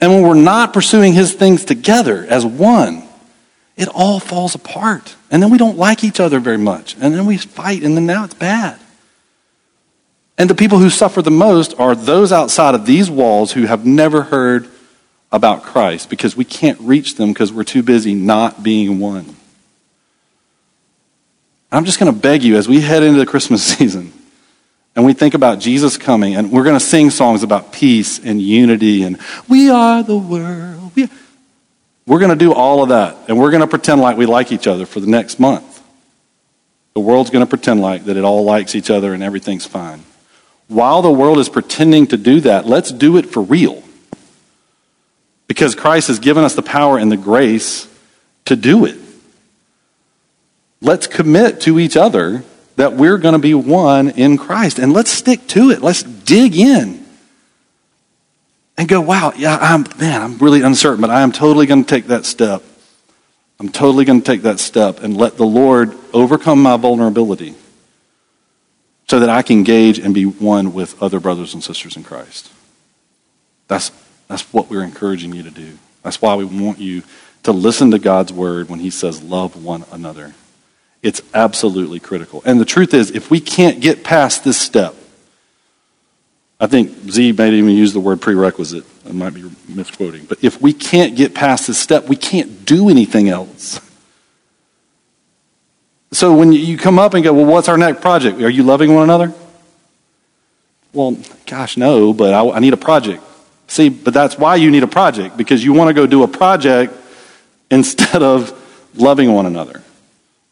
And 0.02 0.12
when 0.12 0.24
we're 0.24 0.34
not 0.34 0.74
pursuing 0.74 1.14
his 1.14 1.34
things 1.34 1.64
together 1.64 2.26
as 2.28 2.46
one, 2.46 3.04
it 3.78 3.88
all 3.88 4.20
falls 4.20 4.56
apart. 4.56 5.16
And 5.30 5.42
then 5.42 5.50
we 5.50 5.58
don't 5.58 5.78
like 5.78 6.04
each 6.04 6.20
other 6.20 6.40
very 6.40 6.58
much. 6.58 6.96
And 6.96 7.14
then 7.14 7.26
we 7.26 7.38
fight, 7.38 7.84
and 7.84 7.96
then 7.96 8.06
now 8.06 8.26
it's 8.26 8.34
bad. 8.34 8.81
And 10.42 10.50
the 10.50 10.56
people 10.56 10.80
who 10.80 10.90
suffer 10.90 11.22
the 11.22 11.30
most 11.30 11.80
are 11.80 11.94
those 11.94 12.32
outside 12.32 12.74
of 12.74 12.84
these 12.84 13.12
walls 13.12 13.52
who 13.52 13.68
have 13.68 13.86
never 13.86 14.24
heard 14.24 14.68
about 15.32 15.62
Christ 15.62 16.10
because 16.10 16.36
we 16.36 16.46
can't 16.46 16.80
reach 16.80 17.14
them 17.14 17.32
because 17.32 17.54
we're 17.54 17.64
too 17.64 17.84
busy 17.84 18.16
not 18.16 18.64
being 18.64 19.00
one. 19.00 19.36
I'm 21.72 21.86
just 21.86 22.00
going 22.00 22.12
to 22.12 22.20
beg 22.20 22.42
you 22.42 22.58
as 22.58 22.68
we 22.68 22.82
head 22.82 23.04
into 23.04 23.20
the 23.20 23.28
Christmas 23.28 23.62
season 23.78 24.12
and 24.96 25.06
we 25.06 25.14
think 25.14 25.36
about 25.36 25.60
Jesus 25.60 25.96
coming 25.96 26.36
and 26.36 26.52
we're 26.52 26.64
going 26.64 26.80
to 26.80 26.84
sing 26.84 27.12
songs 27.12 27.44
about 27.44 27.72
peace 27.72 28.18
and 28.18 28.42
unity 28.42 29.04
and 29.04 29.20
we 29.48 29.70
are 29.70 30.02
the 30.02 30.18
world. 30.18 30.92
We 30.96 31.08
we're 32.08 32.18
going 32.18 32.36
to 32.36 32.46
do 32.46 32.52
all 32.52 32.82
of 32.82 32.90
that 32.90 33.16
and 33.30 33.38
we're 33.38 33.52
going 33.52 33.62
to 33.62 33.68
pretend 33.68 34.02
like 34.02 34.18
we 34.18 34.26
like 34.26 34.52
each 34.52 34.66
other 34.66 34.88
for 34.88 35.02
the 35.02 35.08
next 35.08 35.40
month. 35.40 35.84
The 36.96 37.00
world's 37.00 37.30
going 37.30 37.46
to 37.46 37.50
pretend 37.50 37.80
like 37.80 38.06
that 38.06 38.18
it 38.18 38.24
all 38.24 38.44
likes 38.44 38.74
each 38.74 38.90
other 38.90 39.14
and 39.14 39.22
everything's 39.22 39.68
fine. 39.68 40.04
While 40.72 41.02
the 41.02 41.12
world 41.12 41.38
is 41.38 41.50
pretending 41.50 42.08
to 42.08 42.18
do 42.18 42.40
that, 42.42 42.66
let's 42.66 42.94
do 42.94 43.18
it 43.18 43.26
for 43.26 43.42
real. 43.42 43.84
Because 45.46 45.76
Christ 45.76 46.08
has 46.08 46.20
given 46.20 46.46
us 46.46 46.56
the 46.56 46.62
power 46.62 46.98
and 46.98 47.12
the 47.12 47.18
grace 47.18 47.90
to 48.46 48.56
do 48.56 48.86
it. 48.86 48.98
Let's 50.80 51.08
commit 51.08 51.60
to 51.62 51.78
each 51.78 51.98
other 51.98 52.46
that 52.78 52.94
we're 52.94 53.18
going 53.18 53.34
to 53.34 53.40
be 53.40 53.54
one 53.54 54.12
in 54.12 54.38
Christ. 54.38 54.80
And 54.80 54.94
let's 54.94 55.12
stick 55.12 55.46
to 55.48 55.72
it. 55.72 55.82
Let's 55.82 56.04
dig 56.04 56.56
in 56.56 57.06
and 58.78 58.88
go, 58.88 59.02
wow, 59.02 59.34
yeah, 59.36 59.58
I'm, 59.60 59.86
man, 60.00 60.22
I'm 60.22 60.38
really 60.38 60.62
uncertain, 60.62 61.02
but 61.02 61.10
I 61.10 61.20
am 61.20 61.34
totally 61.34 61.66
going 61.66 61.84
to 61.84 61.90
take 61.90 62.08
that 62.08 62.24
step. 62.24 62.64
I'm 63.60 63.68
totally 63.68 64.06
going 64.06 64.22
to 64.22 64.26
take 64.26 64.44
that 64.44 64.62
step 64.62 65.04
and 65.04 65.18
let 65.18 65.36
the 65.36 65.46
Lord 65.46 65.94
overcome 66.14 66.64
my 66.64 66.78
vulnerability 66.78 67.56
so 69.12 69.20
that 69.20 69.28
I 69.28 69.42
can 69.42 69.58
engage 69.58 70.00
and 70.00 70.14
be 70.14 70.24
one 70.24 70.72
with 70.72 71.04
other 71.04 71.20
brothers 71.20 71.54
and 71.54 71.62
sisters 71.62 71.98
in 71.98 72.04
Christ. 72.06 72.50
That's, 73.68 73.92
that's 74.30 74.44
what 74.54 74.70
we're 74.70 74.86
encouraging 74.86 75.34
you 75.34 75.44
to 75.44 75.52
do. 75.52 75.78
That's 76.02 76.22
why 76.22 76.36
we 76.36 76.46
want 76.46 76.80
you 76.80 77.04
to 77.44 77.52
listen 77.52 77.92
to 77.92 78.00
God's 78.00 78.32
word 78.32 78.70
when 78.70 78.80
he 78.80 78.90
says, 78.90 79.22
love 79.22 79.62
one 79.62 79.84
another. 79.92 80.34
It's 81.02 81.22
absolutely 81.34 82.00
critical. 82.00 82.42
And 82.46 82.58
the 82.58 82.64
truth 82.64 82.94
is, 82.94 83.12
if 83.12 83.30
we 83.30 83.42
can't 83.42 83.82
get 83.82 84.02
past 84.02 84.46
this 84.46 84.58
step, 84.58 84.96
I 86.58 86.68
think 86.68 86.92
Z 87.12 87.34
might 87.34 87.52
even 87.52 87.72
use 87.72 87.92
the 87.92 88.00
word 88.00 88.22
prerequisite. 88.22 88.86
I 89.06 89.12
might 89.12 89.34
be 89.34 89.44
misquoting. 89.68 90.24
But 90.24 90.42
if 90.42 90.62
we 90.62 90.72
can't 90.72 91.18
get 91.18 91.36
past 91.36 91.68
this 91.68 91.78
step, 91.78 92.08
we 92.08 92.16
can't 92.16 92.64
do 92.64 92.88
anything 92.88 93.28
else. 93.28 93.82
So 96.14 96.36
when 96.36 96.52
you 96.52 96.78
come 96.78 97.00
up 97.00 97.14
and 97.14 97.24
go, 97.24 97.34
well, 97.34 97.46
what's 97.46 97.70
our 97.70 97.78
next 97.78 98.02
project? 98.02 98.42
Are 98.42 98.50
you 98.50 98.64
loving 98.64 98.94
one 98.94 99.04
another? 99.04 99.34
Well, 100.94 101.18
gosh, 101.46 101.78
no, 101.78 102.14
but 102.14 102.34
I, 102.34 102.50
I 102.50 102.60
need 102.60 102.74
a 102.74 102.78
project. 102.78 103.24
See, 103.68 103.88
but 103.88 104.14
that's 104.14 104.38
why 104.38 104.58
you 104.58 104.70
need 104.70 104.84
a 104.84 104.88
project, 104.88 105.38
because 105.38 105.64
you 105.64 105.72
want 105.72 105.88
to 105.88 105.94
go 105.94 106.06
do 106.06 106.24
a 106.24 106.28
project 106.28 106.94
instead 107.70 108.22
of 108.22 108.58
loving 108.96 109.32
one 109.32 109.46
another. 109.46 109.82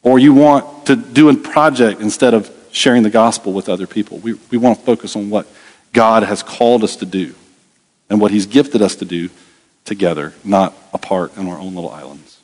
Or 0.02 0.18
you 0.18 0.34
want 0.34 0.86
to 0.86 0.96
do 0.96 1.28
a 1.28 1.36
project 1.36 2.00
instead 2.00 2.34
of 2.34 2.50
sharing 2.72 3.04
the 3.04 3.10
gospel 3.10 3.52
with 3.52 3.68
other 3.68 3.86
people. 3.86 4.20
We, 4.20 4.36
we 4.50 4.58
want 4.58 4.80
to 4.80 4.86
focus 4.86 5.18
on 5.18 5.30
what 5.30 5.46
God 5.92 6.24
has 6.24 6.42
called 6.42 6.86
us 6.86 6.96
to 6.98 7.06
do 7.06 7.36
and 8.10 8.22
what 8.22 8.32
He's 8.32 8.46
gifted 8.46 8.82
us 8.82 8.96
to 8.96 9.06
do 9.06 9.30
together, 9.84 10.34
not 10.46 10.74
apart 10.94 11.36
in 11.36 11.48
our 11.50 11.60
own 11.60 11.76
little 11.76 11.90
islands. 11.90 12.40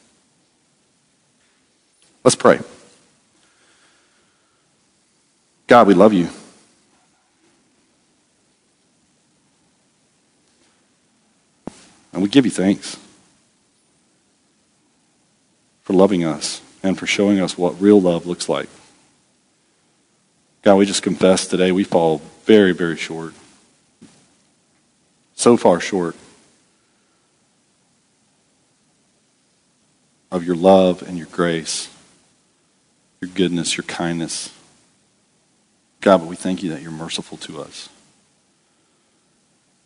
Let's 2.25 2.35
pray. 2.35 2.59
God, 5.67 5.87
we 5.87 5.93
love 5.93 6.13
you. 6.13 6.29
And 12.13 12.21
we 12.21 12.29
give 12.29 12.45
you 12.45 12.51
thanks 12.51 12.97
for 15.81 15.93
loving 15.93 16.23
us 16.23 16.61
and 16.81 16.97
for 16.97 17.05
showing 17.05 17.39
us 17.41 17.57
what 17.57 17.79
real 17.81 17.99
love 17.99 18.25
looks 18.25 18.47
like. 18.47 18.69
God, 20.61 20.75
we 20.75 20.85
just 20.85 21.03
confess 21.03 21.45
today 21.45 21.71
we 21.71 21.83
fall 21.83 22.21
very, 22.45 22.71
very 22.71 22.95
short. 22.95 23.33
So 25.35 25.57
far 25.57 25.79
short 25.79 26.15
of 30.31 30.45
your 30.45 30.55
love 30.55 31.01
and 31.01 31.17
your 31.17 31.27
grace, 31.27 31.89
your 33.19 33.29
goodness, 33.29 33.77
your 33.77 33.83
kindness. 33.83 34.54
God, 36.05 36.19
but 36.19 36.27
we 36.27 36.35
thank 36.35 36.61
you 36.61 36.69
that 36.69 36.83
you're 36.83 36.91
merciful 36.91 37.39
to 37.39 37.59
us. 37.59 37.89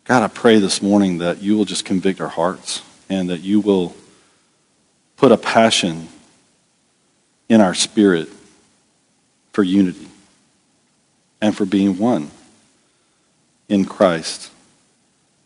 God, 0.04 0.22
I 0.22 0.28
pray 0.28 0.58
this 0.58 0.82
morning 0.82 1.16
that 1.18 1.40
you 1.40 1.56
will 1.56 1.64
just 1.64 1.86
convict 1.86 2.20
our 2.20 2.28
hearts 2.28 2.82
and 3.08 3.30
that 3.30 3.40
you 3.40 3.58
will 3.60 3.94
put 5.16 5.32
a 5.32 5.38
passion 5.38 6.08
in 7.48 7.62
our 7.62 7.72
spirit 7.72 8.28
for 9.54 9.62
unity 9.62 10.08
and 11.40 11.56
for 11.56 11.64
being 11.64 11.96
one 11.96 12.30
in 13.70 13.86
Christ. 13.86 14.50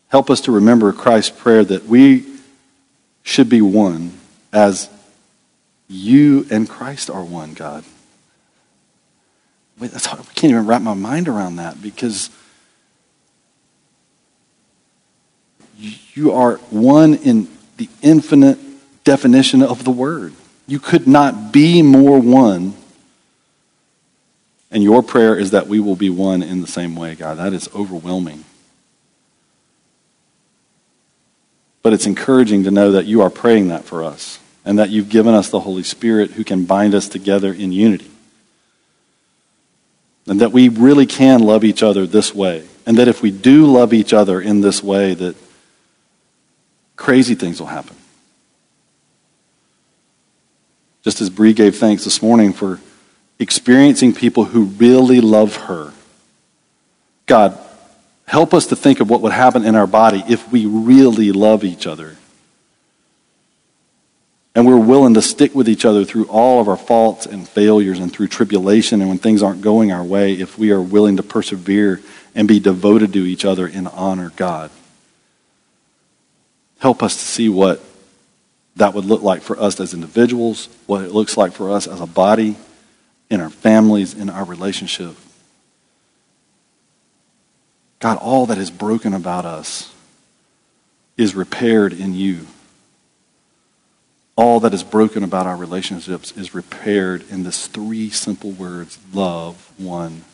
Help 0.08 0.28
us 0.28 0.40
to 0.40 0.50
remember 0.50 0.92
Christ's 0.92 1.30
prayer 1.30 1.62
that 1.62 1.84
we 1.84 2.26
should 3.22 3.48
be 3.48 3.60
one 3.62 4.12
as 4.52 4.90
you 5.86 6.48
and 6.50 6.68
Christ 6.68 7.10
are 7.10 7.22
one, 7.22 7.54
God. 7.54 7.84
I 9.80 9.88
can't 10.34 10.44
even 10.44 10.66
wrap 10.66 10.82
my 10.82 10.94
mind 10.94 11.28
around 11.28 11.56
that 11.56 11.82
because 11.82 12.30
you 15.78 16.32
are 16.32 16.56
one 16.70 17.14
in 17.14 17.48
the 17.76 17.88
infinite 18.02 18.58
definition 19.02 19.62
of 19.62 19.84
the 19.84 19.90
word. 19.90 20.32
You 20.66 20.78
could 20.78 21.06
not 21.06 21.52
be 21.52 21.82
more 21.82 22.20
one 22.20 22.74
and 24.74 24.82
your 24.82 25.04
prayer 25.04 25.36
is 25.36 25.52
that 25.52 25.68
we 25.68 25.78
will 25.78 25.94
be 25.94 26.10
one 26.10 26.42
in 26.42 26.60
the 26.60 26.66
same 26.66 26.96
way, 26.96 27.14
God. 27.14 27.38
That 27.38 27.52
is 27.52 27.68
overwhelming. 27.76 28.44
But 31.80 31.92
it's 31.92 32.06
encouraging 32.06 32.64
to 32.64 32.72
know 32.72 32.90
that 32.90 33.06
you 33.06 33.22
are 33.22 33.30
praying 33.30 33.68
that 33.68 33.84
for 33.84 34.02
us 34.02 34.40
and 34.64 34.80
that 34.80 34.90
you've 34.90 35.08
given 35.08 35.32
us 35.32 35.48
the 35.48 35.60
Holy 35.60 35.84
Spirit 35.84 36.32
who 36.32 36.42
can 36.42 36.64
bind 36.64 36.92
us 36.92 37.08
together 37.08 37.52
in 37.52 37.70
unity. 37.70 38.10
And 40.26 40.40
that 40.40 40.52
we 40.52 40.68
really 40.68 41.06
can 41.06 41.40
love 41.40 41.64
each 41.64 41.82
other 41.82 42.06
this 42.06 42.34
way. 42.34 42.66
And 42.86 42.96
that 42.98 43.08
if 43.08 43.22
we 43.22 43.30
do 43.30 43.66
love 43.66 43.92
each 43.92 44.12
other 44.12 44.40
in 44.40 44.60
this 44.60 44.82
way, 44.82 45.14
that 45.14 45.36
crazy 46.96 47.34
things 47.34 47.60
will 47.60 47.66
happen. 47.66 47.96
Just 51.02 51.20
as 51.20 51.28
Bree 51.28 51.52
gave 51.52 51.76
thanks 51.76 52.04
this 52.04 52.22
morning 52.22 52.52
for 52.52 52.80
experiencing 53.38 54.14
people 54.14 54.46
who 54.46 54.64
really 54.64 55.20
love 55.20 55.56
her. 55.56 55.92
God, 57.26 57.58
Help 58.26 58.54
us 58.54 58.66
to 58.66 58.76
think 58.76 59.00
of 59.00 59.10
what 59.10 59.20
would 59.20 59.32
happen 59.32 59.64
in 59.64 59.74
our 59.74 59.86
body 59.86 60.22
if 60.28 60.50
we 60.50 60.66
really 60.66 61.32
love 61.32 61.62
each 61.62 61.86
other. 61.86 62.16
And 64.54 64.66
we're 64.66 64.78
willing 64.78 65.14
to 65.14 65.22
stick 65.22 65.54
with 65.54 65.68
each 65.68 65.84
other 65.84 66.04
through 66.04 66.26
all 66.26 66.60
of 66.60 66.68
our 66.68 66.76
faults 66.76 67.26
and 67.26 67.48
failures 67.48 67.98
and 67.98 68.12
through 68.12 68.28
tribulation 68.28 69.00
and 69.00 69.08
when 69.08 69.18
things 69.18 69.42
aren't 69.42 69.62
going 69.62 69.90
our 69.90 70.04
way, 70.04 70.34
if 70.34 70.56
we 70.56 70.70
are 70.70 70.80
willing 70.80 71.16
to 71.16 71.24
persevere 71.24 72.00
and 72.34 72.46
be 72.46 72.60
devoted 72.60 73.12
to 73.12 73.24
each 73.24 73.44
other 73.44 73.66
and 73.66 73.88
honor 73.88 74.32
God. 74.36 74.70
Help 76.78 77.02
us 77.02 77.14
to 77.16 77.24
see 77.24 77.48
what 77.48 77.82
that 78.76 78.94
would 78.94 79.04
look 79.04 79.22
like 79.22 79.42
for 79.42 79.58
us 79.58 79.78
as 79.80 79.94
individuals, 79.94 80.68
what 80.86 81.02
it 81.02 81.12
looks 81.12 81.36
like 81.36 81.52
for 81.52 81.70
us 81.70 81.86
as 81.86 82.00
a 82.00 82.06
body, 82.06 82.56
in 83.30 83.40
our 83.40 83.50
families, 83.50 84.14
in 84.14 84.28
our 84.28 84.44
relationship. 84.44 85.16
God, 87.98 88.18
all 88.18 88.46
that 88.46 88.58
is 88.58 88.70
broken 88.70 89.14
about 89.14 89.44
us 89.44 89.92
is 91.16 91.34
repaired 91.34 91.92
in 91.92 92.14
you. 92.14 92.46
All 94.36 94.58
that 94.60 94.74
is 94.74 94.82
broken 94.82 95.22
about 95.22 95.46
our 95.46 95.56
relationships 95.56 96.32
is 96.32 96.54
repaired 96.54 97.24
in 97.30 97.44
this 97.44 97.66
three 97.68 98.10
simple 98.10 98.50
words 98.50 98.98
love 99.12 99.72
one 99.78 100.24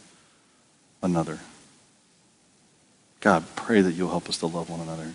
another. 1.03 1.41
God, 3.21 3.45
pray 3.57 3.83
that 3.83 3.93
you'll 3.93 4.09
help 4.09 4.29
us 4.29 4.39
to 4.39 4.47
love 4.47 4.71
one 4.71 4.81
another. 4.81 5.13